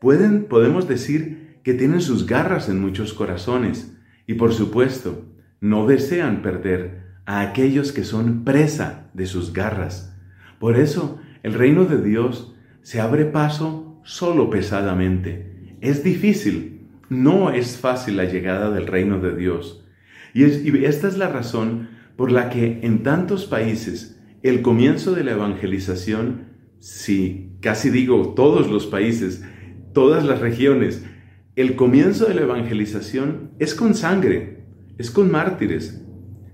pueden, 0.00 0.44
podemos 0.44 0.88
decir 0.88 1.60
que 1.62 1.74
tienen 1.74 2.00
sus 2.00 2.26
garras 2.26 2.68
en 2.68 2.80
muchos 2.80 3.12
corazones 3.12 3.96
y 4.26 4.34
por 4.34 4.52
supuesto 4.52 5.26
no 5.60 5.86
desean 5.86 6.42
perder 6.42 7.02
a 7.26 7.40
aquellos 7.40 7.92
que 7.92 8.04
son 8.04 8.44
presa 8.44 9.10
de 9.14 9.26
sus 9.26 9.52
garras. 9.52 10.16
Por 10.58 10.78
eso 10.78 11.20
el 11.42 11.54
reino 11.54 11.84
de 11.84 12.00
Dios 12.02 12.54
se 12.82 13.00
abre 13.00 13.24
paso 13.24 14.00
solo 14.04 14.50
pesadamente. 14.50 15.76
Es 15.80 16.02
difícil, 16.02 16.86
no 17.08 17.50
es 17.50 17.76
fácil 17.76 18.16
la 18.16 18.24
llegada 18.24 18.70
del 18.70 18.86
reino 18.86 19.20
de 19.20 19.36
Dios. 19.36 19.84
Y, 20.34 20.44
esta 20.84 21.08
es 21.08 21.18
la 21.18 21.28
razón 21.28 21.88
por 22.16 22.32
la 22.32 22.50
que 22.50 22.80
en 22.82 23.02
tantos 23.02 23.46
países 23.46 24.20
el 24.42 24.62
comienzo 24.62 25.14
de 25.14 25.24
la 25.24 25.32
evangelización, 25.32 26.46
si 26.78 27.52
casi 27.60 27.90
digo 27.90 28.34
todos 28.34 28.70
los 28.70 28.86
países, 28.86 29.44
todas 29.92 30.24
las 30.24 30.40
regiones, 30.40 31.04
el 31.56 31.76
comienzo 31.76 32.26
de 32.26 32.34
la 32.34 32.42
evangelización 32.42 33.50
es 33.58 33.74
con 33.74 33.94
sangre, 33.94 34.64
es 34.98 35.10
con 35.10 35.30
mártires. 35.30 36.04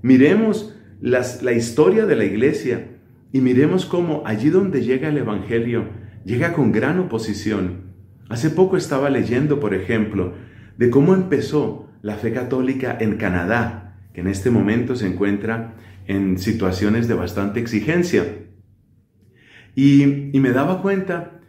Miremos 0.03 0.75
la 1.01 1.53
historia 1.53 2.07
de 2.07 2.17
la 2.17 2.25
iglesia 2.25 2.95
y 3.35 3.41
miremos 3.41 3.85
cómo 3.85 4.23
allí 4.27 4.49
donde 4.49 4.85
llega 4.85 5.09
el 5.09 5.19
Evangelio, 5.19 5.89
llega 6.25 6.53
con 6.53 6.71
gran 6.71 7.01
oposición. 7.01 7.93
Hace 8.29 8.49
poco 8.49 8.77
estaba 8.77 9.11
leyendo, 9.11 9.59
por 9.59 9.75
ejemplo, 9.75 10.35
de 10.79 10.89
cómo 10.89 11.15
empezó 11.15 11.91
la 12.01 12.15
fe 12.15 12.33
católica 12.33 12.97
en 13.01 13.17
Canadá, 13.17 13.99
que 14.15 14.21
en 14.21 14.29
este 14.29 14.51
momento 14.51 14.95
se 14.95 15.09
encuentra 15.09 15.75
en 16.07 16.39
situaciones 16.39 17.09
de 17.09 17.15
bastante 17.15 17.59
exigencia. 17.59 18.25
Y, 19.75 20.31
y 20.37 20.39
me 20.39 20.53
daba 20.53 20.81
cuenta 20.81 21.41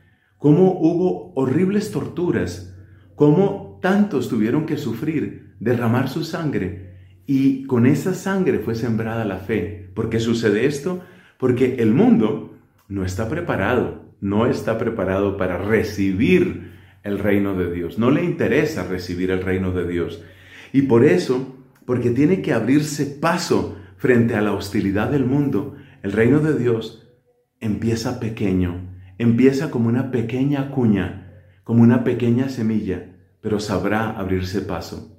cómo 0.46 0.74
hubo 0.80 1.34
horribles 1.34 1.90
torturas, 1.90 2.72
cómo 3.16 3.80
tantos 3.82 4.30
tuvieron 4.30 4.68
que 4.68 4.78
sufrir, 4.78 5.56
derramar 5.60 6.08
su 6.08 6.24
sangre, 6.24 7.00
y 7.26 7.64
con 7.64 7.88
esa 7.88 8.14
sangre 8.14 8.60
fue 8.60 8.76
sembrada 8.76 9.26
la 9.26 9.38
fe. 9.38 9.90
¿Por 9.96 10.08
qué 10.08 10.20
sucede 10.20 10.68
esto? 10.68 11.02
Porque 11.40 11.78
el 11.80 11.96
mundo 11.96 12.60
no 12.88 13.04
está 13.04 13.28
preparado, 13.28 14.06
no 14.22 14.46
está 14.46 14.78
preparado 14.78 15.36
para 15.36 15.58
recibir 15.58 16.74
el 17.02 17.18
reino 17.18 17.56
de 17.56 17.74
Dios. 17.74 17.98
No 17.98 18.12
le 18.12 18.24
interesa 18.24 18.84
recibir 18.84 19.32
el 19.32 19.42
reino 19.42 19.72
de 19.72 19.88
Dios. 19.88 20.24
Y 20.72 20.84
por 20.84 21.06
eso, 21.06 21.56
porque 21.88 22.12
tiene 22.12 22.44
que 22.44 22.54
abrirse 22.54 23.08
paso 23.08 23.80
frente 23.98 24.36
a 24.36 24.42
la 24.42 24.54
hostilidad 24.54 25.10
del 25.10 25.26
mundo, 25.26 25.76
el 26.04 26.12
reino 26.12 26.40
de 26.40 26.56
Dios 26.56 27.12
empieza 27.60 28.20
pequeño, 28.20 28.94
empieza 29.18 29.72
como 29.72 29.90
una 29.90 30.12
pequeña 30.12 30.72
cuña, 30.72 31.34
como 31.64 31.84
una 31.84 32.04
pequeña 32.04 32.50
semilla, 32.50 33.16
pero 33.42 33.60
sabrá 33.60 34.10
abrirse 34.10 34.62
paso. 34.62 35.18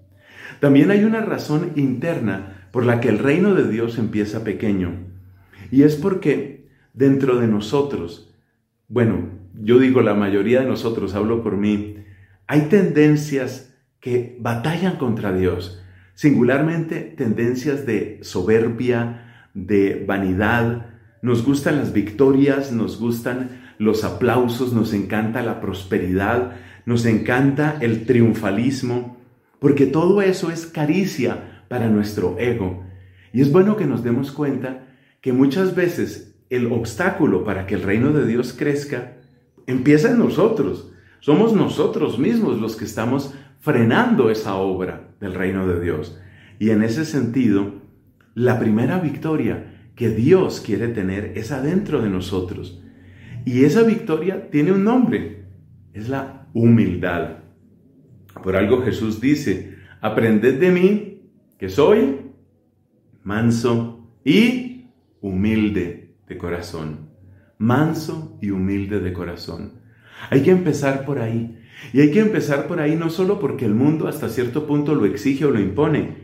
También 0.61 0.91
hay 0.91 1.05
una 1.05 1.21
razón 1.21 1.73
interna 1.77 2.69
por 2.71 2.85
la 2.85 3.01
que 3.01 3.09
el 3.09 3.19
reino 3.19 3.55
de 3.55 3.69
Dios 3.69 3.99
empieza 3.99 4.45
pequeño. 4.45 4.93
Y 5.71 5.83
es 5.83 5.97
porque 5.97 6.69
dentro 6.93 7.39
de 7.39 7.47
nosotros, 7.47 8.35
bueno, 8.89 9.31
yo 9.55 9.79
digo 9.79 10.01
la 10.01 10.15
mayoría 10.15 10.61
de 10.61 10.67
nosotros, 10.67 11.15
hablo 11.15 11.43
por 11.43 11.57
mí, 11.57 11.97
hay 12.47 12.63
tendencias 12.63 13.75
que 14.01 14.37
batallan 14.41 14.97
contra 14.97 15.33
Dios, 15.33 15.83
singularmente 16.15 17.01
tendencias 17.01 17.87
de 17.87 18.21
soberbia, 18.23 19.49
de 19.55 20.05
vanidad, 20.07 20.87
nos 21.23 21.45
gustan 21.45 21.77
las 21.79 21.93
victorias, 21.93 22.73
nos 22.73 23.01
gustan 23.01 23.66
los 23.79 24.05
aplausos, 24.05 24.73
nos 24.73 24.93
encanta 24.93 25.43
la 25.43 25.61
prosperidad, 25.61 26.57
nos 26.85 27.05
encanta 27.07 27.79
el 27.81 28.07
triunfalismo, 28.07 29.17
porque 29.59 29.87
todo 29.87 30.23
eso 30.23 30.51
es 30.51 30.67
caricia 30.67 31.65
para 31.69 31.89
nuestro 31.89 32.37
ego. 32.39 32.85
Y 33.33 33.41
es 33.41 33.53
bueno 33.53 33.77
que 33.77 33.87
nos 33.87 34.03
demos 34.03 34.33
cuenta 34.33 34.87
que 35.21 35.33
muchas 35.33 35.75
veces 35.75 36.35
el 36.51 36.73
obstáculo 36.73 37.45
para 37.45 37.67
que 37.67 37.75
el 37.75 37.83
reino 37.83 38.13
de 38.13 38.27
Dios 38.27 38.55
crezca 38.57 39.15
empieza 39.67 40.11
en 40.11 40.19
nosotros. 40.19 40.93
Somos 41.21 41.53
nosotros 41.53 42.19
mismos 42.19 42.61
los 42.61 42.77
que 42.77 42.85
estamos 42.85 43.35
frenando 43.59 44.31
esa 44.31 44.55
obra 44.55 45.09
del 45.21 45.35
reino 45.35 45.67
de 45.67 45.81
Dios. 45.81 46.19
Y 46.59 46.71
en 46.71 46.83
ese 46.83 47.05
sentido, 47.05 47.75
la 48.35 48.59
primera 48.61 49.01
victoria 49.01 49.91
que 49.97 50.11
Dios 50.11 50.63
quiere 50.65 50.89
tener 50.89 51.33
es 51.37 51.51
adentro 51.51 52.01
de 52.01 52.11
nosotros. 52.11 52.81
Y 53.47 53.65
esa 53.65 53.85
victoria 53.85 54.51
tiene 54.51 54.73
un 54.73 54.83
nombre, 54.83 55.45
es 55.95 56.09
la 56.09 56.49
humildad. 56.53 57.39
Por 58.43 58.57
algo 58.57 58.83
Jesús 58.83 59.21
dice, 59.21 59.77
aprended 60.01 60.59
de 60.59 60.71
mí, 60.73 61.23
que 61.57 61.69
soy 61.69 62.23
manso 63.23 64.11
y 64.25 64.87
humilde 65.21 66.17
de 66.27 66.37
corazón, 66.37 67.11
manso 67.57 68.37
y 68.43 68.51
humilde 68.51 68.99
de 68.99 69.13
corazón. 69.13 69.75
Hay 70.29 70.43
que 70.43 70.51
empezar 70.51 71.05
por 71.05 71.21
ahí. 71.21 71.57
Y 71.93 72.01
hay 72.01 72.11
que 72.11 72.21
empezar 72.21 72.67
por 72.67 72.81
ahí 72.81 72.97
no 72.97 73.11
solo 73.11 73.39
porque 73.39 73.65
el 73.65 73.75
mundo 73.75 74.09
hasta 74.09 74.29
cierto 74.29 74.67
punto 74.67 74.97
lo 74.97 75.07
exige 75.07 75.45
o 75.45 75.53
lo 75.53 75.61
impone, 75.61 76.17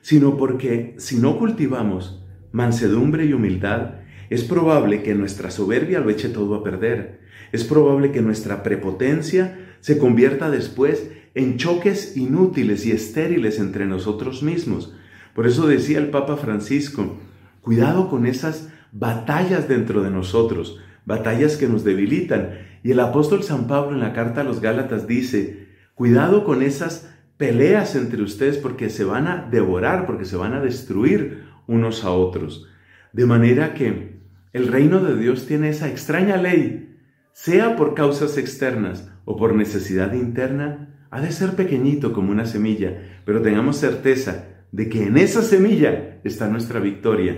sino 0.00 0.36
porque 0.36 0.96
si 0.98 1.18
no 1.18 1.38
cultivamos 1.38 2.26
mansedumbre 2.50 3.26
y 3.26 3.32
humildad, 3.32 4.00
es 4.30 4.44
probable 4.44 5.02
que 5.02 5.14
nuestra 5.14 5.50
soberbia 5.50 6.00
lo 6.00 6.10
eche 6.10 6.28
todo 6.28 6.54
a 6.54 6.64
perder. 6.64 7.20
Es 7.52 7.64
probable 7.64 8.10
que 8.12 8.22
nuestra 8.22 8.62
prepotencia 8.62 9.58
se 9.80 9.98
convierta 9.98 10.50
después 10.50 11.10
en 11.34 11.56
choques 11.56 12.16
inútiles 12.16 12.86
y 12.86 12.92
estériles 12.92 13.58
entre 13.58 13.86
nosotros 13.86 14.42
mismos. 14.42 14.94
Por 15.34 15.46
eso 15.46 15.66
decía 15.66 15.98
el 15.98 16.10
Papa 16.10 16.36
Francisco, 16.36 17.18
Cuidado 17.64 18.10
con 18.10 18.26
esas 18.26 18.68
batallas 18.92 19.68
dentro 19.68 20.02
de 20.02 20.10
nosotros, 20.10 20.80
batallas 21.06 21.56
que 21.56 21.66
nos 21.66 21.82
debilitan. 21.82 22.58
Y 22.82 22.90
el 22.90 23.00
apóstol 23.00 23.42
San 23.42 23.66
Pablo 23.66 23.92
en 23.94 24.00
la 24.00 24.12
carta 24.12 24.42
a 24.42 24.44
los 24.44 24.60
Gálatas 24.60 25.06
dice, 25.06 25.68
cuidado 25.94 26.44
con 26.44 26.62
esas 26.62 27.10
peleas 27.38 27.96
entre 27.96 28.20
ustedes 28.22 28.58
porque 28.58 28.90
se 28.90 29.04
van 29.04 29.26
a 29.28 29.48
devorar, 29.50 30.04
porque 30.04 30.26
se 30.26 30.36
van 30.36 30.52
a 30.52 30.60
destruir 30.60 31.44
unos 31.66 32.04
a 32.04 32.10
otros. 32.10 32.68
De 33.14 33.24
manera 33.24 33.72
que 33.72 34.13
el 34.54 34.68
reino 34.68 35.00
de 35.00 35.16
Dios 35.16 35.46
tiene 35.46 35.68
esa 35.68 35.88
extraña 35.88 36.36
ley, 36.36 36.96
sea 37.32 37.74
por 37.74 37.94
causas 37.94 38.38
externas 38.38 39.10
o 39.24 39.36
por 39.36 39.56
necesidad 39.56 40.14
interna, 40.14 41.06
ha 41.10 41.20
de 41.20 41.32
ser 41.32 41.56
pequeñito 41.56 42.12
como 42.12 42.30
una 42.30 42.46
semilla, 42.46 43.20
pero 43.24 43.42
tengamos 43.42 43.78
certeza 43.78 44.46
de 44.70 44.88
que 44.88 45.06
en 45.06 45.18
esa 45.18 45.42
semilla 45.42 46.20
está 46.22 46.48
nuestra 46.48 46.78
victoria. 46.78 47.36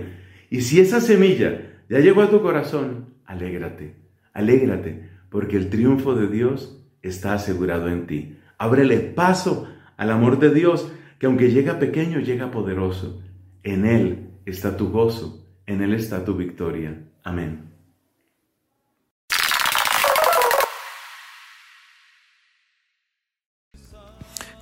Y 0.51 0.61
si 0.61 0.79
esa 0.79 1.01
semilla 1.01 1.81
ya 1.89 1.99
llegó 1.99 2.21
a 2.21 2.29
tu 2.29 2.39
corazón, 2.43 3.15
alégrate, 3.25 3.95
alégrate, 4.33 5.09
porque 5.31 5.57
el 5.57 5.69
triunfo 5.69 6.13
de 6.13 6.27
Dios 6.27 6.85
está 7.01 7.33
asegurado 7.33 7.89
en 7.89 8.05
ti. 8.05 8.37
Ábrele 8.59 8.99
paso 8.99 9.67
al 9.97 10.11
amor 10.11 10.37
de 10.37 10.53
Dios, 10.53 10.91
que 11.17 11.25
aunque 11.25 11.49
llega 11.49 11.79
pequeño, 11.79 12.19
llega 12.19 12.51
poderoso. 12.51 13.23
En 13.63 13.87
Él 13.87 14.29
está 14.45 14.77
tu 14.77 14.91
gozo, 14.91 15.46
en 15.67 15.81
Él 15.81 15.93
está 15.93 16.25
tu 16.25 16.33
victoria. 16.33 16.97
Amén. 17.23 17.67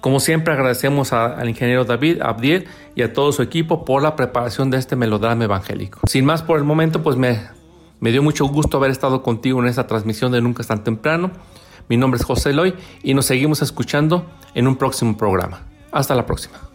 Como 0.02 0.20
siempre 0.20 0.54
agradecemos 0.54 1.14
al 1.14 1.50
ingeniero 1.50 1.84
David 1.84 2.22
Abdiel 2.22 2.68
y 2.94 3.02
a 3.02 3.14
todo 3.14 3.32
su 3.32 3.42
equipo 3.42 3.86
por 3.86 4.04
la 4.04 4.16
preparación 4.16 4.70
de 4.70 4.78
este 4.78 4.96
melodrama 4.96 5.46
evangélico. 5.46 6.00
Sin 6.08 6.26
más 6.26 6.44
por 6.44 6.60
el 6.60 6.64
momento, 6.64 7.02
pues 7.02 7.16
me, 7.16 7.40
dio 8.02 8.22
mucho 8.22 8.46
gusto 8.46 8.78
haber 8.78 8.92
estado 8.92 9.24
contigo 9.24 9.60
en 9.62 9.68
esta 9.68 9.88
transmisión 9.88 10.32
de 10.32 10.42
Nunca 10.42 10.62
es 10.62 10.68
tan 10.68 10.84
temprano. 10.84 11.32
Mi 11.90 11.98
nombre 11.98 12.20
es 12.20 12.26
José 12.26 12.52
Eloy 12.52 12.76
y 13.02 13.16
nos 13.16 13.26
seguimos 13.26 13.64
escuchando 13.64 14.28
en 14.54 14.68
un 14.68 14.76
próximo 14.76 15.18
programa. 15.18 15.64
Hasta 15.92 16.14
la 16.14 16.28
próxima. 16.28 16.75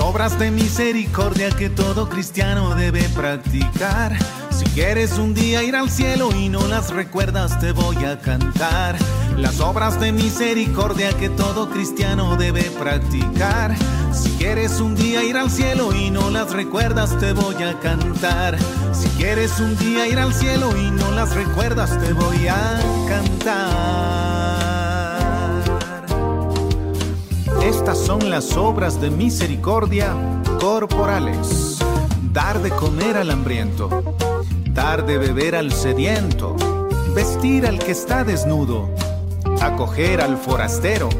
Obras 0.00 0.38
de 0.38 0.50
misericordia 0.50 1.50
que 1.50 1.70
todo 1.70 2.08
cristiano 2.08 2.74
debe 2.74 3.02
practicar. 3.10 4.16
Si 4.50 4.64
quieres 4.66 5.18
un 5.18 5.34
día 5.34 5.62
ir 5.64 5.74
al 5.76 5.90
cielo 5.90 6.30
y 6.34 6.48
no 6.48 6.66
las 6.66 6.90
recuerdas, 6.90 7.58
te 7.58 7.72
voy 7.72 7.96
a 8.04 8.18
cantar. 8.18 8.96
Las 9.36 9.60
obras 9.60 10.00
de 10.00 10.12
misericordia 10.12 11.12
que 11.12 11.28
todo 11.28 11.68
cristiano 11.68 12.36
debe 12.36 12.62
practicar. 12.78 13.74
Si 14.12 14.30
quieres 14.30 14.80
un 14.80 14.94
día 14.94 15.24
ir 15.24 15.36
al 15.36 15.50
cielo 15.50 15.94
y 15.94 16.10
no 16.10 16.30
las 16.30 16.52
recuerdas, 16.52 17.18
te 17.18 17.32
voy 17.32 17.62
a 17.62 17.78
cantar. 17.80 18.56
Si 18.92 19.08
quieres 19.10 19.58
un 19.60 19.76
día 19.78 20.06
ir 20.06 20.18
al 20.18 20.32
cielo 20.32 20.76
y 20.76 20.90
no 20.90 21.10
las 21.10 21.34
recuerdas, 21.34 21.98
te 22.00 22.12
voy 22.12 22.48
a 22.48 22.80
cantar. 23.08 24.37
Estas 27.68 27.98
son 27.98 28.30
las 28.30 28.56
obras 28.56 28.98
de 28.98 29.10
misericordia 29.10 30.14
corporales. 30.58 31.76
Dar 32.32 32.62
de 32.62 32.70
comer 32.70 33.18
al 33.18 33.30
hambriento, 33.30 34.16
dar 34.70 35.04
de 35.04 35.18
beber 35.18 35.54
al 35.54 35.70
sediento, 35.70 36.56
vestir 37.14 37.66
al 37.66 37.78
que 37.78 37.90
está 37.90 38.24
desnudo, 38.24 38.88
acoger 39.60 40.22
al 40.22 40.38
forastero, 40.38 41.10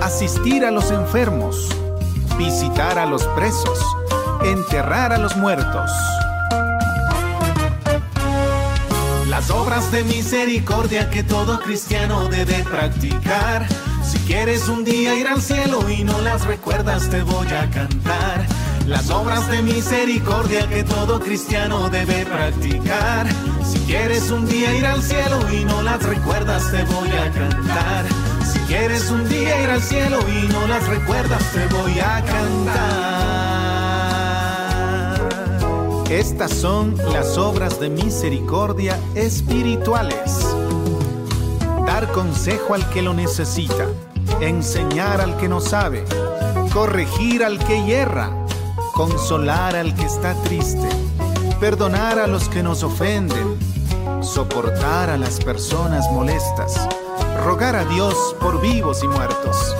asistir 0.00 0.64
a 0.64 0.70
los 0.70 0.92
enfermos, 0.92 1.68
visitar 2.38 2.96
a 2.96 3.06
los 3.06 3.24
presos, 3.26 3.80
enterrar 4.44 5.12
a 5.12 5.18
los 5.18 5.36
muertos. 5.36 5.90
Las 9.28 9.50
obras 9.50 9.90
de 9.90 10.04
misericordia 10.04 11.10
que 11.10 11.24
todo 11.24 11.58
cristiano 11.58 12.28
debe 12.28 12.62
practicar 12.62 13.66
quieres 14.28 14.68
un 14.68 14.84
día 14.84 15.14
ir 15.14 15.26
al 15.26 15.40
cielo 15.40 15.88
y 15.88 16.04
no 16.04 16.20
las 16.20 16.44
recuerdas, 16.44 17.08
te 17.08 17.22
voy 17.22 17.46
a 17.48 17.70
cantar. 17.70 18.46
Las 18.86 19.08
obras 19.08 19.50
de 19.50 19.62
misericordia 19.62 20.68
que 20.68 20.84
todo 20.84 21.18
cristiano 21.18 21.88
debe 21.88 22.26
practicar. 22.26 23.26
Si 23.64 23.78
quieres 23.80 24.30
un 24.30 24.46
día 24.46 24.76
ir 24.76 24.84
al 24.84 25.02
cielo 25.02 25.38
y 25.50 25.64
no 25.64 25.80
las 25.80 26.02
recuerdas, 26.02 26.70
te 26.70 26.84
voy 26.84 27.08
a 27.08 27.32
cantar. 27.32 28.04
Si 28.52 28.58
quieres 28.60 29.10
un 29.10 29.26
día 29.30 29.62
ir 29.62 29.70
al 29.70 29.82
cielo 29.82 30.18
y 30.28 30.46
no 30.52 30.66
las 30.66 30.86
recuerdas, 30.86 31.42
te 31.52 31.66
voy 31.74 31.98
a 31.98 32.22
cantar. 32.22 32.98
Estas 36.10 36.52
son 36.52 36.94
las 37.12 37.38
obras 37.38 37.80
de 37.80 37.88
misericordia 37.88 38.98
espirituales 39.14 40.44
dar 41.88 42.12
consejo 42.12 42.74
al 42.74 42.86
que 42.90 43.00
lo 43.00 43.14
necesita, 43.14 43.86
enseñar 44.40 45.20
al 45.20 45.36
que 45.36 45.48
no 45.48 45.60
sabe, 45.60 46.04
corregir 46.72 47.44
al 47.44 47.58
que 47.58 47.84
hierra, 47.84 48.30
consolar 48.92 49.76
al 49.76 49.94
que 49.94 50.04
está 50.04 50.34
triste, 50.44 50.88
perdonar 51.60 52.18
a 52.18 52.26
los 52.26 52.48
que 52.48 52.62
nos 52.62 52.82
ofenden, 52.82 53.58
soportar 54.22 55.10
a 55.10 55.16
las 55.16 55.38
personas 55.40 56.10
molestas, 56.12 56.88
rogar 57.44 57.76
a 57.76 57.84
Dios 57.84 58.14
por 58.40 58.60
vivos 58.60 59.02
y 59.02 59.08
muertos. 59.08 59.74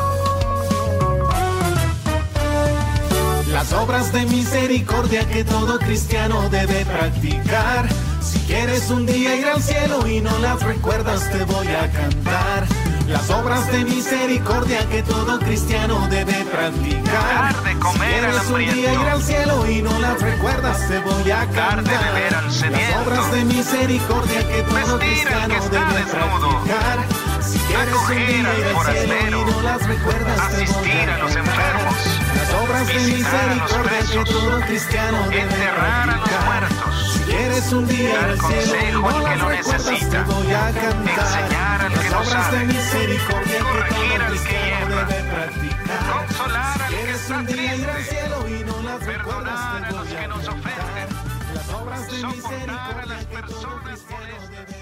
Las 3.53 3.73
obras 3.73 4.13
de 4.13 4.25
misericordia 4.27 5.27
que 5.27 5.45
todo 5.45 5.79
cristiano 5.79 6.49
debe 6.49 6.85
practicar 6.85 7.89
si 8.21 8.39
quieres 8.41 8.91
un 8.91 9.07
día 9.07 9.37
ir 9.37 9.47
al 9.47 9.63
cielo 9.63 10.07
y 10.07 10.21
no 10.21 10.37
las 10.39 10.63
recuerdas, 10.63 11.31
te 11.31 11.45
voy 11.45 11.67
a 11.69 11.91
cantar. 11.91 12.78
Las 13.09 13.31
obras 13.31 13.73
de 13.73 13.87
misericordia 13.87 14.87
que 14.91 15.03
todo 15.03 15.39
cristiano 15.39 16.07
debe 16.11 16.45
practicar. 16.45 17.55
Dar 17.55 17.63
de 17.65 17.79
comer 17.79 18.09
si 18.09 18.21
quieres 18.21 18.51
un 18.51 18.59
día 18.59 18.93
ir 18.93 19.09
al 19.09 19.23
cielo 19.23 19.67
y 19.67 19.81
no 19.81 19.99
las 19.99 20.21
recuerdas, 20.21 20.87
te 20.89 20.99
voy 20.99 21.31
a 21.31 21.47
cantar. 21.47 21.83
Dar 21.83 21.85
de 21.85 22.13
beber 22.13 22.35
al 22.35 22.45
Las 22.45 23.07
obras 23.07 23.33
de 23.33 23.45
misericordia 23.47 24.47
que 24.47 24.63
todo 24.63 24.99
cristiano 24.99 25.55
debe 25.71 26.03
practicar. 26.05 26.99
Si 27.41 27.59
quieres 27.61 27.95
un 27.95 28.17
día 28.27 28.59
ir 28.59 28.77
al 28.77 28.97
cielo 28.97 29.41
y 29.41 29.51
no 29.51 29.63
las 29.63 29.87
recuerdas, 29.87 30.51
te 30.51 30.65
voy 30.67 30.91
a, 30.91 31.15
a 31.15 31.19
los 31.19 31.35
enfermos. 31.35 31.95
Las 32.37 32.55
obras 32.63 32.87
de 32.89 32.95
misericordia 32.95 34.01
que 34.13 34.31
todo 34.31 34.61
cristiano 34.61 35.19
debe 35.31 35.41
enterrar 35.41 36.09
practicar. 36.09 36.13
a 36.13 36.17
los 36.17 36.45
muertos. 36.45 36.98
Quieres 37.29 37.73
un 37.73 37.87
día 37.87 38.25
al 38.25 38.41
cielo 38.41 39.03
no 39.11 39.21
las 39.21 39.39
lo 39.39 39.49
recuerdas, 39.49 39.85
te 39.85 40.23
voy 40.23 40.53
a 40.53 40.73
cantar. 40.73 41.41
Enseñar 41.41 41.81
al 41.83 41.93
que 41.93 42.11
no 42.11 42.25
sabe. 42.25 42.59
de 42.59 42.67
misericordia 42.67 43.59
Corregir 43.61 44.23
al 44.23 44.43
que 44.43 44.59
hierra. 44.65 45.09
Consolar 46.13 46.83
al 46.83 46.89
que 46.89 47.11
está 47.11 47.45
triste. 47.45 48.05
cielo 48.05 48.49
y 48.49 48.65
no 48.65 48.83
las 48.83 49.05
recuerdas, 49.05 49.61
Perdonar 49.61 49.85
a 49.85 49.91
los 49.93 50.09
que 50.09 50.29
nos 50.29 50.49
ofenden. 50.49 51.09
Las 51.55 51.69
obras 51.71 52.11
de 52.11 52.19
Soportar 52.19 53.01
a 53.01 53.07
misericordia 53.07 53.07
las 53.07 53.25
personas 53.27 54.01
molestas. 54.09 54.78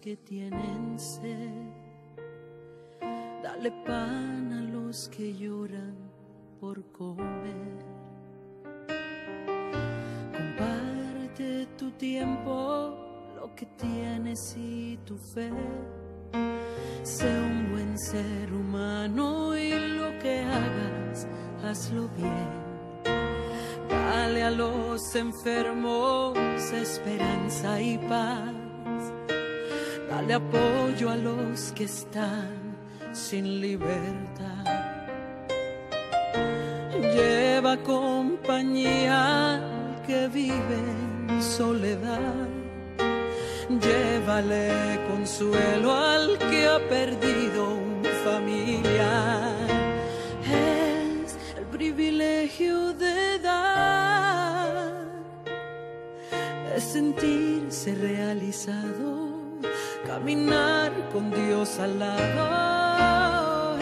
Que 0.00 0.16
tienen 0.16 0.98
sed. 0.98 1.50
Dale 3.42 3.72
pan 3.84 4.52
a 4.52 4.60
los 4.60 5.08
que 5.08 5.34
lloran 5.34 5.96
por 6.60 6.84
comer. 6.92 7.84
Comparte 10.36 11.66
tu 11.76 11.90
tiempo, 11.92 12.94
lo 13.36 13.54
que 13.56 13.66
tienes 13.76 14.56
y 14.56 14.98
tu 15.04 15.16
fe. 15.34 15.50
Sé 17.02 17.26
un 17.26 17.72
buen 17.72 17.98
ser 17.98 18.52
humano 18.52 19.56
y 19.56 19.70
lo 19.98 20.16
que 20.20 20.44
hagas, 20.44 21.26
hazlo 21.64 22.08
bien. 22.16 22.62
Dale 23.88 24.44
a 24.44 24.50
los 24.50 25.14
enfermos 25.16 26.38
esperanza 26.72 27.80
y 27.80 27.98
paz. 27.98 28.61
Dale 30.12 30.34
apoyo 30.34 31.08
a 31.08 31.16
los 31.16 31.72
que 31.72 31.84
están 31.84 32.76
sin 33.14 33.62
libertad. 33.62 34.66
Lleva 37.14 37.78
compañía 37.78 39.54
al 39.54 40.02
que 40.06 40.28
vive 40.28 40.78
en 41.28 41.42
soledad. 41.42 42.46
Llévale 43.70 45.00
consuelo 45.10 45.94
al 45.94 46.36
que 46.38 46.68
ha 46.68 46.78
perdido 46.90 47.70
un 47.70 48.02
familiar. 48.22 49.66
Es 50.44 51.38
el 51.56 51.64
privilegio 51.72 52.92
de 52.92 53.38
dar, 53.38 54.92
es 56.76 56.84
sentirse 56.84 57.94
realizado, 57.94 59.31
caminar 60.06 60.92
con 61.12 61.30
Dios 61.30 61.78
al 61.78 61.98
lado. 61.98 63.78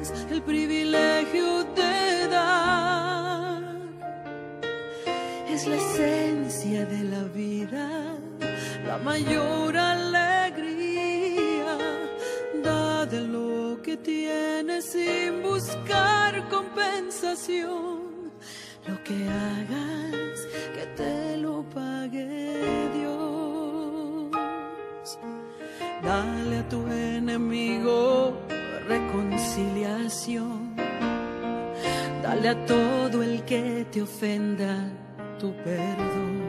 Es 0.00 0.12
el 0.30 0.42
privilegio 0.42 1.64
de 1.64 2.28
dar, 2.28 3.62
es 5.48 5.66
la 5.66 5.76
esencia 5.76 6.86
de 6.86 7.04
la 7.04 7.22
vida 7.24 8.10
la 8.90 8.98
mayor 8.98 9.76
alegría. 9.76 11.72
Da 12.64 13.06
de 13.06 13.20
lo 13.20 13.80
que 13.82 13.96
tienes 13.96 14.84
sin 14.94 15.42
buscar 15.42 16.48
compensación. 16.48 18.32
Lo 18.88 18.96
que 19.04 19.18
hagas, 19.28 19.89
a 32.50 32.54
todo 32.66 33.22
el 33.22 33.44
que 33.44 33.86
te 33.92 34.02
ofenda 34.02 34.74
tu 35.38 35.54
perdón. 35.62 36.40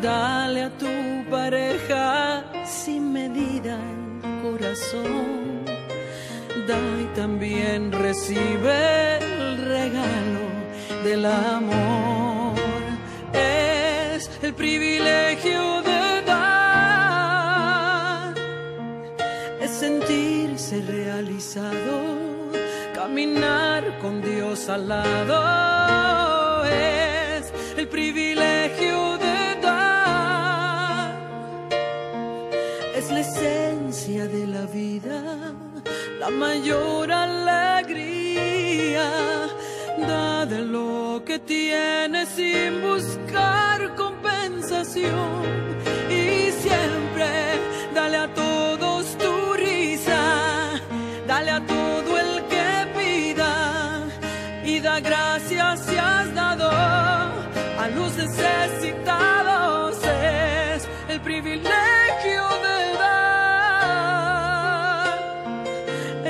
Dale 0.00 0.62
a 0.62 0.70
tu 0.78 0.86
pareja 1.28 2.44
sin 2.64 3.12
medida 3.12 3.76
el 4.24 4.40
corazón. 4.42 5.64
Da 6.66 6.78
y 7.04 7.06
también 7.14 7.92
recibe 7.92 9.18
el 9.18 9.66
regalo 9.76 10.44
del 11.04 11.26
amor. 11.26 12.54
Es 13.34 14.30
el 14.42 14.54
privilegio 14.54 15.82
de 15.82 16.22
dar. 16.26 16.74
Es 19.60 19.70
sentirse 19.72 20.80
realizado. 20.80 22.09
Caminar 23.10 23.98
con 23.98 24.22
Dios 24.22 24.68
al 24.68 24.86
lado. 24.86 26.64
Es 26.64 27.52
el 27.76 27.88
privilegio 27.88 29.18
de 29.18 29.28
es 32.94 33.10
la 33.10 33.18
esencia 33.18 34.28
de 34.28 34.46
la 34.46 34.64
vida, 34.66 35.20
la 36.20 36.30
mayor 36.30 37.10
alegría. 37.10 38.30
Da 40.06 40.46
lo 40.46 41.24
que 41.26 41.40
tienes 41.40 42.28
sin 42.28 42.80
buscar 42.80 43.96
compensación. 43.96 45.42
Y 46.08 46.52
siempre 46.52 47.28
dale 47.92 48.18
a 48.18 48.32
todos 48.32 49.18
tu 49.18 49.54
risa, 49.54 50.80
dale 51.26 51.50
a 51.50 51.66
todo 51.66 51.89
Gracias 55.02 55.80
si 55.86 55.96
has 55.96 56.34
dado 56.34 56.70
a 56.70 57.88
los 57.94 58.16
necesitados. 58.16 59.98
Es 60.04 60.88
el 61.08 61.20
privilegio 61.20 62.42
de 62.62 62.70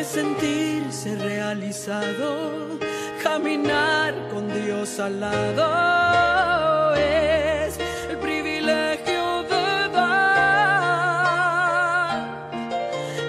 sentirse 0.04 1.14
realizado, 1.16 2.78
caminar 3.22 4.12
con 4.32 4.48
Dios 4.48 4.98
al 4.98 5.20
lado 5.20 6.94
es 6.96 7.78
el 8.10 8.18
privilegio 8.18 9.42
de 9.44 9.88
dar, 9.92 11.10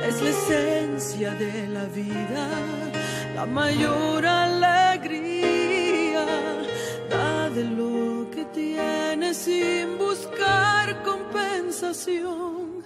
es 0.08 0.22
la 0.24 0.30
esencia 0.30 1.32
de 1.36 1.68
la 1.68 1.86
vida, 1.86 2.48
la 3.36 3.46
mayor 3.46 4.26
alegría, 4.26 4.71
sin 9.34 9.98
buscar 9.98 11.02
compensación 11.04 12.84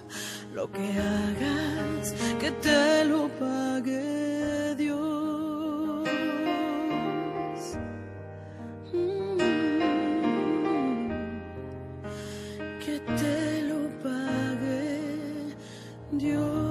lo 0.54 0.70
que 0.70 0.80
hagas, 0.80 2.14
que 2.40 2.50
te 2.50 3.04
lo 3.04 3.28
pague 3.28 4.74
Dios. 4.76 6.08
Mm, 8.92 9.38
que 12.84 13.00
te 13.00 13.62
lo 13.62 13.80
pague 14.02 15.00
Dios. 16.12 16.65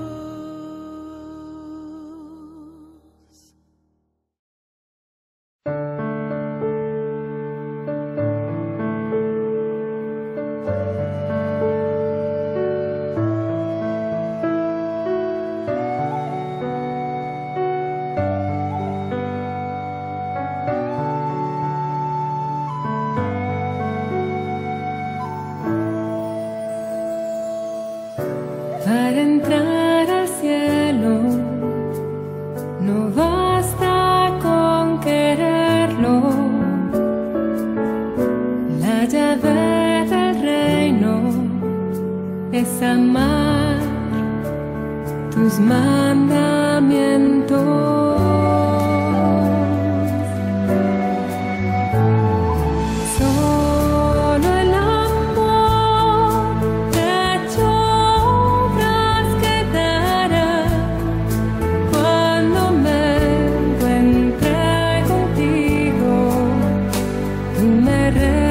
Me 68.14 68.45